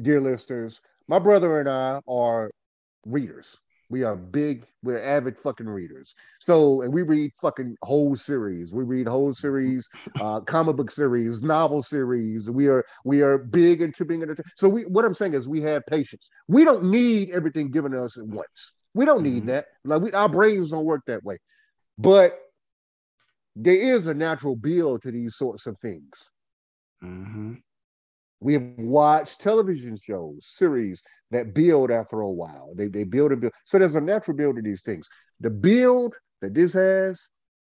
dear 0.00 0.20
listeners, 0.20 0.80
my 1.08 1.18
brother 1.18 1.60
and 1.60 1.68
I 1.68 2.00
are 2.06 2.50
readers. 3.06 3.56
We 3.90 4.02
are 4.04 4.16
big, 4.16 4.66
we're 4.82 4.98
avid 4.98 5.38
fucking 5.38 5.66
readers. 5.66 6.14
So, 6.40 6.82
and 6.82 6.92
we 6.92 7.02
read 7.02 7.32
fucking 7.40 7.76
whole 7.82 8.16
series. 8.16 8.70
We 8.72 8.84
read 8.84 9.08
whole 9.08 9.32
series, 9.32 9.88
uh, 10.20 10.40
comic 10.42 10.76
book 10.76 10.90
series, 10.90 11.42
novel 11.42 11.82
series. 11.82 12.50
We 12.50 12.68
are 12.68 12.84
we 13.06 13.22
are 13.22 13.38
big 13.38 13.80
into 13.80 14.04
being 14.04 14.22
entertained. 14.22 14.44
So, 14.56 14.68
we 14.68 14.82
what 14.82 15.06
I'm 15.06 15.14
saying 15.14 15.32
is 15.32 15.48
we 15.48 15.62
have 15.62 15.86
patience. 15.86 16.28
We 16.48 16.64
don't 16.64 16.84
need 16.84 17.30
everything 17.30 17.70
given 17.70 17.92
to 17.92 18.02
us 18.04 18.18
at 18.18 18.26
once. 18.26 18.72
We 18.92 19.06
don't 19.06 19.22
need 19.22 19.44
Mhm. 19.44 19.46
that. 19.46 19.66
Like 19.84 20.02
we, 20.02 20.12
our 20.12 20.28
brains 20.28 20.70
don't 20.70 20.84
work 20.84 21.02
that 21.06 21.24
way. 21.24 21.38
But 21.96 22.38
there 23.60 23.74
is 23.74 24.06
a 24.06 24.14
natural 24.14 24.54
build 24.56 25.02
to 25.02 25.10
these 25.10 25.36
sorts 25.36 25.66
of 25.66 25.76
things. 25.80 26.30
Mhm. 27.02 27.60
We 28.40 28.52
have 28.54 28.62
watched 28.78 29.40
television 29.40 29.96
shows, 29.96 30.46
series 30.46 31.02
that 31.32 31.54
build 31.54 31.90
after 31.90 32.20
a 32.20 32.30
while. 32.30 32.72
They, 32.76 32.86
they 32.86 33.04
build 33.04 33.32
and 33.32 33.40
build. 33.40 33.52
So 33.64 33.78
there's 33.78 33.94
a 33.96 34.00
natural 34.00 34.36
build 34.36 34.56
to 34.56 34.62
these 34.62 34.82
things. 34.82 35.08
The 35.40 35.50
build 35.50 36.14
that 36.40 36.54
this 36.54 36.72
has 36.74 37.26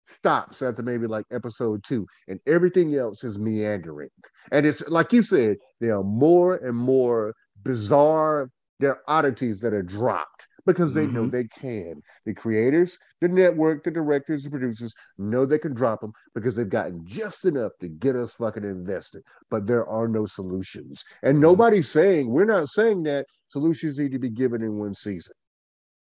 stops 0.07 0.61
after 0.61 0.81
maybe 0.83 1.07
like 1.07 1.25
episode 1.31 1.83
two, 1.83 2.07
and 2.29 2.39
everything 2.47 2.95
else 2.95 3.23
is 3.23 3.37
meandering. 3.37 4.09
And 4.51 4.65
it's 4.65 4.87
like 4.87 5.11
you 5.11 5.21
said, 5.21 5.57
there 5.81 5.97
are 5.97 6.03
more 6.03 6.55
and 6.55 6.77
more 6.77 7.33
bizarre, 7.63 8.49
there 8.79 8.91
are 8.91 9.03
oddities 9.07 9.59
that 9.61 9.73
are 9.73 9.83
dropped 9.83 10.47
because 10.65 10.93
they 10.93 11.07
know 11.07 11.23
Mhm. 11.23 11.31
they 11.31 11.43
can. 11.45 12.01
The 12.25 12.33
creators, 12.33 12.97
the 13.21 13.27
network, 13.27 13.83
the 13.83 13.91
directors, 13.91 14.43
the 14.43 14.49
producers 14.49 14.93
know 15.17 15.45
they 15.45 15.59
can 15.59 15.73
drop 15.73 16.01
them 16.01 16.13
because 16.33 16.55
they've 16.55 16.69
gotten 16.69 17.05
just 17.05 17.45
enough 17.45 17.73
to 17.79 17.89
get 17.89 18.15
us 18.15 18.33
fucking 18.35 18.63
invested. 18.63 19.23
But 19.49 19.67
there 19.67 19.85
are 19.87 20.07
no 20.07 20.25
solutions. 20.25 21.03
And 21.21 21.39
nobody's 21.39 21.89
saying, 21.89 22.29
we're 22.29 22.45
not 22.45 22.69
saying 22.69 23.03
that 23.03 23.27
solutions 23.49 23.99
need 23.99 24.11
to 24.13 24.19
be 24.19 24.29
given 24.29 24.61
in 24.61 24.77
one 24.77 24.93
season. 24.93 25.33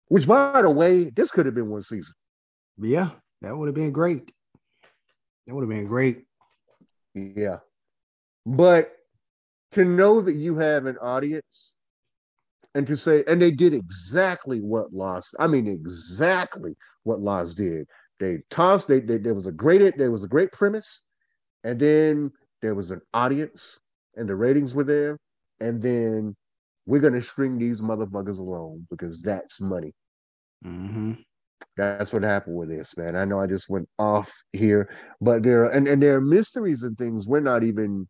Which, 0.08 0.28
by 0.28 0.62
the 0.62 0.72
way, 0.72 1.12
this 1.12 1.32
could 1.32 1.46
have 1.46 1.56
been 1.56 1.70
one 1.70 1.84
season. 1.84 2.16
Yeah, 2.78 3.12
that 3.42 3.56
would 3.56 3.68
have 3.68 3.76
been 3.76 3.92
great. 3.92 4.32
That 5.46 5.54
would 5.54 5.62
have 5.62 5.70
been 5.70 5.88
great. 5.88 6.26
Yeah. 7.14 7.60
But 8.46 8.96
to 9.72 9.86
know 9.86 10.22
that 10.22 10.34
you 10.34 10.58
have 10.58 10.88
an 10.88 10.98
audience 10.98 11.74
and 12.80 12.96
to 12.96 13.02
say, 13.02 13.28
and 13.30 13.44
they 13.44 13.52
did 13.52 13.76
exactly 13.76 14.62
what 14.62 14.94
Lost, 14.94 15.36
I 15.40 15.48
mean, 15.48 15.68
exactly 15.68 16.78
what 17.04 17.22
Lost 17.22 17.58
did. 17.58 17.88
They 18.20 18.44
tossed, 18.50 18.88
they, 18.88 19.02
they 19.02 19.18
there 19.20 19.36
was 19.36 19.48
a 19.48 19.54
great, 19.54 19.98
there 19.98 20.12
was 20.12 20.26
a 20.26 20.30
great 20.30 20.54
premise, 20.54 21.02
and 21.64 21.80
then 21.80 22.32
there 22.62 22.76
was 22.76 22.92
an 22.92 23.02
audience, 23.14 23.80
and 24.16 24.30
the 24.30 24.36
ratings 24.36 24.76
were 24.76 24.84
there, 24.86 25.20
and 25.62 25.82
then 25.82 26.36
we're 26.88 27.02
gonna 27.02 27.22
string 27.22 27.58
these 27.60 27.82
motherfuckers 27.82 28.40
along 28.40 28.88
because 28.92 29.22
that's 29.22 29.62
money. 29.62 29.94
hmm 30.64 31.14
That's 31.78 32.14
what 32.14 32.24
happened 32.24 32.58
with 32.58 32.70
this, 32.70 32.98
man. 32.98 33.16
I 33.16 33.26
know 33.26 33.40
I 33.40 33.48
just 33.48 33.70
went 33.70 33.88
off 34.00 34.44
here, 34.54 34.90
but 35.22 35.44
there 35.44 35.66
are, 35.66 35.70
and, 35.70 35.88
and 35.88 36.02
there 36.02 36.16
are 36.18 36.22
mysteries 36.22 36.84
and 36.84 36.98
things 36.98 37.28
we're 37.28 37.40
not 37.42 37.64
even, 37.64 38.08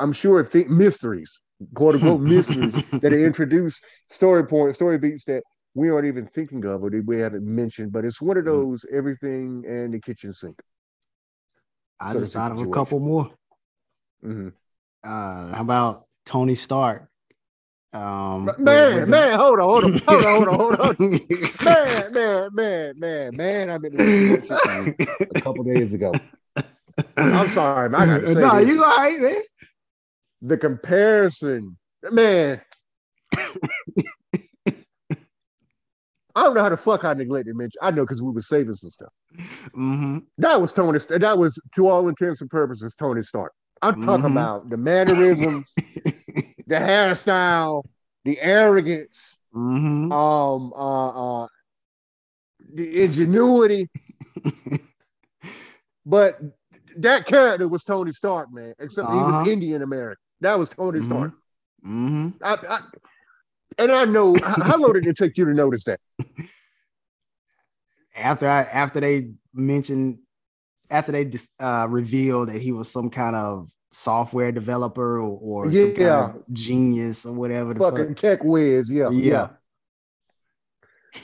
I'm 0.00 0.12
sure, 0.12 0.42
th- 0.44 0.68
mysteries, 0.68 1.40
quote 1.74 1.94
unquote 1.96 2.20
mysteries 2.36 2.74
that 2.92 3.10
they 3.10 3.24
introduce 3.24 3.80
story 4.10 4.46
points, 4.46 4.76
story 4.78 4.98
beats 4.98 5.24
that 5.26 5.42
we 5.74 5.90
aren't 5.90 6.06
even 6.06 6.26
thinking 6.28 6.64
of 6.64 6.82
or 6.84 6.90
that 6.90 7.04
we 7.06 7.18
haven't 7.18 7.44
mentioned. 7.44 7.92
But 7.92 8.04
it's 8.04 8.20
one 8.22 8.36
of 8.36 8.44
Mhm. 8.44 8.46
those 8.46 8.86
everything 8.92 9.64
and 9.66 9.92
the 9.94 10.00
kitchen 10.00 10.32
sink. 10.32 10.60
I 12.00 12.12
just 12.12 12.32
thought 12.32 12.52
of 12.52 12.60
a 12.60 12.66
couple 12.68 13.00
more. 13.00 13.30
Mhm. 14.24 14.52
Uh, 15.04 15.54
how 15.54 15.60
about 15.62 16.06
Tony 16.24 16.54
Stark? 16.54 17.08
Um, 17.92 18.50
Man, 18.58 18.94
with 18.94 19.04
the- 19.04 19.10
man, 19.10 19.38
hold 19.38 19.60
on, 19.60 19.68
hold 19.68 19.84
on, 19.84 19.98
hold 20.06 20.24
on, 20.24 20.34
hold 20.34 20.48
on, 20.48 20.78
hold 20.78 21.00
on. 21.00 21.20
Man, 21.64 22.12
man, 22.12 22.48
man, 22.52 22.98
man, 22.98 23.36
man. 23.36 23.70
I've 23.70 23.82
been 23.82 23.92
listening 23.92 24.40
to 24.42 24.48
that 24.48 24.64
shit 24.64 24.96
to 24.96 25.16
you 25.20 25.26
a 25.36 25.40
couple 25.40 25.62
days 25.62 25.92
ago. 25.94 26.12
I'm 27.16 27.48
sorry, 27.50 27.88
man. 27.90 28.00
I 28.00 28.06
gotta 28.18 28.26
say 28.34 28.40
no, 28.40 28.56
this. 28.58 28.68
you 28.68 28.82
all 28.82 28.96
right, 28.96 29.20
man. 29.20 29.42
The 30.44 30.58
comparison, 30.58 31.76
man. 32.12 32.60
I 36.36 36.42
don't 36.42 36.54
know 36.54 36.62
how 36.62 36.68
the 36.68 36.76
fuck 36.76 37.04
I 37.04 37.14
neglected 37.14 37.56
mention. 37.56 37.78
I 37.80 37.90
know 37.92 38.02
because 38.02 38.22
we 38.22 38.30
were 38.30 38.40
saving 38.42 38.74
some 38.74 38.90
stuff. 38.90 39.12
hmm 39.72 40.18
That 40.38 40.60
was 40.60 40.72
Tony. 40.72 40.98
That 41.08 41.38
was 41.38 41.58
to 41.76 41.86
all 41.88 42.08
intents 42.08 42.40
and 42.40 42.50
purposes 42.50 42.92
Tony 42.98 43.22
Stark. 43.22 43.52
I'm 43.82 43.94
talking 44.00 44.26
Mhm. 44.26 44.32
about 44.32 44.70
the 44.70 44.76
mannerisms, 44.76 45.72
the 46.66 46.74
hairstyle, 46.74 47.84
the 48.24 48.40
arrogance, 48.40 49.38
hmm 49.52 50.12
um, 50.12 50.72
uh, 50.76 51.42
uh, 51.44 51.46
the 52.74 53.02
ingenuity. 53.04 53.88
But 56.06 56.38
that 56.98 57.24
character 57.26 57.66
was 57.66 57.82
Tony 57.82 58.12
Stark, 58.12 58.52
man. 58.52 58.74
Except 58.78 59.10
he 59.10 59.16
Uh-huh. 59.20 59.40
was 59.42 59.48
Indian 59.48 59.80
American. 59.82 60.20
That 60.44 60.58
was 60.58 60.68
Tony 60.68 61.00
Mhm. 61.00 61.04
Stark. 61.06 61.32
hmm 61.82 62.28
I, 62.42 62.54
I, 62.68 62.80
and 63.78 63.90
I 63.90 64.04
know 64.04 64.36
how, 64.44 64.76
long 64.78 64.92
did 64.92 65.06
it 65.06 65.16
take 65.16 65.38
you 65.38 65.46
to 65.46 65.54
notice 65.54 65.84
that? 65.84 65.98
After 68.16 68.46
I, 68.48 68.60
after 68.62 69.00
they 69.00 69.30
mentioned, 69.54 70.18
after 70.90 71.10
they 71.12 71.28
uh, 71.58 71.86
revealed 71.90 72.50
that 72.50 72.60
he 72.62 72.70
was 72.72 72.88
some 72.92 73.08
kind 73.10 73.34
of 73.34 73.68
software 73.90 74.52
developer 74.52 75.18
or, 75.18 75.38
or 75.40 75.72
some 75.72 75.86
kind 75.94 75.98
Yeah. 75.98 76.24
of 76.34 76.42
genius 76.52 77.24
or 77.26 77.32
whatever 77.32 77.72
the 77.74 77.80
fuck. 77.80 77.96
Fucking 77.96 78.14
tech 78.14 78.44
whiz, 78.44 78.88
yeah, 78.90 79.08
yeah. 79.10 79.48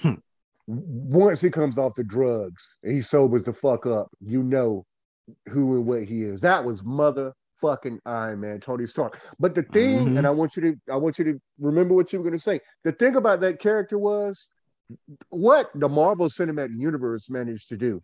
Yeah. 0.03 0.17
Once 0.67 1.41
he 1.41 1.51
comes 1.51 1.79
off 1.79 1.95
the 1.95 2.03
drugs, 2.05 2.67
and 2.83 2.93
he 2.93 3.03
sobers 3.03 3.45
the 3.45 3.53
fuck 3.53 3.87
up. 3.87 4.09
You 4.21 4.43
know 4.43 4.85
who 5.49 5.77
and 5.77 5.87
what 5.87 6.05
he 6.05 6.23
is. 6.25 6.41
That 6.41 6.65
was 6.65 6.83
motherfucking 7.61 7.99
Iron 8.07 8.41
Man, 8.41 8.61
Tony 8.61 8.87
Stark. 8.87 9.21
But 9.39 9.55
the 9.55 9.63
thing, 9.63 10.11
Mhm. 10.11 10.19
and 10.19 10.27
I 10.27 10.31
want 10.31 10.57
you 10.57 10.63
to, 10.63 10.77
I 10.91 10.97
want 10.97 11.19
you 11.19 11.25
to 11.27 11.41
remember 11.59 11.95
what 11.95 12.13
you 12.13 12.19
were 12.19 12.25
going 12.25 12.39
to 12.39 12.43
say. 12.43 12.61
The 12.85 12.93
thing 12.93 13.17
about 13.17 13.41
that 13.41 13.59
character 13.59 13.99
was 13.99 14.49
what 15.29 15.71
the 15.75 15.89
Marvel 15.89 16.29
Cinematic 16.29 16.79
Universe 16.79 17.31
managed 17.31 17.69
to 17.69 17.77
do, 17.77 18.03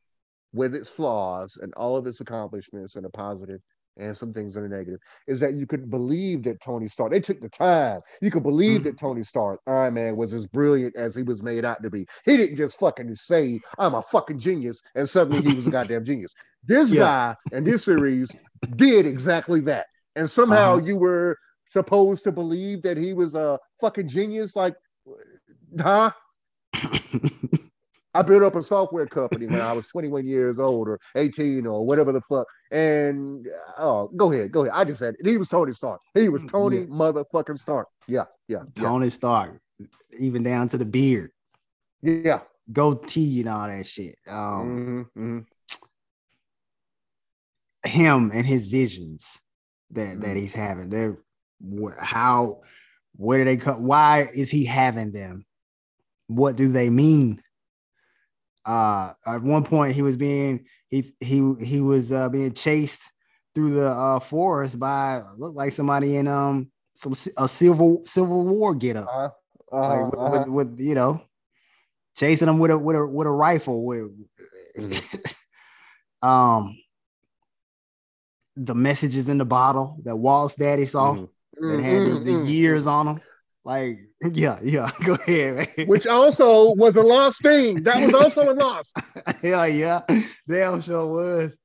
with 0.52 0.74
its 0.74 0.88
flaws 0.88 1.56
and 1.60 1.72
all 1.74 1.96
of 1.96 2.06
its 2.06 2.20
accomplishments 2.20 2.96
and 2.96 3.04
the 3.04 3.10
positive 3.10 3.60
and 3.98 4.14
some 4.14 4.30
things 4.30 4.54
that 4.54 4.60
are 4.60 4.68
negative, 4.68 5.00
is 5.26 5.40
that 5.40 5.54
you 5.54 5.66
could 5.66 5.88
believe 5.88 6.42
that 6.42 6.60
Tony 6.60 6.86
Stark. 6.86 7.10
They 7.10 7.20
took 7.20 7.40
the 7.40 7.48
time. 7.48 8.02
You 8.20 8.30
could 8.30 8.42
believe 8.42 8.84
that 8.84 8.98
Tony 8.98 9.22
Stark, 9.22 9.58
Iron 9.66 9.94
Man, 9.94 10.16
was 10.16 10.34
as 10.34 10.46
brilliant 10.46 10.94
as 10.96 11.14
he 11.14 11.22
was 11.22 11.42
made 11.42 11.64
out 11.64 11.82
to 11.82 11.88
be. 11.88 12.06
He 12.26 12.36
didn't 12.36 12.58
just 12.58 12.78
fucking 12.78 13.16
say, 13.16 13.58
"I'm 13.78 13.94
a 13.94 14.02
fucking 14.02 14.38
genius," 14.38 14.82
and 14.94 15.08
suddenly 15.08 15.40
he 15.40 15.54
was 15.54 15.66
a 15.66 15.70
goddamn 15.70 16.04
genius. 16.04 16.34
This 16.66 16.92
Yeah. 16.92 17.00
guy 17.50 17.56
in 17.56 17.64
this 17.64 17.84
series 17.84 18.34
did 18.76 19.06
exactly 19.06 19.60
that, 19.60 19.86
and 20.16 20.28
somehow 20.28 20.76
Uh-huh. 20.76 20.86
you 20.86 20.98
were 20.98 21.36
supposed 21.70 22.24
to 22.24 22.32
believe 22.32 22.82
that 22.82 22.96
he 22.96 23.12
was 23.12 23.34
a 23.34 23.58
fucking 23.80 24.08
genius. 24.08 24.56
Like, 24.56 24.74
huh? 25.78 26.10
I 28.14 28.22
built 28.22 28.42
up 28.42 28.54
a 28.54 28.62
software 28.62 29.06
company 29.06 29.46
when 29.46 29.60
I 29.60 29.74
was 29.74 29.88
21 29.88 30.26
years 30.26 30.58
old 30.58 30.88
or 30.88 30.98
18 31.16 31.66
or 31.66 31.84
whatever 31.84 32.12
the 32.12 32.22
fuck. 32.22 32.46
And 32.70 33.46
oh, 33.78 34.08
go 34.16 34.32
ahead, 34.32 34.52
go 34.52 34.62
ahead. 34.62 34.72
I 34.74 34.84
just 34.84 35.00
said 35.00 35.16
it. 35.18 35.26
He 35.26 35.36
was 35.36 35.48
Tony 35.48 35.72
Stark. 35.74 36.00
He 36.14 36.30
was 36.30 36.42
Tony 36.44 36.78
Yeah. 36.78 36.84
motherfucking 36.86 37.58
Stark. 37.58 37.88
Yeah, 38.08 38.24
yeah, 38.48 38.62
yeah, 38.74 38.82
Tony 38.82 39.10
Stark, 39.10 39.60
even 40.18 40.42
down 40.42 40.68
to 40.68 40.78
the 40.78 40.86
beard, 40.86 41.30
yeah. 42.00 42.40
goatee, 42.72 43.40
and 43.40 43.48
all 43.50 43.66
that 43.68 43.86
shit. 43.86 44.16
Um, 44.26 45.10
Mhm, 45.14 45.22
mhm. 45.22 45.46
Him 47.86 48.30
and 48.34 48.46
his 48.46 48.66
visions 48.66 49.38
that 49.90 50.20
that 50.20 50.36
Mhm. 50.36 50.40
he's 50.40 50.54
having. 50.54 50.90
They're 50.90 51.18
how 51.98 52.60
where 53.16 53.38
do 53.38 53.44
they 53.44 53.56
come? 53.56 53.84
Why 53.84 54.28
is 54.34 54.50
he 54.50 54.64
having 54.64 55.12
them? 55.12 55.46
What 56.26 56.56
do 56.56 56.70
they 56.70 56.90
mean? 56.90 57.42
Uh, 58.64 59.12
at 59.24 59.42
one 59.42 59.64
point, 59.64 59.94
he 59.94 60.02
was 60.02 60.16
being 60.16 60.66
he 60.88 61.14
he 61.20 61.54
he 61.62 61.80
was 61.80 62.12
uh, 62.12 62.28
being 62.28 62.52
chased 62.52 63.02
through 63.54 63.70
the 63.70 63.88
uh, 63.88 64.20
forest 64.20 64.78
by 64.78 65.22
looked 65.36 65.56
like 65.56 65.72
somebody 65.72 66.16
in 66.16 66.28
um 66.28 66.70
some 66.94 67.12
a 67.38 67.48
civil 67.48 68.02
civil 68.06 68.44
war 68.44 68.74
get 68.74 68.96
up. 68.96 69.08
Uh-huh, 69.08 69.30
like 69.72 70.10
with, 70.10 70.20
uh-huh. 70.20 70.44
with, 70.46 70.48
with 70.48 70.80
you 70.80 70.94
know 70.94 71.22
chasing 72.16 72.46
them 72.46 72.58
with 72.58 72.70
a 72.70 72.78
with 72.78 72.96
a 72.96 73.06
with 73.06 73.26
a 73.26 73.30
rifle 73.30 73.84
with 73.84 74.10
um 76.22 76.76
the 78.56 78.74
messages 78.74 79.28
in 79.28 79.38
the 79.38 79.44
bottle 79.44 79.98
that 80.04 80.16
Walt's 80.16 80.54
daddy 80.56 80.86
saw 80.86 81.14
Mhm. 81.14 81.28
that 81.60 81.80
had 81.80 82.06
the, 82.06 82.10
Mhm, 82.10 82.24
the 82.24 82.32
mhm. 82.32 82.48
years 82.48 82.86
on 82.86 83.06
them. 83.06 83.20
Like, 83.64 83.98
yeah, 84.32 84.58
yeah, 84.62 84.90
go 85.04 85.14
ahead, 85.14 85.68
man. 85.76 85.86
Which 85.88 86.06
also 86.06 86.74
was 86.74 86.96
a 86.96 87.02
lost 87.02 87.42
thing. 87.42 87.82
That 87.82 88.00
was 88.02 88.14
also 88.14 88.50
a 88.50 88.54
loss. 88.54 88.92
Hell 89.42 89.68
yeah, 89.68 90.02
damn 90.48 90.80
sure 90.80 91.06
was. 91.06 91.58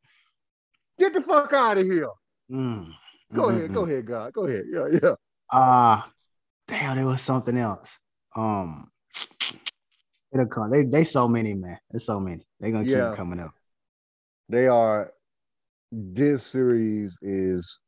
Get 0.99 1.13
the 1.13 1.21
fuck 1.21 1.51
out 1.53 1.77
of 1.77 1.85
here. 1.85 2.09
Mm. 2.51 2.91
Go 3.33 3.43
Mm, 3.43 3.55
ahead, 3.57 3.69
mm, 3.69 3.73
go 3.73 3.83
mm. 3.85 3.91
ahead, 3.91 4.05
God. 4.05 4.33
Go 4.33 4.45
ahead. 4.45 4.63
Yeah, 4.69 4.87
yeah. 5.01 5.15
Uh 5.51 6.01
damn, 6.67 6.97
there 6.97 7.05
was 7.05 7.21
something 7.21 7.57
else. 7.57 7.89
Um, 8.35 8.91
it'll 10.33 10.45
come. 10.47 10.69
They 10.69 10.83
they 10.85 11.03
so 11.03 11.27
many, 11.27 11.53
man. 11.53 11.77
There's 11.89 12.05
so 12.05 12.19
many. 12.19 12.45
They're 12.59 12.71
gonna 12.71 12.85
Yeah. 12.87 13.09
keep 13.09 13.17
coming 13.17 13.39
up. 13.39 13.51
They 14.49 14.67
are. 14.67 15.11
This 15.91 16.43
series 16.45 17.17
is 17.21 17.79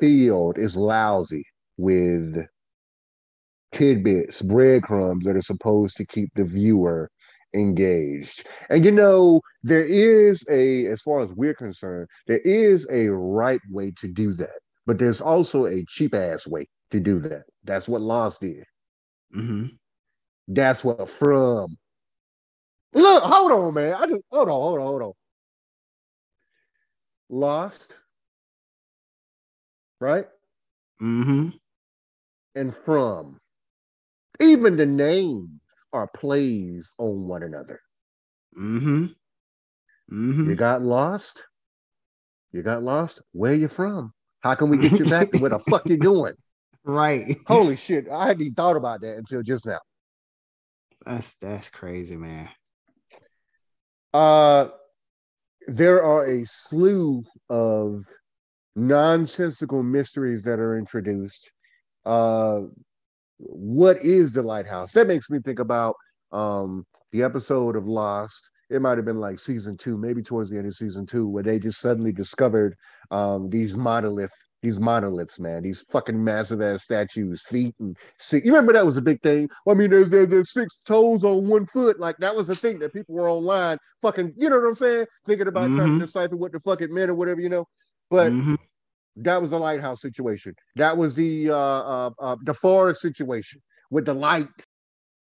filled, 0.00 0.58
is 0.58 0.76
lousy 0.76 1.44
with 1.76 2.46
tidbits, 3.72 4.40
breadcrumbs 4.40 5.24
that 5.24 5.36
are 5.36 5.42
supposed 5.42 5.96
to 5.96 6.06
keep 6.06 6.30
the 6.34 6.44
viewer 6.44 7.10
engaged. 7.54 8.46
And 8.70 8.84
you 8.84 8.92
know, 8.92 9.40
there 9.62 9.84
is 9.84 10.44
a, 10.50 10.86
as 10.86 11.02
far 11.02 11.20
as 11.20 11.30
we're 11.32 11.54
concerned, 11.54 12.08
there 12.26 12.40
is 12.40 12.86
a 12.90 13.08
right 13.08 13.60
way 13.70 13.92
to 13.98 14.08
do 14.08 14.32
that, 14.34 14.58
but 14.86 14.98
there's 14.98 15.20
also 15.20 15.66
a 15.66 15.84
cheap 15.88 16.14
ass 16.14 16.46
way 16.46 16.66
to 16.90 17.00
do 17.00 17.20
that. 17.20 17.42
That's 17.64 17.88
what 17.88 18.00
Lost 18.00 18.40
did. 18.40 18.64
Mm-hmm. 19.34 19.66
That's 20.48 20.84
what 20.84 21.08
From. 21.08 21.76
Look, 22.92 23.22
hold 23.24 23.52
on, 23.52 23.74
man. 23.74 23.94
I 23.94 24.06
just 24.06 24.22
hold 24.30 24.48
on, 24.48 24.54
hold 24.54 24.78
on, 24.78 24.86
hold 24.86 25.02
on. 25.02 25.12
Lost, 27.28 27.96
right? 30.00 30.26
hmm 30.98 31.50
And 32.54 32.74
From. 32.84 33.38
Even 34.40 34.76
the 34.76 34.86
names 34.86 35.60
are 35.92 36.08
plays 36.08 36.88
on 36.98 37.26
one 37.26 37.42
another. 37.42 37.80
hmm 38.54 39.06
hmm 40.08 40.48
You 40.50 40.54
got 40.56 40.82
lost. 40.82 41.46
You 42.52 42.62
got 42.62 42.82
lost. 42.82 43.22
Where 43.32 43.54
you 43.54 43.68
from? 43.68 44.12
How 44.40 44.54
can 44.54 44.68
we 44.68 44.76
get 44.76 44.98
you 44.98 45.06
back 45.06 45.30
to 45.30 45.38
where 45.38 45.50
the 45.50 45.58
fuck 45.70 45.88
you 45.88 45.96
doing? 45.96 46.34
Right. 46.84 47.38
Holy 47.46 47.76
shit. 47.76 48.08
I 48.10 48.26
hadn't 48.26 48.42
even 48.42 48.54
thought 48.54 48.76
about 48.76 49.00
that 49.00 49.16
until 49.16 49.42
just 49.42 49.66
now. 49.66 49.80
That's 51.06 51.34
that's 51.34 51.70
crazy, 51.70 52.16
man. 52.16 52.48
Uh 54.12 54.68
there 55.66 56.02
are 56.02 56.26
a 56.26 56.44
slew 56.44 57.24
of 57.48 58.04
nonsensical 58.76 59.82
mysteries 59.82 60.42
that 60.42 60.58
are 60.58 60.76
introduced. 60.78 61.50
Uh 62.04 62.62
what 63.38 63.98
is 63.98 64.32
the 64.32 64.42
lighthouse? 64.42 64.92
That 64.92 65.06
makes 65.06 65.30
me 65.30 65.38
think 65.40 65.58
about 65.58 65.96
um 66.32 66.84
the 67.12 67.22
episode 67.22 67.76
of 67.76 67.86
Lost. 67.86 68.50
It 68.70 68.82
might 68.82 68.98
have 68.98 69.04
been 69.04 69.20
like 69.20 69.38
season 69.38 69.76
two, 69.76 69.96
maybe 69.96 70.22
towards 70.22 70.50
the 70.50 70.58
end 70.58 70.66
of 70.66 70.74
season 70.74 71.06
two, 71.06 71.28
where 71.28 71.42
they 71.42 71.58
just 71.58 71.80
suddenly 71.80 72.12
discovered 72.12 72.74
um 73.10 73.48
these 73.50 73.76
monolith, 73.76 74.32
these 74.64 74.80
monoliths, 74.80 75.38
man, 75.38 75.62
these 75.62 75.82
fucking 75.82 76.22
massive 76.22 76.60
ass 76.60 76.82
statues, 76.82 77.42
feet 77.42 77.74
and 77.78 77.96
six. 78.18 78.44
You 78.44 78.52
remember 78.52 78.72
that 78.72 78.86
was 78.86 78.96
a 78.96 79.02
big 79.02 79.22
thing? 79.22 79.48
I 79.68 79.74
mean, 79.74 79.90
there's, 79.90 80.08
there's 80.08 80.28
there's 80.28 80.52
six 80.52 80.80
toes 80.84 81.22
on 81.22 81.46
one 81.46 81.66
foot. 81.66 82.00
Like 82.00 82.16
that 82.18 82.34
was 82.34 82.48
a 82.48 82.56
thing 82.56 82.78
that 82.80 82.92
people 82.92 83.14
were 83.14 83.30
online 83.30 83.78
fucking, 84.02 84.34
you 84.36 84.50
know 84.50 84.58
what 84.58 84.66
I'm 84.66 84.74
saying? 84.74 85.06
Thinking 85.26 85.48
about 85.48 85.70
trying 85.74 85.90
Mhm. 85.90 85.98
to 85.98 86.06
decipher 86.06 86.36
what 86.36 86.52
the 86.52 86.60
fuck 86.60 86.80
it 86.80 86.90
meant 86.90 87.10
or 87.10 87.14
whatever, 87.14 87.40
you 87.40 87.48
know. 87.48 87.66
But 88.10 88.32
Mhm. 88.32 88.58
that 89.16 89.40
was 89.40 89.50
the 89.50 89.58
lighthouse 89.58 90.00
situation. 90.00 90.56
That 90.76 90.96
was 90.96 91.14
the 91.14 91.50
uh, 91.50 91.56
uh, 91.56 92.10
uh 92.18 92.36
the 92.42 92.54
forest 92.54 93.00
situation 93.00 93.62
with 93.90 94.06
the 94.06 94.14
light. 94.14 94.48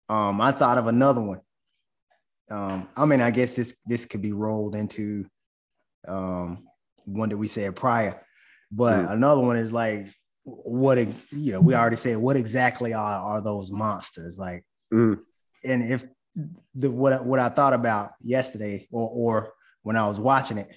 Um, 0.07 0.39
I 0.39 0.51
thought 0.51 0.77
of 0.77 0.87
another 0.87 1.21
one. 1.21 1.41
Um, 2.49 2.89
I 2.95 3.05
mean, 3.05 3.21
I 3.21 3.31
guess 3.31 3.53
this 3.53 3.75
this 3.85 4.05
could 4.05 4.21
be 4.21 4.33
rolled 4.33 4.75
into 4.75 5.25
um 6.07 6.67
one 7.05 7.29
that 7.29 7.37
we 7.37 7.47
said 7.47 7.75
prior, 7.75 8.21
but 8.71 9.05
Mhm. 9.05 9.11
another 9.11 9.41
one 9.41 9.57
is 9.57 9.71
like 9.73 10.07
what 10.43 10.97
you 10.97 11.51
know, 11.51 11.61
we 11.61 11.75
already 11.75 11.95
said 11.95 12.17
what 12.17 12.35
exactly 12.37 12.93
are 12.93 13.19
are 13.19 13.41
those 13.41 13.71
monsters 13.71 14.37
like, 14.37 14.65
Mm. 14.91 15.19
and 15.63 15.83
if 15.83 16.03
the 16.73 16.89
what 16.89 17.13
I- 17.13 17.21
what 17.21 17.39
I 17.39 17.49
thought 17.49 17.73
about 17.73 18.11
yesterday 18.21 18.87
or 18.91 19.09
or 19.13 19.53
when 19.83 19.95
I 19.97 20.07
was 20.07 20.19
watching 20.19 20.57
it 20.57 20.69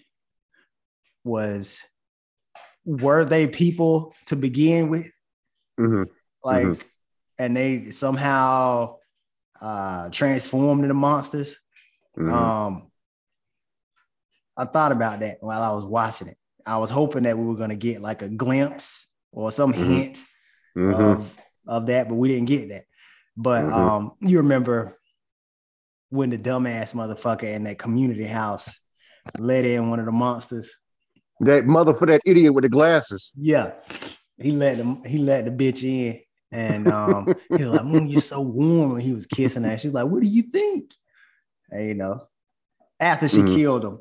was 1.24 1.80
were 2.84 3.24
they 3.24 3.46
people 3.46 4.14
to 4.26 4.36
begin 4.36 4.90
with 4.90 5.10
Mhm. 5.78 6.08
like 6.42 6.86
and 7.38 7.56
they 7.56 7.90
somehow 7.90 8.96
uh 9.60 10.10
transformed 10.10 10.82
into 10.82 10.94
monsters 10.94 11.56
Mhm. 12.18 12.30
um 12.30 12.92
i 14.56 14.64
thought 14.66 14.92
about 14.92 15.20
that 15.20 15.38
while 15.40 15.62
i 15.62 15.70
was 15.72 15.86
watching 15.86 16.28
it 16.28 16.36
i 16.66 16.76
was 16.78 16.90
hoping 16.90 17.24
that 17.24 17.36
we 17.38 17.44
were 17.44 17.56
going 17.56 17.70
to 17.70 17.76
get 17.76 18.00
like 18.00 18.22
a 18.22 18.28
glimpse 18.28 19.06
or 19.32 19.50
some 19.52 19.72
Mhm. 19.72 19.84
hint 19.84 20.24
Mhm. 20.76 21.16
of 21.16 21.38
of 21.66 21.86
that 21.86 22.08
but 22.08 22.14
we 22.16 22.28
didn't 22.28 22.46
get 22.46 22.68
that 22.68 22.84
but 23.36 23.64
Mhm. 23.64 23.72
um 23.72 24.12
you 24.20 24.38
remember 24.38 24.98
when 26.10 26.30
the 26.30 26.38
dumbass 26.38 26.94
motherfucker 26.94 27.52
in 27.52 27.64
that 27.64 27.78
community 27.78 28.24
house 28.26 28.70
let 29.38 29.64
in 29.64 29.90
one 29.90 29.98
of 29.98 30.06
the 30.06 30.12
monsters. 30.12 30.70
That 31.40 31.64
mother 31.66 31.92
for 31.94 32.06
that 32.06 32.20
idiot 32.24 32.54
with 32.54 32.62
the 32.62 32.68
glasses. 32.68 33.32
Yeah, 33.34 33.72
he 34.38 34.52
let 34.52 34.78
him. 34.78 35.02
He 35.02 35.18
let 35.18 35.44
the 35.44 35.50
bitch 35.50 35.82
in, 35.82 36.20
and 36.52 36.86
um, 36.86 37.26
he 37.48 37.64
was 37.64 37.66
like, 37.66 37.82
mm, 37.82 38.08
"You're 38.08 38.20
so 38.20 38.40
warm." 38.42 38.92
And 38.92 39.02
he 39.02 39.12
was 39.12 39.26
kissing 39.26 39.64
her. 39.64 39.76
She's 39.76 39.92
like, 39.92 40.06
"What 40.06 40.22
do 40.22 40.28
you 40.28 40.42
think?" 40.42 40.94
And, 41.70 41.88
you 41.88 41.94
know, 41.94 42.28
after 43.00 43.28
she 43.28 43.42
Mhm. 43.42 43.54
killed 43.54 43.84
him, 43.84 43.98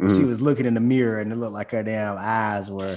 she 0.00 0.04
Mhm. 0.06 0.26
was 0.26 0.40
looking 0.40 0.66
in 0.66 0.74
the 0.74 0.80
mirror, 0.80 1.18
and 1.20 1.32
it 1.32 1.36
looked 1.36 1.54
like 1.54 1.70
her 1.70 1.82
damn 1.82 2.16
eyes 2.18 2.70
were 2.70 2.96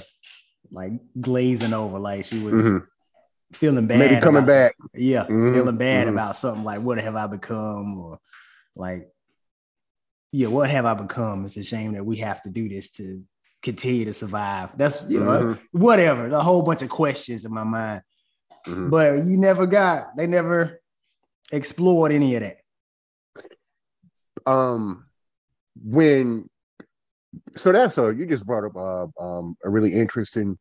like 0.72 0.92
glazing 1.20 1.74
over, 1.74 1.98
like 2.00 2.26
she 2.26 2.40
was 2.44 2.66
Mhm. 2.66 2.88
feeling 3.54 3.88
bad. 3.88 4.00
Maybe 4.00 4.16
coming 4.22 4.44
about- 4.44 4.48
back. 4.48 4.76
Yeah, 4.94 5.26
Mhm, 5.26 5.54
feeling 5.56 5.78
bad 5.78 6.08
mhm. 6.08 6.12
about 6.12 6.36
something 6.36 6.64
like 6.64 6.82
what 6.82 6.98
have 7.00 7.16
I 7.16 7.28
become, 7.28 7.98
or 8.00 8.20
like, 8.76 9.10
yeah, 10.32 10.48
what 10.48 10.70
have 10.70 10.86
I 10.86 10.94
become? 10.94 11.46
It's 11.46 11.58
a 11.58 11.64
shame 11.64 11.94
that 11.94 12.06
we 12.06 12.18
have 12.18 12.42
to 12.44 12.50
do 12.50 12.68
this 12.70 12.92
to 12.92 13.24
continue 13.64 14.06
to 14.06 14.14
survive. 14.14 14.78
That's 14.78 15.04
you 15.10 15.20
know, 15.20 15.42
Mhm. 15.56 15.60
whatever. 15.72 16.28
A 16.28 16.42
whole 16.44 16.62
bunch 16.62 16.82
of 16.82 16.90
questions 16.90 17.46
in 17.46 17.54
my 17.54 17.64
mind, 17.64 18.04
Mhm. 18.68 18.90
but 18.92 19.26
you 19.26 19.38
never 19.38 19.66
got. 19.66 20.16
They 20.18 20.28
never 20.28 20.80
explored 21.52 22.12
any 22.12 22.36
of 22.36 22.42
that. 22.42 22.58
um 24.46 25.06
when 25.84 26.50
so 27.56 27.72
that's 27.72 27.98
a 27.98 28.14
you 28.16 28.26
just 28.26 28.46
brought 28.46 28.66
up 28.66 28.76
uh, 28.76 29.08
um 29.24 29.56
a 29.64 29.70
really 29.70 29.94
interesting 29.94 30.58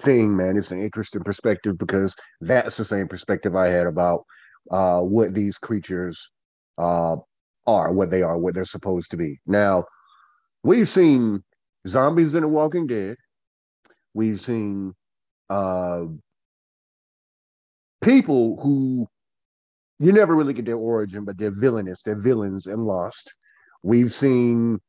thing 0.00 0.36
man. 0.36 0.56
It's 0.56 0.70
an 0.70 0.82
interesting 0.82 1.22
perspective 1.22 1.78
because 1.78 2.16
that's 2.40 2.76
the 2.76 2.84
same 2.84 3.06
perspective 3.08 3.54
i 3.54 3.68
had 3.68 3.86
about 3.86 4.24
uh 4.70 5.00
what 5.00 5.34
these 5.34 5.58
creatures 5.58 6.30
uh 6.78 7.16
are 7.66 7.92
what 7.92 8.10
they 8.10 8.22
are 8.22 8.38
what 8.38 8.54
they're 8.54 8.64
supposed 8.64 9.10
to 9.12 9.16
be. 9.16 9.38
Now 9.46 9.84
we've 10.62 10.88
seen 10.88 11.42
zombies 11.86 12.34
in 12.34 12.42
the 12.42 12.48
walking 12.48 12.86
dead. 12.86 13.16
We've 14.14 14.40
seen 14.40 14.94
uh 15.50 16.04
people 18.02 18.60
who 18.62 19.06
you 20.00 20.12
never 20.12 20.34
really 20.34 20.52
get 20.52 20.64
their 20.64 20.76
origin, 20.76 21.24
but 21.24 21.38
they're 21.38 21.50
villainous, 21.50 22.02
they're 22.02 22.20
villains 22.20 22.66
and 22.66 22.84
lost. 22.84 23.32
We've 23.82 24.12
seen 24.12 24.80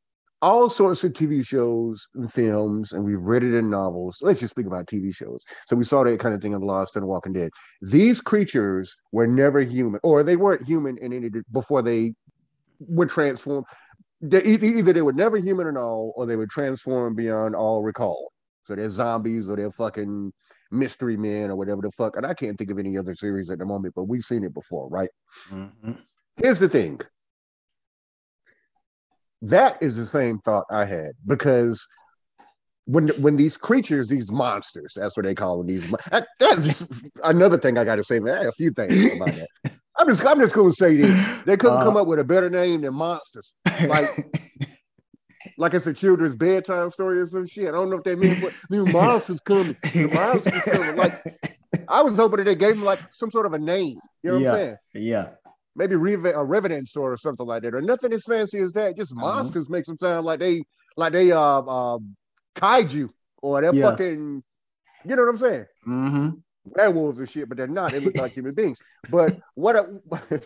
all 0.42 0.70
sorts 0.70 1.04
of 1.04 1.14
TV 1.14 1.46
shows 1.46 2.08
and 2.16 2.32
films, 2.32 2.92
and 2.94 3.04
we've 3.04 3.22
read 3.22 3.44
it 3.44 3.54
in 3.56 3.70
novels. 3.70 4.20
Let's 4.22 4.40
just 4.40 4.52
speak 4.52 4.66
about 4.66 4.88
TV 4.88 5.14
shows. 5.14 5.44
So 5.68 5.76
we 5.76 5.84
saw 5.84 6.04
that 6.04 6.20
kind 6.20 6.36
of 6.36 6.42
thing 6.42 6.54
in 6.54 6.62
Lost 6.62 6.96
and 6.96 7.08
Walking 7.08 7.34
Dead. 7.34 7.50
These 7.82 8.22
creatures 8.22 8.96
were 9.12 9.28
never 9.28 9.62
human, 9.62 10.00
or 10.04 10.24
they 10.24 10.36
weren't 10.36 10.68
human 10.68 10.98
in 10.98 11.14
any 11.14 11.30
before 11.52 11.82
they 11.82 12.14
were 12.80 13.06
transformed. 13.06 13.66
They, 14.22 14.44
either, 14.44 14.94
they 14.94 15.02
were 15.02 15.14
never 15.14 15.38
human 15.38 15.68
at 15.68 15.78
all, 15.78 16.14
or 16.16 16.26
they 16.26 16.36
were 16.36 16.48
transformed 16.48 17.16
beyond 17.16 17.56
all 17.56 17.82
recall. 17.82 18.32
So 18.66 18.76
they're 18.76 18.90
zombies, 18.90 19.50
or 19.50 19.56
they're 19.56 19.72
fucking 19.72 20.34
mystery 20.72 21.16
men, 21.16 21.50
or 21.50 21.56
whatever 21.56 21.82
the 21.82 21.92
fuck. 21.92 22.18
And 22.18 22.26
I 22.26 22.34
can't 22.34 22.58
think 22.58 22.72
of 22.72 22.80
any 22.80 22.98
other 22.98 23.16
series 23.16 23.50
at 23.50 23.60
the 23.60 23.66
moment, 23.66 23.94
but 23.96 24.06
we've 24.06 24.24
seen 24.24 24.44
it 24.44 24.54
before, 24.54 24.90
right? 24.90 25.10
Mhm. 25.50 26.00
Here's 26.38 26.60
the 26.60 26.68
thing. 26.68 27.00
That 29.50 29.78
is 29.82 29.96
the 29.96 30.08
same 30.08 30.40
thought 30.40 30.66
I 30.72 30.86
had 30.86 31.12
because 31.26 31.86
when 32.86 33.10
when 33.22 33.36
these 33.36 33.58
creatures, 33.58 34.08
these 34.08 34.32
monsters, 34.32 34.94
that's 34.96 35.16
what 35.18 35.26
they 35.26 35.36
call 35.36 35.58
them. 35.60 35.68
These 35.68 35.90
that- 36.12 36.28
that's 36.40 36.66
just 36.66 36.86
another 37.24 37.58
thing 37.58 37.78
I 37.78 37.84
got 37.84 37.96
to 37.98 38.04
say. 38.04 38.20
Man, 38.20 38.46
a 38.46 38.52
few 38.52 38.72
things 38.72 39.14
about 39.16 39.28
that. 39.30 39.48
I'm 39.98 40.08
just 40.08 40.26
I'm 40.26 40.40
just 40.40 40.54
going 40.56 40.72
to 40.72 40.76
say 40.76 40.96
this. 40.98 41.44
They 41.46 41.58
couldn't 41.58 41.78
Uh, 41.80 41.84
come 41.84 41.98
up 41.98 42.08
with 42.08 42.20
a 42.20 42.24
better 42.24 42.50
name 42.50 42.82
than 42.82 42.94
monsters. 42.94 43.54
like- 43.88 44.10
Like 45.58 45.76
it's 45.76 45.86
a 45.86 45.94
children's 45.94 46.34
bedtime 46.36 46.90
story 46.90 47.20
or 47.20 47.28
some 47.28 47.46
shit. 47.46 47.68
I 47.70 47.72
don't 47.72 47.90
know 47.92 47.98
if 47.98 48.04
they 48.04 48.16
mean 48.16 48.42
what 48.42 48.52
new 48.72 48.84
monsters 49.00 49.40
coming. 49.42 49.78
The 49.84 50.10
monsters 50.12 50.62
coming. 50.64 50.96
Like 50.98 51.14
I 51.88 52.02
was 52.02 52.18
hoping 52.18 52.38
that 52.38 52.46
they 52.46 52.56
gave 52.56 52.76
them 52.76 52.84
like 52.84 53.00
some 53.12 53.30
sort 53.30 53.46
of 53.46 53.54
a 53.54 53.60
name. 53.60 53.96
You 54.24 54.32
know 54.32 54.34
what 54.34 54.42
Yeah. 54.42 54.50
I'm 54.52 54.56
saying? 54.58 54.76
yeah, 54.96 55.26
maybe 55.76 55.96
a 55.96 56.44
revenant 56.44 56.90
or 56.96 57.18
something 57.18 57.46
like 57.46 57.64
that, 57.64 57.74
or 57.74 57.82
nothing 57.82 58.14
as 58.14 58.24
fancy 58.26 58.60
as 58.60 58.72
that. 58.74 58.98
Just 58.98 59.14
Mhm. 59.14 59.20
monsters 59.22 59.70
makes 59.70 59.88
them 59.88 59.98
sound 59.98 60.26
like 60.26 60.40
they 60.40 60.64
like 60.98 61.14
they 61.14 61.32
uh 61.32 61.60
uh 61.60 62.00
kaiju 62.56 63.10
or 63.42 63.62
they're 63.62 63.74
Yeah. 63.74 63.92
fucking 63.92 64.44
you 65.08 65.16
know 65.16 65.22
what 65.24 65.30
I'm 65.30 65.38
saying? 65.38 65.66
Mm-hmm. 65.88 66.30
Werewolves 66.66 67.20
and 67.20 67.30
shit, 67.30 67.48
but 67.48 67.58
they're 67.58 67.68
not. 67.68 67.92
They 67.92 68.00
look 68.00 68.16
like 68.16 68.34
human 68.36 68.56
beings. 68.56 68.80
But 69.08 69.38
what 69.54 69.76
I, 69.76 69.84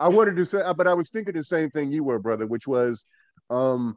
I 0.00 0.08
wanted 0.08 0.36
to 0.36 0.44
say, 0.44 0.62
but 0.76 0.86
I 0.86 0.92
was 0.94 1.08
thinking 1.10 1.34
the 1.34 1.44
same 1.44 1.70
thing 1.70 1.90
you 1.92 2.04
were, 2.04 2.18
brother, 2.18 2.46
which 2.46 2.66
was 2.66 3.04
um 3.48 3.96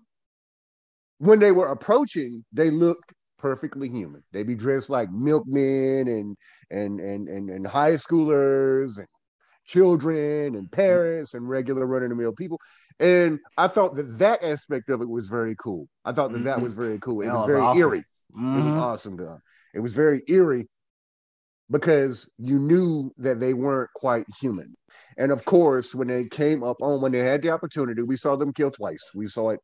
when 1.18 1.40
they 1.40 1.52
were 1.52 1.68
approaching, 1.68 2.46
they 2.54 2.70
looked 2.72 3.14
perfectly 3.40 3.90
human. 3.90 4.24
They 4.32 4.44
be 4.44 4.56
dressed 4.56 4.90
like 4.90 5.12
milkmen 5.12 6.08
and 6.08 6.38
and 6.72 7.00
and 7.00 7.28
and, 7.28 7.50
and 7.50 7.68
high 7.68 7.94
schoolers 7.94 8.98
and 8.98 9.08
children 9.66 10.56
and 10.56 10.72
parents 10.72 11.34
and 11.34 11.48
regular 11.48 11.86
run 11.86 12.04
of 12.04 12.10
the 12.10 12.16
mill 12.16 12.34
people. 12.34 12.60
And 13.00 13.40
I 13.58 13.68
thought 13.68 13.96
that 13.96 14.20
that 14.20 14.44
aspect 14.44 14.90
of 14.90 15.02
it 15.02 15.10
was 15.10 15.30
very 15.30 15.56
cool. 15.56 15.88
I 16.06 16.12
thought 16.12 16.32
that 16.34 16.44
that 16.44 16.60
Mhm. 16.60 16.64
was 16.64 16.76
very 16.76 17.00
cool. 17.00 17.22
It 17.22 17.26
was 17.28 17.42
was 17.42 17.46
very 17.46 17.62
awesome. 17.62 17.80
eerie. 17.80 18.04
It 18.56 18.64
was 18.64 18.76
Mhm. 18.76 18.80
awesome 18.82 19.18
done. 19.18 19.40
It 19.74 19.80
was 19.80 19.94
very 19.94 20.22
eerie 20.28 20.68
because 21.70 22.28
you 22.38 22.60
knew 22.60 23.12
that 23.18 23.40
they 23.40 23.54
weren't 23.54 23.90
quite 23.96 24.26
human. 24.42 24.76
And 25.18 25.32
of 25.32 25.46
course, 25.46 25.94
when 25.94 26.08
they 26.08 26.26
came 26.26 26.64
up 26.64 26.78
on, 26.82 27.02
when 27.02 27.12
they 27.12 27.20
had 27.20 27.42
the 27.42 27.52
opportunity, 27.52 28.02
we 28.02 28.18
saw 28.18 28.36
them 28.36 28.54
kill 28.54 28.72
twice. 28.72 29.04
We 29.14 29.28
saw 29.28 29.52
it, 29.52 29.60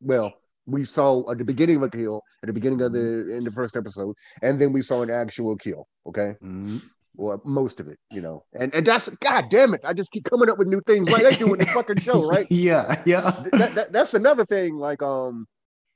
well, 0.00 0.34
we 0.66 0.84
saw 0.84 1.30
at 1.30 1.38
the 1.38 1.44
beginning 1.44 1.76
of 1.76 1.82
a 1.82 1.90
kill, 1.90 2.22
at 2.42 2.46
the 2.46 2.52
beginning 2.52 2.80
of 2.82 2.92
the 2.92 3.34
in 3.36 3.44
the 3.44 3.50
first 3.52 3.76
episode, 3.76 4.14
and 4.42 4.60
then 4.60 4.72
we 4.72 4.82
saw 4.82 5.02
an 5.02 5.10
actual 5.10 5.56
kill. 5.56 5.86
Okay, 6.06 6.34
Mhm. 6.42 6.82
or 7.16 7.40
most 7.44 7.80
of 7.80 7.88
it, 7.88 7.98
you 8.10 8.20
know. 8.20 8.44
And 8.58 8.74
and 8.74 8.86
that's 8.86 9.08
god 9.20 9.46
damn 9.50 9.74
it, 9.74 9.80
I 9.84 9.92
just 9.92 10.10
keep 10.10 10.24
coming 10.24 10.48
up 10.50 10.58
with 10.58 10.68
new 10.68 10.80
things 10.86 11.10
like 11.10 11.22
they 11.22 11.36
do 11.36 11.52
in 11.52 11.58
the 11.60 11.66
fucking 11.66 11.96
show, 12.00 12.26
right? 12.28 12.46
Yeah, 12.50 13.00
yeah. 13.06 13.30
that, 13.52 13.74
that, 13.74 13.92
that's 13.92 14.14
another 14.14 14.44
thing. 14.44 14.76
Like, 14.76 15.02
um, 15.02 15.46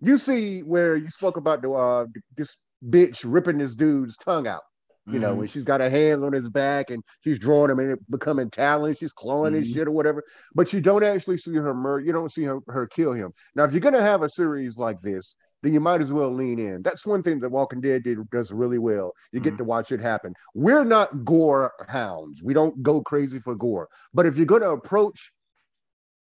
you 0.01 0.19
see 0.19 0.61
where 0.61 0.97
you 0.97 1.11
spoke 1.11 1.37
about 1.37 1.63
the 1.63 1.71
uh 1.73 2.07
this 2.37 2.57
bitch 2.89 3.25
ripping 3.25 3.59
this 3.59 3.75
dude's 3.75 4.17
tongue 4.17 4.47
out. 4.47 4.63
You 5.11 5.19
know, 5.19 5.35
Mhm. 5.35 5.39
when 5.39 5.47
she's 5.49 5.65
got 5.65 5.81
her 5.81 5.89
hands 5.89 6.23
on 6.23 6.33
his 6.33 6.49
back 6.51 6.91
and 6.91 7.03
she's 7.21 7.39
drawing 7.39 7.71
him 7.71 7.79
and 7.79 7.93
it 7.93 8.11
becoming 8.11 8.51
talons, 8.51 8.99
she's 8.99 9.13
clawing 9.13 9.55
his 9.55 9.69
Mhm. 9.69 9.75
shit 9.75 9.89
or 9.89 9.93
whatever. 9.93 10.23
But 10.55 10.73
you 10.73 10.81
don't 10.81 11.03
actually 11.03 11.39
see 11.39 11.55
her 11.55 11.73
murder. 11.75 12.05
You 12.05 12.13
don't 12.13 12.31
see 12.31 12.45
her, 12.45 12.59
her 12.69 12.87
kill 12.87 13.13
him. 13.13 13.33
Now, 13.55 13.65
if 13.65 13.73
you're 13.73 13.81
gonna 13.81 14.03
have 14.03 14.23
a 14.23 14.29
series 14.29 14.77
like 14.77 15.01
this, 15.01 15.35
then 15.63 15.73
you 15.73 15.81
might 15.81 16.01
as 16.01 16.13
well 16.13 16.31
lean 16.31 16.59
in. 16.59 16.83
That's 16.83 17.07
one 17.07 17.23
thing 17.23 17.41
that 17.41 17.49
Walking 17.51 17.81
Dead 17.81 18.03
did, 18.05 18.19
does 18.31 18.53
really 18.53 18.79
well. 18.79 19.13
You 19.33 19.41
get 19.41 19.55
Mhm. 19.55 19.59
to 19.59 19.65
watch 19.65 19.93
it 19.93 20.01
happen. 20.01 20.35
We're 20.55 20.85
not 20.85 21.25
gore 21.25 21.73
hounds. 21.89 22.43
We 22.45 22.53
don't 22.53 22.81
go 22.83 23.01
crazy 23.01 23.41
for 23.41 23.55
gore. 23.57 23.89
But 24.13 24.27
if 24.27 24.37
you're 24.37 24.47
gonna 24.47 24.71
approach 24.71 25.33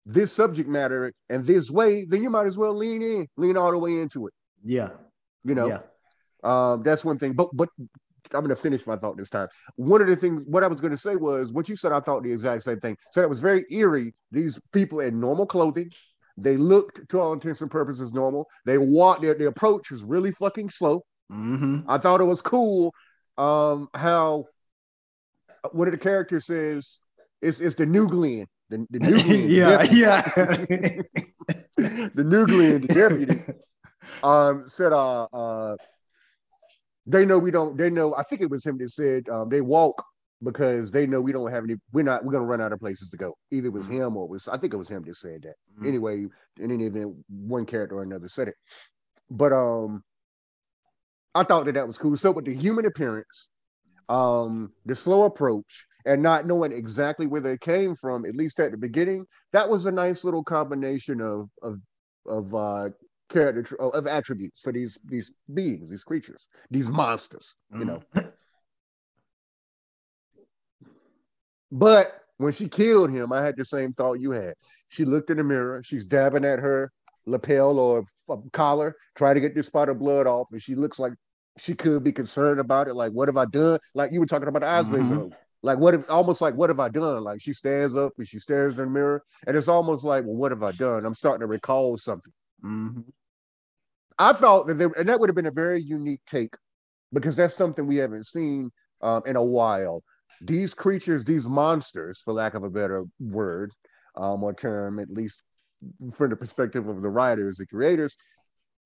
this 0.06 0.32
subject 0.32 0.68
matter 0.70 1.14
and 1.30 1.46
this 1.46 1.70
way, 1.70 2.06
then 2.06 2.24
you 2.24 2.30
might 2.30 2.48
as 2.48 2.58
well 2.58 2.74
lean 2.74 3.02
in, 3.02 3.28
lean 3.38 3.58
all 3.58 3.72
the 3.72 3.78
way 3.78 4.00
into 4.00 4.28
it. 4.28 4.34
yeah, 4.64 4.92
You 5.44 5.56
know, 5.56 5.68
yeah. 5.68 5.82
um, 6.44 6.82
that's 6.84 7.04
one 7.06 7.20
thing. 7.20 7.34
But 7.34 7.50
but 7.54 7.70
I'm 8.34 8.42
gonna 8.42 8.56
finish 8.56 8.86
my 8.88 8.96
thought 8.98 9.18
this 9.18 9.30
time. 9.30 9.48
One 9.76 10.02
of 10.02 10.08
the 10.08 10.16
things 10.16 10.44
what 10.46 10.64
I 10.64 10.68
was 10.68 10.82
gonna 10.82 10.98
say 10.98 11.16
was 11.16 11.52
what 11.52 11.70
you 11.70 11.76
said, 11.76 11.92
I 11.92 12.00
thought 12.00 12.24
the 12.24 12.32
exact 12.32 12.64
same 12.64 12.80
thing. 12.80 12.98
So 13.12 13.22
it 13.22 13.30
was 13.30 13.40
very 13.40 13.66
eerie. 13.72 14.14
These 14.32 14.60
people 14.72 15.00
in 15.02 15.20
normal 15.20 15.46
clothing, 15.46 15.90
they 16.38 16.58
looked 16.58 17.08
to 17.10 17.20
all 17.20 17.34
intents 17.34 17.62
and 17.62 17.70
purposes 17.70 18.14
normal. 18.14 18.48
They 18.66 18.78
walked 18.78 19.22
their, 19.22 19.34
their 19.34 19.50
approach 19.50 19.92
was 19.92 20.04
really 20.04 20.32
fucking 20.32 20.70
slow. 20.70 21.04
hmm 21.30 21.80
I 21.88 21.98
thought 21.98 22.22
it 22.22 22.26
was 22.26 22.42
cool 22.42 22.94
um 23.38 23.88
how 23.94 24.46
one 25.72 25.88
of 25.88 25.92
the 25.94 25.98
characters 25.98 26.46
says 26.46 27.00
it's 27.42 27.60
it's 27.60 27.76
the 27.76 27.86
new 27.86 28.08
Glenn. 28.08 28.48
The, 28.70 28.86
the 28.90 29.00
new 29.00 29.22
Glenn. 29.24 29.50
yeah, 29.50 29.78
deputy. 29.78 29.98
yeah. 29.98 30.22
the 31.78 32.24
new 32.24 32.46
Glenn, 32.46 32.82
the 32.82 32.88
deputy, 32.88 33.42
um, 34.24 34.66
said, 34.68 34.94
uh, 34.94 35.24
uh, 35.26 35.76
they 37.06 37.26
know 37.26 37.40
we 37.40 37.52
don't, 37.52 37.78
they 37.78 37.90
know, 37.90 38.16
I 38.16 38.24
think 38.24 38.42
it 38.42 38.50
was 38.50 38.66
him 38.66 38.78
that 38.78 38.90
said, 38.90 39.28
um, 39.30 39.50
they 39.50 39.62
walk 39.62 40.04
because 40.44 40.92
they 40.92 41.06
know 41.06 41.22
we 41.22 41.32
don't 41.32 41.52
have 41.52 41.64
any, 41.64 41.76
we're 41.94 42.04
not, 42.04 42.24
we're 42.26 42.34
to 42.34 42.40
run 42.42 42.62
out 42.62 42.74
of 42.74 42.80
places 42.80 43.10
to 43.10 43.18
go. 43.18 43.36
Either 43.52 43.68
it 43.68 43.74
was 43.74 43.88
him 43.88 44.18
or 44.18 44.26
it 44.26 44.30
was, 44.30 44.48
I 44.48 44.58
think 44.58 44.74
it 44.74 44.78
was 44.78 44.90
him 44.90 45.04
that 45.06 45.16
said 45.16 45.44
that. 45.44 45.56
Mhm. 45.80 45.88
Anyway, 45.88 46.26
in 46.60 46.72
any 46.72 46.86
event, 46.86 47.16
one 47.30 47.66
character 47.66 47.98
or 47.98 48.04
another 48.04 48.28
said 48.28 48.48
it. 48.48 48.56
But, 49.30 49.54
um, 49.54 50.04
I 51.34 51.44
thought 51.44 51.66
that 51.66 51.74
that 51.76 51.88
was 51.88 51.98
cool. 51.98 52.18
So 52.18 52.32
with 52.32 52.46
the 52.46 52.54
human 52.54 52.86
appearance, 52.86 53.48
um, 54.10 54.74
the 54.86 54.96
slow 54.96 55.24
approach, 55.24 55.86
and 56.06 56.22
not 56.22 56.48
knowing 56.48 56.72
exactly 56.72 57.28
where 57.28 57.42
they 57.42 57.58
came 57.58 57.96
from, 57.96 58.26
at 58.26 58.36
least 58.36 58.60
at 58.60 58.72
the 58.72 58.78
beginning, 58.78 59.26
that 59.54 59.70
was 59.70 59.86
a 59.86 59.92
nice 59.92 60.24
little 60.24 60.44
combination 60.44 61.22
of 61.22 61.50
of 61.62 61.80
of 62.26 62.54
uh 62.56 62.90
character 63.32 63.80
of 63.82 64.08
attributes 64.08 64.62
for 64.62 64.72
these 64.72 64.98
these 65.06 65.32
beings, 65.54 65.90
these 65.90 66.04
creatures, 66.04 66.48
these 66.70 66.90
monsters, 66.90 67.56
you 67.74 67.86
know. 67.86 68.02
But 71.72 72.22
when 72.38 72.54
she 72.54 72.68
killed 72.68 73.12
him, 73.12 73.32
I 73.32 73.44
had 73.44 73.56
the 73.56 73.66
same 73.66 73.94
thought 73.94 74.20
you 74.20 74.32
had. 74.32 74.56
She 74.90 75.06
looked 75.06 75.30
in 75.30 75.38
the 75.38 75.44
mirror. 75.44 75.82
She's 75.84 76.06
dabbing 76.06 76.44
at 76.44 76.60
her 76.60 76.92
lapel 77.26 77.80
or 77.80 78.04
collar, 78.52 78.96
trying 79.16 79.36
to 79.36 79.42
get 79.42 79.56
this 79.56 79.68
spot 79.68 79.90
of 79.90 80.00
blood 80.00 80.28
off, 80.28 80.48
and 80.52 80.62
she 80.62 80.76
looks 80.76 81.00
like 81.00 81.14
she 81.58 81.74
could 81.74 82.04
be 82.04 82.12
concerned 82.12 82.60
about 82.60 82.88
it. 82.88 82.96
Like, 82.96 83.12
what 83.12 83.28
have 83.28 83.38
I 83.38 83.46
done? 83.46 83.80
Like 83.94 84.12
you 84.12 84.20
were 84.20 84.26
talking 84.26 84.48
about 84.48 84.62
the 84.62 84.68
eyes 84.68 84.86
mm-hmm. 84.86 85.30
Like, 85.64 85.78
what 85.78 85.94
if 85.94 86.10
almost 86.10 86.42
like 86.42 86.56
what 86.56 86.70
have 86.70 86.80
I 86.80 86.90
done? 86.90 87.24
Like 87.24 87.40
she 87.40 87.54
stands 87.54 87.96
up 87.96 88.14
and 88.18 88.28
she 88.28 88.40
stares 88.40 88.74
in 88.74 88.80
the 88.80 88.86
mirror, 88.88 89.24
and 89.48 89.56
it's 89.56 89.68
almost 89.68 90.04
like, 90.04 90.26
well, 90.26 90.36
what 90.36 90.52
have 90.52 90.64
I 90.64 90.72
done? 90.72 91.06
I'm 91.06 91.14
starting 91.14 91.42
to 91.42 91.48
recall 91.48 91.98
something. 91.98 92.34
Mm-hmm. 92.66 93.02
I 94.20 94.34
thought 94.34 94.68
that, 94.68 94.78
there, 94.78 94.92
and 94.98 95.08
that 95.10 95.20
would 95.20 95.30
have 95.30 95.36
been 95.36 95.46
a 95.46 95.52
very 95.52 95.82
unique 95.82 96.22
take 96.28 96.56
because 97.14 97.36
that's 97.36 97.56
something 97.56 97.88
we 97.88 97.98
haven't 97.98 98.28
seen 98.28 98.72
um, 99.02 99.24
in 99.26 99.36
a 99.36 99.44
while. 99.44 100.04
These 100.42 100.74
creatures, 100.74 101.24
these 101.24 101.48
monsters, 101.48 102.22
for 102.24 102.34
lack 102.34 102.54
of 102.54 102.64
a 102.64 102.70
better 102.70 103.06
word 103.20 103.72
um, 104.16 104.44
or 104.44 104.54
term, 104.54 105.00
at 105.00 105.10
least 105.10 105.42
from 106.14 106.30
the 106.30 106.36
perspective 106.36 106.88
of 106.88 107.02
the 107.02 107.10
writers, 107.10 107.58
the 107.58 107.66
creators, 107.66 108.16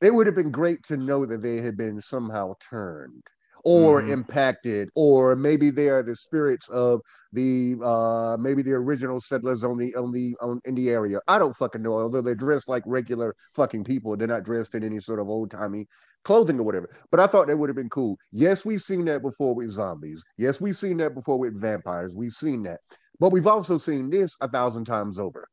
it 0.02 0.14
would 0.14 0.28
have 0.28 0.36
been 0.36 0.52
great 0.52 0.84
to 0.84 0.98
know 0.98 1.26
that 1.26 1.42
they 1.42 1.62
had 1.62 1.78
been 1.78 2.02
somehow 2.02 2.54
turned 2.70 3.24
or 3.66 4.00
mm-hmm. 4.00 4.12
impacted, 4.12 4.90
or 4.96 5.36
maybe 5.36 5.72
they 5.72 5.90
are 5.90 6.04
the 6.04 6.16
spirits 6.16 6.70
of 6.70 7.02
the 7.34 7.76
uh 7.84 8.38
maybe 8.40 8.62
the 8.62 8.72
original 8.72 9.20
settlers 9.20 9.64
on 9.64 9.78
the 9.78 9.94
on 9.96 10.12
the 10.12 10.38
on 10.40 10.62
in 10.66 10.76
the 10.76 10.90
area. 10.90 11.20
I 11.28 11.40
don't 11.40 11.56
fucking 11.58 11.82
know. 11.82 12.00
Although 12.00 12.22
they're 12.22 12.36
dressed 12.36 12.70
like 12.70 12.84
regular 12.86 13.36
fucking 13.56 13.84
people, 13.84 14.16
they're 14.16 14.28
not 14.28 14.44
dressed 14.44 14.76
in 14.76 14.84
any 14.84 15.00
sort 15.00 15.20
of 15.20 15.28
old 15.28 15.52
timey 15.52 15.88
clothing 16.24 16.60
or 16.60 16.64
whatever. 16.64 16.90
But 17.12 17.20
I 17.20 17.28
thought 17.28 17.48
that 17.48 17.58
would 17.58 17.70
have 17.70 17.76
been 17.76 17.90
cool. 17.90 18.18
Yes, 18.32 18.66
we've 18.66 18.82
seen 18.82 19.04
that 19.06 19.22
before 19.22 19.56
with 19.56 19.72
zombies. 19.72 20.24
Yes, 20.38 20.62
we've 20.62 20.78
seen 20.78 20.98
that 20.98 21.16
before 21.16 21.40
with 21.40 21.60
vampires. 21.60 22.16
We've 22.16 22.32
seen 22.32 22.64
that. 22.64 22.80
But 23.20 23.32
we've 23.32 23.48
also 23.48 23.78
seen 23.78 24.10
this 24.10 24.36
a 24.42 24.48
thousand 24.48 24.86
times 24.86 25.20
over. 25.20 25.48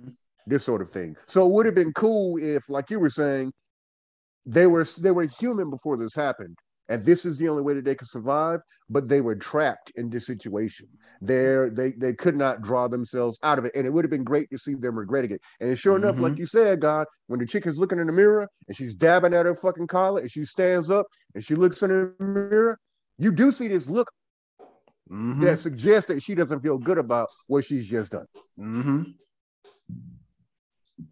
Mm-hmm. 0.00 0.10
This 0.46 0.64
sort 0.64 0.82
of 0.82 0.90
thing. 0.92 1.16
So 1.26 1.46
it 1.46 1.52
would 1.52 1.66
have 1.66 1.74
been 1.74 1.92
cool 1.92 2.38
if, 2.42 2.68
like 2.68 2.90
you 2.90 3.00
were 3.00 3.10
saying, 3.10 3.52
they 4.44 4.66
were 4.66 4.86
they 4.98 5.10
were 5.10 5.26
human 5.26 5.68
before 5.68 5.98
this 5.98 6.14
happened 6.14 6.56
and 6.88 7.04
this 7.04 7.24
is 7.24 7.36
the 7.36 7.48
only 7.48 7.62
way 7.62 7.74
that 7.74 7.84
they 7.84 7.94
could 7.94 8.08
survive 8.08 8.60
but 8.90 9.08
they 9.08 9.20
were 9.20 9.36
trapped 9.36 9.92
in 9.96 10.08
this 10.08 10.26
situation 10.26 10.86
there 11.20 11.70
they 11.70 11.92
they 11.92 12.12
could 12.12 12.36
not 12.36 12.62
draw 12.62 12.88
themselves 12.88 13.38
out 13.42 13.58
of 13.58 13.64
it 13.64 13.72
and 13.74 13.86
it 13.86 13.90
would 13.92 14.04
have 14.04 14.10
been 14.10 14.24
great 14.24 14.48
to 14.50 14.58
see 14.58 14.74
them 14.74 14.98
regretting 14.98 15.32
it 15.32 15.40
and 15.60 15.78
sure 15.78 15.94
mm-hmm. 15.94 16.04
enough 16.04 16.18
like 16.18 16.32
mm-hmm. 16.32 16.40
you 16.40 16.46
said 16.46 16.80
god 16.80 17.06
when 17.26 17.40
the 17.40 17.46
chick 17.46 17.66
is 17.66 17.78
looking 17.78 17.98
in 17.98 18.06
the 18.06 18.12
mirror 18.12 18.48
and 18.66 18.76
she's 18.76 18.94
dabbing 18.94 19.34
at 19.34 19.46
her 19.46 19.56
fucking 19.56 19.86
collar 19.86 20.20
and 20.20 20.30
she 20.30 20.44
stands 20.44 20.90
up 20.90 21.06
and 21.34 21.44
she 21.44 21.54
looks 21.54 21.82
in 21.82 21.90
the 21.90 22.24
mirror 22.24 22.78
you 23.18 23.32
do 23.32 23.50
see 23.50 23.68
this 23.68 23.88
look 23.88 24.10
mm-hmm. 25.10 25.42
that 25.42 25.58
suggests 25.58 26.08
that 26.08 26.22
she 26.22 26.34
doesn't 26.34 26.60
feel 26.60 26.78
good 26.78 26.98
about 26.98 27.28
what 27.46 27.64
she's 27.64 27.86
just 27.86 28.12
done 28.12 28.26
mm-hmm. 28.58 29.02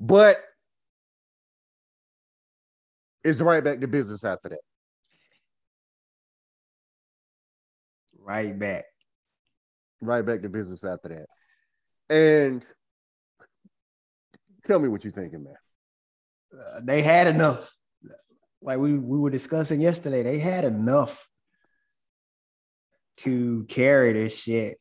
but 0.00 0.42
it's 3.24 3.40
right 3.40 3.64
back 3.64 3.80
to 3.80 3.88
business 3.88 4.22
after 4.22 4.50
that 4.50 4.60
Right 8.26 8.58
back. 8.58 8.84
Right 10.00 10.26
back 10.26 10.42
to 10.42 10.48
business 10.48 10.82
after 10.82 11.08
that. 11.08 11.26
And 12.14 12.64
tell 14.66 14.80
me 14.80 14.88
what 14.88 15.04
you're 15.04 15.12
thinking, 15.12 15.44
man. 15.44 15.54
Uh, 16.52 16.80
they 16.82 17.02
had 17.02 17.28
enough. 17.28 17.72
Like 18.60 18.78
we, 18.78 18.98
we 18.98 19.18
were 19.18 19.30
discussing 19.30 19.80
yesterday, 19.80 20.24
they 20.24 20.38
had 20.38 20.64
enough 20.64 21.28
to 23.18 23.64
carry 23.68 24.12
this 24.12 24.36
shit 24.36 24.78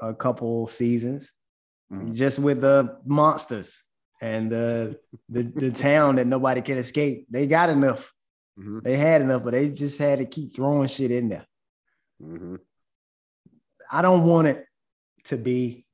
a 0.00 0.14
couple 0.14 0.66
seasons 0.68 1.30
mm-hmm. 1.92 2.14
just 2.14 2.38
with 2.38 2.62
the 2.62 2.98
monsters 3.04 3.82
and 4.22 4.50
the, 4.50 4.98
the 5.28 5.42
the 5.42 5.70
town 5.88 6.16
that 6.16 6.26
nobody 6.26 6.62
can 6.62 6.78
escape. 6.78 7.26
They 7.30 7.46
got 7.46 7.68
enough. 7.68 8.12
Mm-hmm. 8.58 8.78
They 8.84 8.96
had 8.96 9.20
enough, 9.20 9.44
but 9.44 9.52
they 9.52 9.70
just 9.70 9.98
had 9.98 10.20
to 10.20 10.24
keep 10.24 10.56
throwing 10.56 10.88
shit 10.88 11.10
in 11.10 11.28
there. 11.28 11.46
Mm-hmm. 12.22 12.56
I 13.90 14.02
don't 14.02 14.24
want 14.26 14.48
it 14.48 14.66
to 15.24 15.36
be 15.36 15.86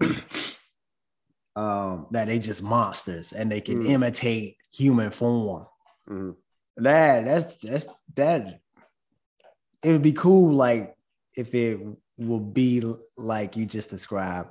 um, 1.57 2.07
that 2.13 2.29
they 2.29 2.39
just 2.39 2.63
monsters 2.63 3.33
and 3.33 3.51
they 3.51 3.61
can 3.61 3.83
mm. 3.83 3.89
imitate 3.89 4.57
human 4.73 5.11
form. 5.11 5.67
Mm. 6.09 6.37
That 6.77 7.25
that's 7.25 7.57
that's 7.57 7.87
that. 8.15 8.61
It 9.83 9.93
would 9.93 10.03
be 10.03 10.13
cool, 10.13 10.55
like 10.55 10.97
if 11.37 11.55
it 11.55 11.81
will 12.17 12.41
be 12.41 12.83
like 13.17 13.57
you 13.57 13.67
just 13.67 13.91
described. 13.91 14.51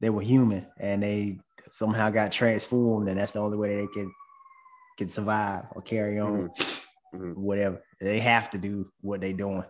They 0.00 0.10
were 0.10 0.20
human 0.20 0.66
and 0.78 1.02
they 1.02 1.38
somehow 1.70 2.10
got 2.10 2.32
transformed, 2.32 3.08
and 3.08 3.18
that's 3.18 3.32
the 3.32 3.40
only 3.40 3.56
way 3.56 3.76
they 3.76 3.86
can 3.94 4.12
can 4.98 5.08
survive 5.08 5.64
or 5.72 5.82
carry 5.82 6.18
on, 6.18 6.48
mm-hmm. 6.48 7.16
mm-hmm. 7.16 7.40
whatever. 7.40 7.82
They 8.00 8.18
have 8.20 8.50
to 8.50 8.58
do 8.58 8.90
what 9.00 9.20
they're 9.20 9.32
doing. 9.32 9.64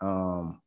Um, 0.00 0.60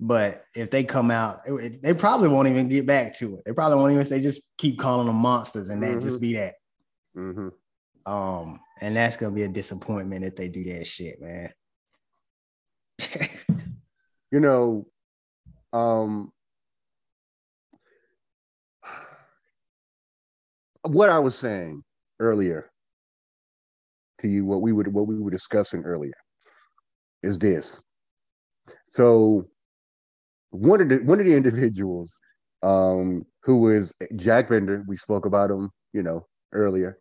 but 0.00 0.44
if 0.54 0.70
they 0.70 0.82
come 0.82 1.10
out, 1.10 1.42
it, 1.46 1.82
they 1.82 1.92
probably 1.92 2.28
won't 2.28 2.48
even 2.48 2.68
get 2.68 2.86
back 2.86 3.14
to 3.18 3.36
it. 3.36 3.42
They 3.44 3.52
probably 3.52 3.76
won't 3.78 3.92
even. 3.92 4.08
They 4.08 4.20
just 4.20 4.42
keep 4.56 4.78
calling 4.78 5.06
them 5.06 5.16
monsters, 5.16 5.68
and 5.68 5.82
that 5.82 5.90
mm-hmm. 5.90 6.00
just 6.00 6.20
be 6.20 6.34
that. 6.34 6.54
Mm-hmm. 7.16 7.48
Um, 8.10 8.60
and 8.80 8.96
that's 8.96 9.18
gonna 9.18 9.34
be 9.34 9.42
a 9.42 9.48
disappointment 9.48 10.24
if 10.24 10.36
they 10.36 10.48
do 10.48 10.64
that 10.72 10.86
shit, 10.86 11.20
man. 11.20 11.52
you 14.32 14.40
know, 14.40 14.86
um, 15.74 16.32
what 20.82 21.10
I 21.10 21.18
was 21.18 21.38
saying 21.38 21.84
earlier 22.18 22.70
to 24.22 24.28
you, 24.28 24.46
what 24.46 24.62
we 24.62 24.72
would 24.72 24.88
what 24.88 25.06
we 25.06 25.18
were 25.18 25.30
discussing 25.30 25.84
earlier 25.84 26.14
is 27.22 27.38
this. 27.38 27.72
So 28.94 29.48
one 30.50 30.80
of 30.80 30.88
the 30.88 30.98
one 30.98 31.20
of 31.20 31.26
the 31.26 31.36
individuals 31.36 32.10
um, 32.62 33.24
who 33.42 33.58
was 33.58 33.92
Jack 34.16 34.48
Bender, 34.48 34.84
we 34.86 34.96
spoke 34.96 35.26
about 35.26 35.50
him, 35.50 35.70
you 35.92 36.02
know, 36.02 36.26
earlier, 36.52 36.98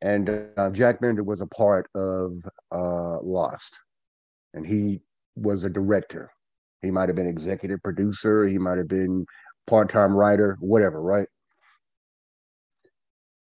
and 0.00 0.50
uh, 0.56 0.70
Jack 0.70 1.00
Bender 1.00 1.22
was 1.22 1.40
a 1.40 1.46
part 1.46 1.88
of 1.94 2.32
uh, 2.72 3.20
Lost, 3.22 3.74
and 4.54 4.66
he 4.66 5.00
was 5.36 5.64
a 5.64 5.70
director. 5.70 6.30
He 6.82 6.90
might 6.90 7.08
have 7.08 7.16
been 7.16 7.26
executive 7.26 7.82
producer. 7.82 8.46
He 8.46 8.58
might 8.58 8.78
have 8.78 8.88
been 8.88 9.26
part-time 9.66 10.14
writer, 10.14 10.56
whatever, 10.60 11.02
right? 11.02 11.28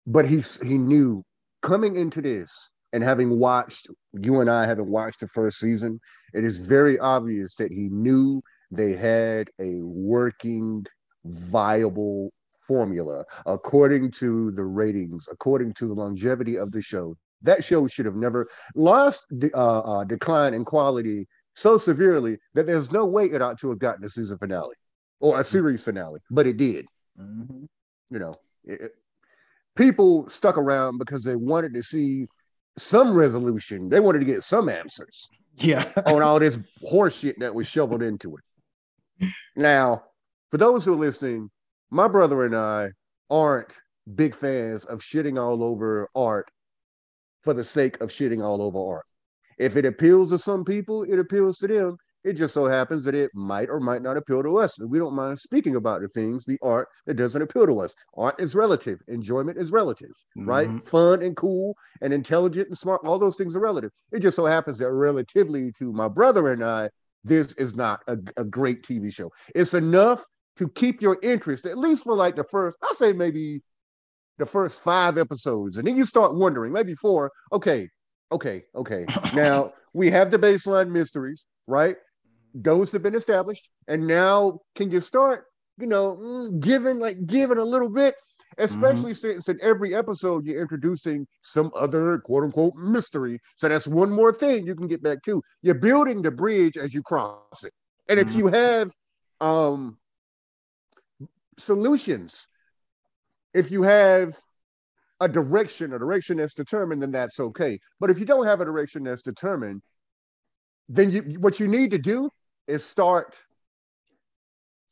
But 0.07 0.27
he 0.27 0.43
he 0.63 0.79
knew 0.79 1.25
coming 1.63 1.97
into 1.97 2.21
this 2.23 2.69
and 2.93 3.03
having 3.03 3.39
watched 3.39 3.89
you 4.15 4.41
and 4.41 4.51
I 4.51 4.67
having 4.67 4.89
watched 4.89 5.21
the 5.21 5.29
first 5.29 5.59
season, 5.59 6.01
it 6.35 6.45
is 6.45 6.59
very 6.59 6.99
obvious 6.99 7.55
that 7.57 7.73
he 7.73 7.89
knew 7.91 8.43
they 8.71 8.95
had 8.95 9.51
a 9.61 9.81
working, 9.81 10.85
viable 11.25 12.33
formula 12.67 13.25
according 13.47 14.11
to 14.11 14.51
the 14.53 14.65
ratings, 14.65 15.27
according 15.31 15.73
to 15.75 15.87
the 15.87 15.95
longevity 15.95 16.57
of 16.57 16.71
the 16.71 16.83
show. 16.83 17.17
That 17.43 17.65
show 17.65 17.87
should 17.87 18.07
have 18.07 18.17
never 18.17 18.49
lost 18.75 19.25
the 19.31 19.51
uh, 19.57 19.81
uh, 19.81 20.05
decline 20.05 20.55
in 20.55 20.65
quality 20.65 21.27
so 21.55 21.77
severely 21.77 22.39
that 22.55 22.67
there's 22.67 22.93
no 22.93 23.05
way 23.05 23.25
it 23.25 23.43
ought 23.43 23.59
to 23.61 23.71
have 23.71 23.79
gotten 23.79 24.05
a 24.05 24.09
season 24.09 24.39
finale 24.39 24.75
or 25.21 25.41
a 25.41 25.45
series 25.45 25.83
finale, 25.83 26.21
but 26.31 26.47
it 26.47 26.57
did. 26.57 26.87
Mm-hmm. 27.21 27.65
You 28.11 28.19
know, 28.19 28.35
it, 28.65 28.93
people 29.77 30.29
stuck 30.29 30.57
around 30.57 30.99
because 30.99 31.25
they 31.25 31.37
wanted 31.37 31.75
to 31.75 31.83
see 31.83 32.27
some 32.79 33.15
resolution. 33.15 33.89
They 33.89 34.01
wanted 34.01 34.21
to 34.21 34.25
get 34.25 34.43
some 34.43 34.69
answers. 34.69 35.29
Yeah. 35.57 35.91
on 36.07 36.23
all 36.23 36.39
this 36.39 36.59
horseshit 36.91 37.39
that 37.39 37.55
was 37.55 37.67
shoveled 37.67 38.03
into 38.03 38.37
it. 38.37 39.31
Now, 39.57 40.05
for 40.51 40.59
those 40.59 40.85
who 40.85 40.95
are 40.95 40.97
listening, 40.97 41.51
my 41.91 42.09
brother 42.09 42.45
and 42.45 42.55
I 42.55 42.91
aren't 43.31 43.75
big 44.15 44.35
fans 44.35 44.85
of 44.85 45.01
shitting 45.01 45.41
all 45.41 45.63
over 45.63 46.09
art 46.15 46.51
for 47.43 47.55
the 47.55 47.65
sake 47.65 48.01
of 48.01 48.11
shitting 48.11 48.43
all 48.45 48.63
over 48.63 48.79
art. 48.79 49.05
If 49.59 49.77
it 49.77 49.85
appeals 49.85 50.31
to 50.31 50.39
some 50.39 50.65
people, 50.65 51.03
it 51.03 51.19
appeals 51.19 51.59
to 51.59 51.67
them. 51.67 51.97
It 52.29 52.35
just 52.35 52.53
so 52.53 52.67
happens 52.67 53.07
that 53.07 53.15
it 53.15 53.31
might 53.35 53.71
or 53.71 53.81
might 53.81 54.03
not 54.03 54.19
appeal 54.19 54.43
to 54.43 54.59
us. 54.59 54.79
We 54.79 54.99
don't 54.99 55.15
mind 55.15 55.39
speaking 55.39 55.77
about 55.77 56.03
the 56.03 56.09
things, 56.09 56.45
the 56.45 56.59
art 56.63 56.89
that 57.07 57.15
doesn't 57.15 57.41
appeal 57.41 57.67
to 57.67 57.81
us. 57.81 57.95
Art 58.15 58.39
is 58.39 58.55
relative, 58.55 59.01
enjoyment 59.09 59.57
is 59.57 59.73
relative, 59.73 60.11
mm-hmm. 60.37 60.47
right? 60.47 60.85
Fun 60.85 61.23
and 61.23 61.35
cool 61.35 61.75
and 62.03 62.13
intelligent 62.13 62.69
and 62.69 62.77
smart, 62.77 63.01
all 63.05 63.19
those 63.19 63.37
things 63.37 63.57
are 63.57 63.61
relative. 63.61 63.91
It 64.13 64.21
just 64.21 64.37
so 64.37 64.45
happens 64.45 64.77
that 64.79 64.91
relatively 64.91 65.73
to 65.79 65.91
my 65.91 66.07
brother 66.07 66.53
and 66.53 66.63
I, 66.63 66.91
this 67.25 67.55
is 67.55 67.75
not 67.75 68.01
a, 68.09 68.19
a 68.37 68.45
great 68.45 68.83
TV 68.83 69.11
show. 69.11 69.33
It's 69.55 69.73
enough 69.73 70.23
to 70.59 70.69
keep 70.69 71.01
your 71.01 71.19
interest, 71.23 71.65
at 71.65 71.79
least 71.79 72.05
for 72.05 72.15
like 72.15 72.37
the 72.37 72.45
first, 72.45 72.77
I'll 72.83 72.95
say 72.95 73.15
maybe 73.15 73.63
the 74.37 74.45
first 74.45 74.81
five 74.81 75.17
episodes. 75.17 75.79
And 75.79 75.87
then 75.87 75.97
you 75.97 76.05
start 76.05 76.35
wondering, 76.35 76.75
maybe 76.75 76.95
four, 76.95 77.33
okay, 77.53 77.89
okay, 78.33 78.65
okay. 78.75 79.07
now 79.35 79.73
we 79.95 80.11
have 80.11 80.31
the 80.31 80.39
baseline 80.39 80.91
mysteries, 80.91 81.47
right? 81.67 81.97
Those 82.55 82.93
have 82.93 83.03
been 83.03 83.15
established. 83.15 83.71
And 83.87 84.07
now, 84.07 84.61
can 84.75 84.91
you 84.91 85.01
start 85.01 85.47
you 85.79 85.87
know, 85.87 86.51
giving 86.59 86.99
like 86.99 87.25
giving 87.27 87.59
a 87.59 87.65
little 87.65 87.89
bit, 87.89 88.15
especially 88.59 89.13
mm-hmm. 89.13 89.43
since 89.43 89.49
in 89.49 89.59
every 89.63 89.95
episode 89.95 90.45
you're 90.45 90.61
introducing 90.61 91.27
some 91.43 91.71
other 91.77 92.19
quote 92.19 92.45
unquote 92.45 92.75
mystery. 92.75 93.39
So 93.55 93.69
that's 93.69 93.87
one 93.87 94.11
more 94.11 94.33
thing 94.33 94.67
you 94.67 94.75
can 94.75 94.89
get 94.89 95.03
back 95.03 95.23
to. 95.25 95.43
You're 95.63 95.77
building 95.77 96.23
the 96.23 96.31
bridge 96.31 96.77
as 96.77 96.93
you 96.93 97.03
cross 97.03 97.65
it. 97.65 97.73
And 98.09 98.19
if 98.19 98.29
mm-hmm. 98.29 98.39
you 98.39 98.47
have 98.49 98.93
um 99.41 99.99
solutions, 101.59 102.47
if 103.55 103.71
you 103.71 103.83
have 103.83 104.37
a 105.21 105.29
direction, 105.29 105.93
a 105.95 105.99
direction 105.99 106.39
that's 106.39 106.55
determined, 106.55 107.03
then 107.03 107.13
that's 107.13 107.41
okay. 107.41 107.79
But 108.01 108.11
if 108.11 108.19
you 108.19 108.25
don't 108.25 108.47
have 108.47 108.61
a 108.61 108.65
direction 108.65 109.05
that's 109.05 109.23
determined, 109.23 109.83
then 110.89 111.11
you 111.11 111.23
what 111.41 111.61
you 111.61 111.69
need 111.69 111.91
to 111.91 111.99
do 111.99 112.31
is 112.67 112.85
start 112.85 113.37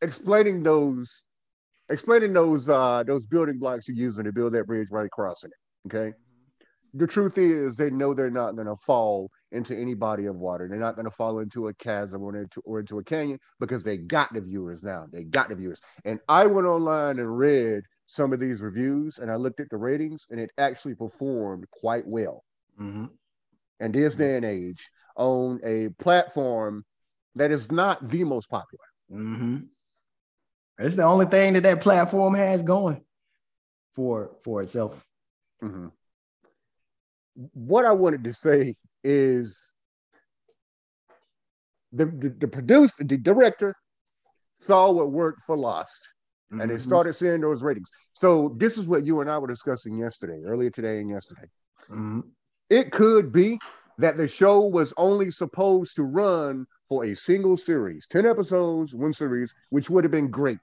explaining 0.03 0.62
those 0.62 1.22
explaining 1.88 2.32
those 2.32 2.68
uh 2.68 3.03
those 3.07 3.24
building 3.24 3.59
blocks 3.59 3.88
you're 3.88 3.97
using 3.97 4.24
to 4.24 4.32
build 4.32 4.53
that 4.53 4.66
bridge 4.66 4.88
right 4.90 5.11
crossing 5.11 5.51
it. 5.51 5.94
Okay. 5.94 6.14
The 6.94 7.07
truth 7.07 7.36
is 7.36 7.76
they 7.76 7.90
know 7.90 8.14
they're 8.14 8.30
not 8.30 8.57
gonna 8.57 8.76
fall 8.76 9.30
into 9.53 9.76
any 9.76 9.94
body 9.94 10.26
of 10.26 10.36
water. 10.36 10.66
They're 10.68 10.78
not 10.78 10.97
gonna 10.97 11.11
fall 11.11 11.38
into 11.38 11.68
a 11.68 11.74
chasm 11.74 12.22
or 12.22 12.36
into 12.36 12.61
or 12.64 12.80
into 12.80 12.99
a 12.99 13.05
canyon 13.05 13.38
because 13.61 13.84
they 13.84 13.99
got 13.99 14.32
the 14.32 14.40
viewers 14.40 14.82
now. 14.82 15.07
They 15.11 15.24
got 15.24 15.49
the 15.49 15.55
viewers. 15.55 15.80
And 16.05 16.20
I 16.28 16.47
went 16.47 16.66
online 16.66 17.18
and 17.18 17.38
read 17.38 17.84
some 18.07 18.32
of 18.32 18.40
these 18.40 18.61
reviews 18.61 19.18
and 19.18 19.30
I 19.30 19.36
looked 19.36 19.61
at 19.61 19.70
the 19.70 19.76
ratings 19.76 20.26
and 20.30 20.40
it 20.40 20.51
actually 20.59 20.94
performed 20.94 21.64
quite 21.70 22.07
well. 22.07 22.44
Mm-hmm. 22.80 23.07
And 23.80 23.94
this 23.94 24.14
mm-hmm. 24.14 24.22
day 24.22 24.36
and 24.36 24.44
age 24.44 24.90
on 25.17 25.61
a 25.64 25.89
platform 26.03 26.85
that 27.35 27.51
is 27.51 27.71
not 27.71 28.09
the 28.09 28.25
most 28.25 28.49
popular. 28.49 28.85
Mm-hmm. 29.11 29.59
It's 30.79 30.97
the 30.97 31.05
only 31.05 31.27
thing 31.27 31.55
that 31.55 31.62
that 31.62 31.81
platform 31.81 32.35
has 32.35 32.62
going 32.62 33.03
for 33.95 34.37
for 34.45 34.62
itself. 34.62 35.03
Mm-hmm. 35.62 35.89
What 37.53 37.85
I 37.85 37.93
wanted 37.93 38.25
to 38.25 38.33
say 38.33 38.75
is 39.05 39.57
the, 41.93 42.07
the, 42.07 42.29
the 42.41 42.49
producer, 42.49 43.05
the 43.05 43.17
director 43.17 43.75
saw 44.62 44.91
what 44.91 45.11
worked 45.11 45.43
for 45.47 45.57
Lost 45.57 46.09
mm-hmm. 46.53 46.61
and 46.61 46.71
they 46.71 46.79
started 46.79 47.14
seeing 47.14 47.41
those 47.41 47.62
ratings. 47.62 47.89
So 48.12 48.55
this 48.59 48.79
is 48.79 48.87
what 48.87 49.05
you 49.05 49.21
and 49.21 49.31
I 49.31 49.39
were 49.39 49.49
discussing 49.49 49.99
yesterday, 49.99 50.43
earlier 50.45 50.71
today 50.71 51.01
and 51.01 51.11
yesterday. 51.11 51.47
Mm-hmm. 51.91 52.21
It 52.71 52.91
could 52.91 53.33
be 53.33 53.59
that 53.99 54.16
the 54.16 54.28
show 54.28 54.61
was 54.61 54.92
only 54.97 55.30
supposed 55.30 55.97
to 55.97 56.03
run 56.03 56.66
for 56.88 57.05
a 57.05 57.14
single 57.14 57.57
series, 57.57 58.07
10 58.07 58.26
episodes, 58.26 58.94
one 58.94 59.12
series, 59.12 59.55
which 59.70 59.90
would 59.90 60.05
have 60.05 60.11
been 60.11 60.30
great. 60.30 60.59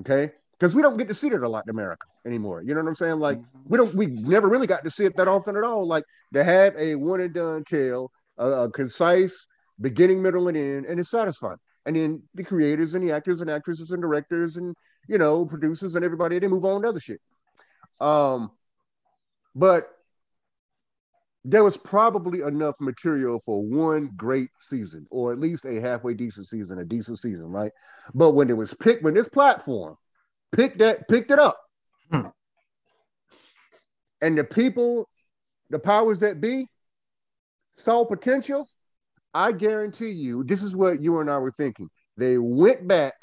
Okay. 0.00 0.32
Because 0.58 0.74
we 0.74 0.82
don't 0.82 0.96
get 0.96 1.08
to 1.08 1.14
see 1.14 1.26
it 1.28 1.42
a 1.42 1.48
lot 1.48 1.64
in 1.66 1.70
America 1.70 2.06
anymore. 2.24 2.62
You 2.62 2.74
know 2.74 2.82
what 2.82 2.88
I'm 2.88 2.94
saying? 2.94 3.18
Like 3.18 3.38
mm-hmm. 3.38 3.58
we 3.68 3.76
don't, 3.76 3.94
we 3.94 4.06
never 4.06 4.48
really 4.48 4.66
got 4.66 4.84
to 4.84 4.90
see 4.90 5.04
it 5.04 5.16
that 5.16 5.28
often 5.28 5.56
at 5.56 5.64
all. 5.64 5.86
Like 5.86 6.04
to 6.34 6.44
have 6.44 6.74
a 6.78 6.94
one 6.94 7.20
and 7.20 7.34
done 7.34 7.64
tale, 7.64 8.12
a, 8.38 8.46
a 8.46 8.70
concise 8.70 9.46
beginning, 9.80 10.22
middle, 10.22 10.48
and 10.48 10.56
end, 10.56 10.86
and 10.86 11.00
it's 11.00 11.10
satisfying. 11.10 11.58
And 11.84 11.96
then 11.96 12.22
the 12.34 12.44
creators 12.44 12.94
and 12.94 13.06
the 13.06 13.12
actors 13.12 13.40
and 13.40 13.50
actresses 13.50 13.90
and 13.90 14.00
directors 14.00 14.56
and 14.56 14.74
you 15.08 15.18
know 15.18 15.44
producers 15.44 15.96
and 15.96 16.04
everybody 16.04 16.38
they 16.38 16.46
move 16.46 16.64
on 16.64 16.82
to 16.82 16.88
other 16.88 17.00
shit. 17.00 17.20
Um, 18.00 18.52
but 19.54 19.90
there 21.44 21.64
was 21.64 21.76
probably 21.76 22.40
enough 22.40 22.76
material 22.80 23.42
for 23.44 23.62
one 23.62 24.10
great 24.16 24.50
season, 24.60 25.06
or 25.10 25.32
at 25.32 25.40
least 25.40 25.64
a 25.64 25.80
halfway 25.80 26.14
decent 26.14 26.48
season, 26.48 26.78
a 26.78 26.84
decent 26.84 27.18
season, 27.18 27.46
right? 27.46 27.72
But 28.14 28.32
when 28.32 28.48
it 28.48 28.56
was 28.56 28.74
picked, 28.74 29.02
when 29.02 29.14
this 29.14 29.28
platform 29.28 29.96
picked 30.52 30.78
that, 30.78 31.08
picked 31.08 31.30
it 31.30 31.38
up, 31.38 31.60
hmm. 32.10 32.28
and 34.20 34.38
the 34.38 34.44
people, 34.44 35.08
the 35.70 35.78
powers 35.78 36.20
that 36.20 36.40
be, 36.40 36.68
saw 37.76 38.04
potential, 38.04 38.68
I 39.34 39.52
guarantee 39.52 40.10
you, 40.10 40.44
this 40.44 40.62
is 40.62 40.76
what 40.76 41.02
you 41.02 41.20
and 41.20 41.30
I 41.30 41.38
were 41.38 41.52
thinking. 41.52 41.88
They 42.16 42.38
went 42.38 42.86
back 42.86 43.14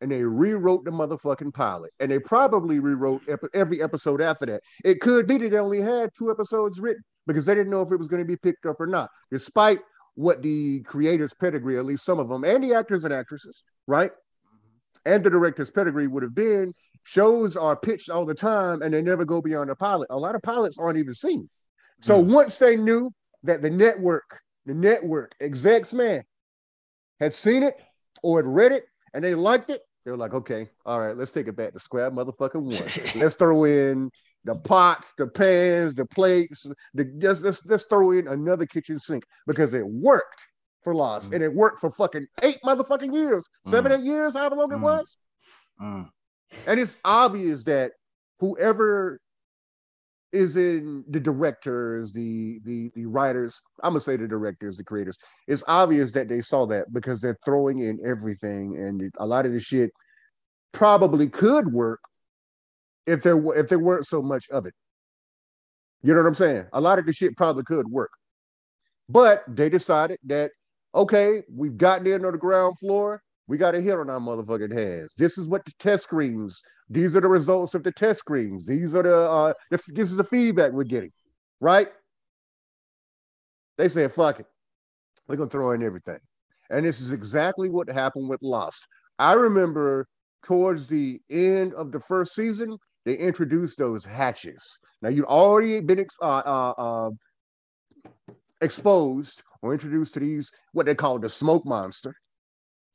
and 0.00 0.10
they 0.10 0.22
rewrote 0.22 0.84
the 0.84 0.90
motherfucking 0.90 1.54
pilot, 1.54 1.92
and 2.00 2.10
they 2.10 2.18
probably 2.18 2.78
rewrote 2.80 3.22
every 3.54 3.82
episode 3.82 4.20
after 4.20 4.46
that. 4.46 4.62
It 4.84 5.00
could 5.00 5.26
be 5.26 5.38
that 5.38 5.50
they 5.50 5.58
only 5.58 5.80
had 5.80 6.10
two 6.16 6.30
episodes 6.30 6.80
written 6.80 7.02
because 7.26 7.46
they 7.46 7.54
didn't 7.54 7.70
know 7.70 7.82
if 7.82 7.92
it 7.92 7.96
was 7.96 8.08
going 8.08 8.22
to 8.22 8.26
be 8.26 8.36
picked 8.36 8.66
up 8.66 8.80
or 8.80 8.86
not, 8.86 9.10
despite 9.30 9.80
what 10.14 10.42
the 10.42 10.80
creators' 10.80 11.34
pedigree, 11.34 11.78
at 11.78 11.84
least 11.84 12.04
some 12.04 12.18
of 12.18 12.28
them, 12.28 12.44
and 12.44 12.62
the 12.62 12.74
actors 12.74 13.04
and 13.04 13.12
actresses, 13.12 13.62
right? 13.86 14.10
Mm-hmm. 14.10 15.12
And 15.12 15.24
the 15.24 15.30
director's 15.30 15.70
pedigree 15.70 16.06
would 16.06 16.22
have 16.22 16.34
been 16.34 16.72
shows 17.06 17.56
are 17.56 17.76
pitched 17.76 18.10
all 18.10 18.26
the 18.26 18.34
time 18.34 18.82
and 18.82 18.92
they 18.92 19.00
never 19.00 19.24
go 19.24 19.40
beyond 19.40 19.70
the 19.70 19.76
pilot. 19.76 20.08
A 20.10 20.18
lot 20.18 20.34
of 20.34 20.42
pilots 20.42 20.76
aren't 20.76 20.98
even 20.98 21.14
seen. 21.14 21.48
So 22.02 22.20
mm-hmm. 22.20 22.32
once 22.32 22.58
they 22.58 22.76
knew 22.76 23.12
that 23.44 23.62
the 23.62 23.70
network, 23.70 24.40
the 24.66 24.74
network 24.74 25.32
execs, 25.40 25.94
man, 25.94 26.24
had 27.20 27.32
seen 27.32 27.62
it 27.62 27.80
or 28.24 28.38
had 28.38 28.46
read 28.46 28.72
it 28.72 28.86
and 29.16 29.24
they 29.24 29.34
liked 29.34 29.70
it, 29.70 29.80
they 30.04 30.10
were 30.10 30.16
like, 30.18 30.34
okay, 30.34 30.68
all 30.84 31.00
right, 31.00 31.16
let's 31.16 31.32
take 31.32 31.48
it 31.48 31.56
back 31.56 31.72
to 31.72 31.78
square 31.80 32.10
motherfucking 32.10 32.54
one. 32.62 33.20
let's 33.20 33.34
throw 33.34 33.64
in 33.64 34.10
the 34.44 34.54
pots, 34.54 35.14
the 35.16 35.26
pans, 35.26 35.94
the 35.94 36.04
plates, 36.04 36.66
the 36.92 37.06
just 37.18 37.42
let's, 37.42 37.64
let's 37.64 37.84
throw 37.84 38.10
in 38.10 38.28
another 38.28 38.66
kitchen 38.66 38.98
sink 38.98 39.24
because 39.46 39.72
it 39.72 39.86
worked 39.86 40.46
for 40.84 40.94
Lost 40.94 41.30
mm. 41.30 41.36
and 41.36 41.42
it 41.42 41.52
worked 41.52 41.80
for 41.80 41.90
fucking 41.90 42.26
eight 42.42 42.58
motherfucking 42.62 43.12
years, 43.14 43.48
mm. 43.66 43.70
seven, 43.70 43.90
eight 43.90 44.04
years, 44.04 44.34
however 44.34 44.56
long 44.56 44.68
mm. 44.68 44.76
it 44.76 44.80
was. 44.80 45.16
Mm. 45.82 46.10
And 46.66 46.78
it's 46.78 46.98
obvious 47.02 47.64
that 47.64 47.92
whoever 48.38 49.18
is 50.32 50.56
in 50.56 51.04
the 51.08 51.20
directors, 51.20 52.12
the 52.12 52.60
the 52.64 52.90
the 52.94 53.06
writers, 53.06 53.60
I'm 53.82 53.92
gonna 53.92 54.00
say 54.00 54.16
the 54.16 54.28
directors, 54.28 54.76
the 54.76 54.84
creators, 54.84 55.16
it's 55.46 55.62
obvious 55.68 56.12
that 56.12 56.28
they 56.28 56.40
saw 56.40 56.66
that 56.66 56.92
because 56.92 57.20
they're 57.20 57.38
throwing 57.44 57.80
in 57.80 57.98
everything 58.04 58.76
and 58.76 59.10
a 59.18 59.26
lot 59.26 59.46
of 59.46 59.52
the 59.52 59.60
shit 59.60 59.90
probably 60.72 61.28
could 61.28 61.72
work 61.72 62.00
if 63.06 63.22
there 63.22 63.36
were 63.36 63.54
if 63.54 63.68
there 63.68 63.78
weren't 63.78 64.06
so 64.06 64.20
much 64.20 64.48
of 64.50 64.66
it. 64.66 64.74
You 66.02 66.14
know 66.14 66.20
what 66.20 66.28
I'm 66.28 66.34
saying? 66.34 66.66
A 66.72 66.80
lot 66.80 66.98
of 66.98 67.06
the 67.06 67.12
shit 67.12 67.36
probably 67.36 67.64
could 67.64 67.88
work. 67.88 68.10
But 69.08 69.44
they 69.48 69.68
decided 69.68 70.18
that, 70.24 70.50
okay, 70.94 71.42
we've 71.52 71.76
gotten 71.76 72.06
in 72.06 72.24
on 72.24 72.32
the 72.32 72.38
ground 72.38 72.78
floor. 72.78 73.22
We 73.48 73.58
got 73.58 73.74
a 73.74 73.80
hit 73.80 73.98
on 73.98 74.10
our 74.10 74.18
motherfucking 74.18 74.76
hands. 74.76 75.12
This 75.16 75.38
is 75.38 75.46
what 75.46 75.64
the 75.64 75.72
test 75.78 76.04
screens, 76.04 76.62
these 76.88 77.16
are 77.16 77.20
the 77.20 77.28
results 77.28 77.74
of 77.74 77.82
the 77.82 77.92
test 77.92 78.20
screens. 78.20 78.66
These 78.66 78.94
are 78.94 79.02
the, 79.02 79.16
uh, 79.16 79.52
the 79.70 79.80
this 79.88 80.10
is 80.10 80.16
the 80.16 80.24
feedback 80.24 80.72
we're 80.72 80.84
getting, 80.84 81.12
right? 81.60 81.88
They 83.78 83.88
said, 83.88 84.12
fuck 84.12 84.40
it. 84.40 84.46
We're 85.28 85.36
gonna 85.36 85.50
throw 85.50 85.72
in 85.72 85.82
everything. 85.82 86.18
And 86.70 86.84
this 86.84 87.00
is 87.00 87.12
exactly 87.12 87.68
what 87.68 87.88
happened 87.88 88.28
with 88.28 88.42
Lost. 88.42 88.86
I 89.18 89.34
remember 89.34 90.06
towards 90.42 90.86
the 90.86 91.20
end 91.30 91.74
of 91.74 91.90
the 91.92 92.00
first 92.00 92.34
season, 92.34 92.78
they 93.04 93.14
introduced 93.14 93.78
those 93.78 94.04
hatches. 94.04 94.78
Now 95.02 95.08
you've 95.08 95.26
already 95.26 95.80
been 95.80 96.04
uh, 96.22 96.24
uh, 96.24 96.74
uh, 96.76 97.10
exposed 98.60 99.42
or 99.62 99.72
introduced 99.72 100.14
to 100.14 100.20
these 100.20 100.50
what 100.72 100.86
they 100.86 100.94
call 100.94 101.18
the 101.18 101.28
smoke 101.28 101.64
monster. 101.66 102.14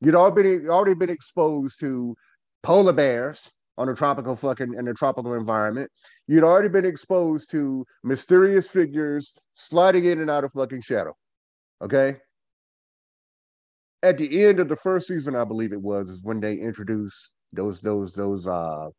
You'd 0.02 0.16
already 0.16 0.58
been 0.58 0.70
already 0.70 0.96
been 0.96 1.10
exposed 1.10 1.80
to 1.82 2.16
polar 2.64 2.94
bears 2.94 3.52
on 3.78 3.90
a 3.90 3.96
tropical 3.96 4.36
fucking 4.36 4.74
in 4.74 4.88
a 4.88 4.94
tropical 4.94 5.34
environment. 5.34 5.90
You'd 6.28 6.44
already 6.44 6.70
been 6.70 6.86
exposed 6.86 7.50
to 7.52 7.86
mysterious 8.04 8.68
figures 8.68 9.34
sliding 9.56 10.06
in 10.06 10.20
and 10.20 10.30
out 10.30 10.44
of 10.44 10.52
fucking 10.54 10.82
shadow. 10.82 11.16
Okay. 11.82 12.18
At 14.04 14.18
the 14.18 14.44
end 14.44 14.60
of 14.60 14.68
the 14.68 14.76
first 14.76 15.08
season, 15.08 15.36
I 15.36 15.44
believe 15.44 15.74
it 15.74 15.82
was, 15.82 16.10
is 16.10 16.22
when 16.24 16.40
they 16.40 16.56
introduced 16.56 17.32
those 17.54 17.82
those 17.82 18.14
those 18.14 18.48
uh 18.48 18.90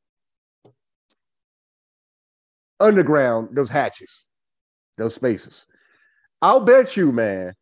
underground, 2.78 3.48
those 3.52 3.70
hatches, 3.70 4.24
those 4.98 5.14
spaces. 5.14 5.66
I'll 6.40 6.60
bet 6.60 6.96
you, 6.96 7.12
man. 7.12 7.54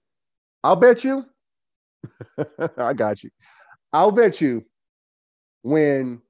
I'll 0.65 0.77
bet 0.77 1.05
you. 1.05 1.25
I 2.77 2.95
got 2.95 3.23
you. 3.23 3.31
I'll 3.93 4.13
bet 4.13 4.41
you 4.41 4.65
when 5.63 6.23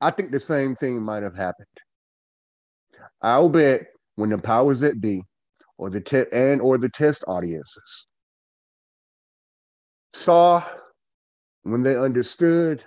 I 0.00 0.10
think 0.10 0.30
the 0.30 0.40
same 0.40 0.76
thing 0.76 1.00
might 1.02 1.22
have 1.22 1.34
happened. 1.34 1.66
I'll 3.22 3.48
bet 3.48 3.86
when 4.16 4.30
the 4.30 4.38
powers 4.38 4.80
that 4.80 5.00
be 5.00 5.22
or 5.78 5.90
the 5.90 6.00
te- 6.00 6.30
and 6.32 6.60
or 6.60 6.78
the 6.78 6.88
test 6.88 7.24
audiences 7.26 8.06
saw 10.12 10.62
when 11.62 11.82
they 11.82 11.96
understood 11.96 12.84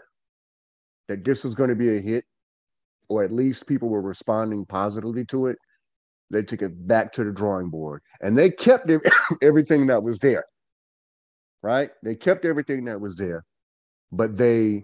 that 1.07 1.23
this 1.23 1.43
was 1.43 1.55
going 1.55 1.69
to 1.69 1.75
be 1.75 1.97
a 1.97 2.01
hit, 2.01 2.23
or 3.09 3.23
at 3.23 3.31
least 3.31 3.67
people 3.67 3.89
were 3.89 4.01
responding 4.01 4.65
positively 4.65 5.25
to 5.25 5.47
it, 5.47 5.57
they 6.31 6.43
took 6.43 6.61
it 6.61 6.87
back 6.87 7.11
to 7.13 7.23
the 7.23 7.31
drawing 7.31 7.69
board 7.69 8.01
and 8.21 8.37
they 8.37 8.49
kept 8.51 8.91
everything 9.41 9.87
that 9.87 10.03
was 10.03 10.19
there. 10.19 10.45
right? 11.61 11.91
They 12.03 12.15
kept 12.15 12.45
everything 12.45 12.85
that 12.85 13.01
was 13.01 13.17
there, 13.17 13.43
but 14.11 14.37
they 14.37 14.83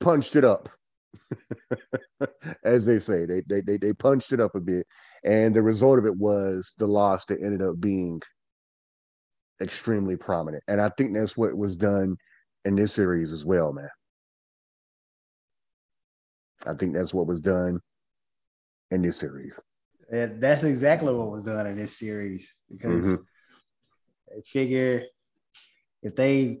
punched 0.00 0.36
it 0.36 0.44
up, 0.44 0.68
as 2.64 2.84
they 2.84 2.98
say. 2.98 3.26
They, 3.26 3.42
they 3.48 3.60
they 3.60 3.76
they 3.78 3.92
punched 3.92 4.32
it 4.32 4.40
up 4.40 4.54
a 4.54 4.60
bit, 4.60 4.86
and 5.24 5.54
the 5.54 5.62
result 5.62 5.98
of 5.98 6.06
it 6.06 6.16
was 6.16 6.74
the 6.78 6.86
loss 6.86 7.24
that 7.26 7.42
ended 7.42 7.62
up 7.62 7.80
being 7.80 8.20
extremely 9.62 10.16
prominent. 10.16 10.62
And 10.68 10.80
I 10.80 10.90
think 10.90 11.14
that's 11.14 11.36
what 11.36 11.56
was 11.56 11.76
done 11.76 12.16
in 12.64 12.76
this 12.76 12.92
series 12.92 13.32
as 13.32 13.44
well, 13.44 13.72
man. 13.72 13.88
I 16.66 16.74
think 16.74 16.94
that's 16.94 17.12
what 17.14 17.26
was 17.26 17.40
done 17.40 17.80
in 18.90 19.02
this 19.02 19.18
series. 19.18 19.52
And 20.12 20.42
that's 20.42 20.64
exactly 20.64 21.12
what 21.14 21.30
was 21.30 21.42
done 21.44 21.66
in 21.66 21.76
this 21.76 21.96
series 21.96 22.52
because 22.70 23.06
Mhm. 23.06 23.24
they 24.28 24.42
figure 24.42 25.04
if 26.02 26.16
they 26.16 26.60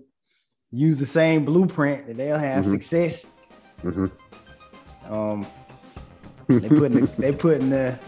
use 0.70 0.98
the 0.98 1.06
same 1.06 1.44
blueprint, 1.44 2.06
that 2.06 2.16
they'll 2.16 2.38
have 2.38 2.64
Mhm. 2.64 2.70
success. 2.70 3.24
hmm 3.82 4.06
Um, 5.06 5.46
they 6.48 6.68
putting 6.68 7.00
the, 7.00 7.06
they 7.18 7.32
putting 7.32 7.70
the 7.70 7.98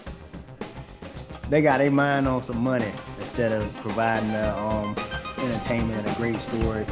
they 1.48 1.60
got 1.62 1.78
their 1.78 1.90
mind 1.90 2.28
on 2.28 2.42
some 2.42 2.58
money 2.58 2.90
instead 3.18 3.50
of 3.52 3.74
providing 3.76 4.30
the 4.32 4.56
um 4.58 4.94
entertainment 5.38 5.98
and 6.06 6.14
a 6.14 6.18
great 6.18 6.40
story. 6.40 6.86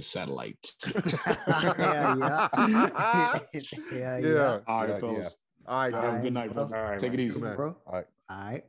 Time 0.00 0.28
on 0.30 0.34
the 0.34 0.36
main 0.36 0.50
satellite. 0.56 0.72
yeah, 1.78 2.14
yeah. 2.16 2.48
yeah, 3.92 4.18
yeah. 4.18 4.18
Yeah. 4.18 4.60
All 4.66 4.80
right, 4.80 4.88
yeah, 4.88 4.98
fellas. 4.98 5.36
All 5.66 5.78
right, 5.78 5.94
Have 5.94 6.14
a 6.14 6.18
good 6.22 6.32
night, 6.32 6.54
bro. 6.54 6.64
All 6.64 6.70
right, 6.70 6.98
Take 6.98 7.14
it 7.14 7.20
easy. 7.20 7.40
Come. 7.40 7.56
Bro. 7.56 7.76
All 7.86 7.92
right. 7.94 8.06
All 8.30 8.50
right. 8.52 8.64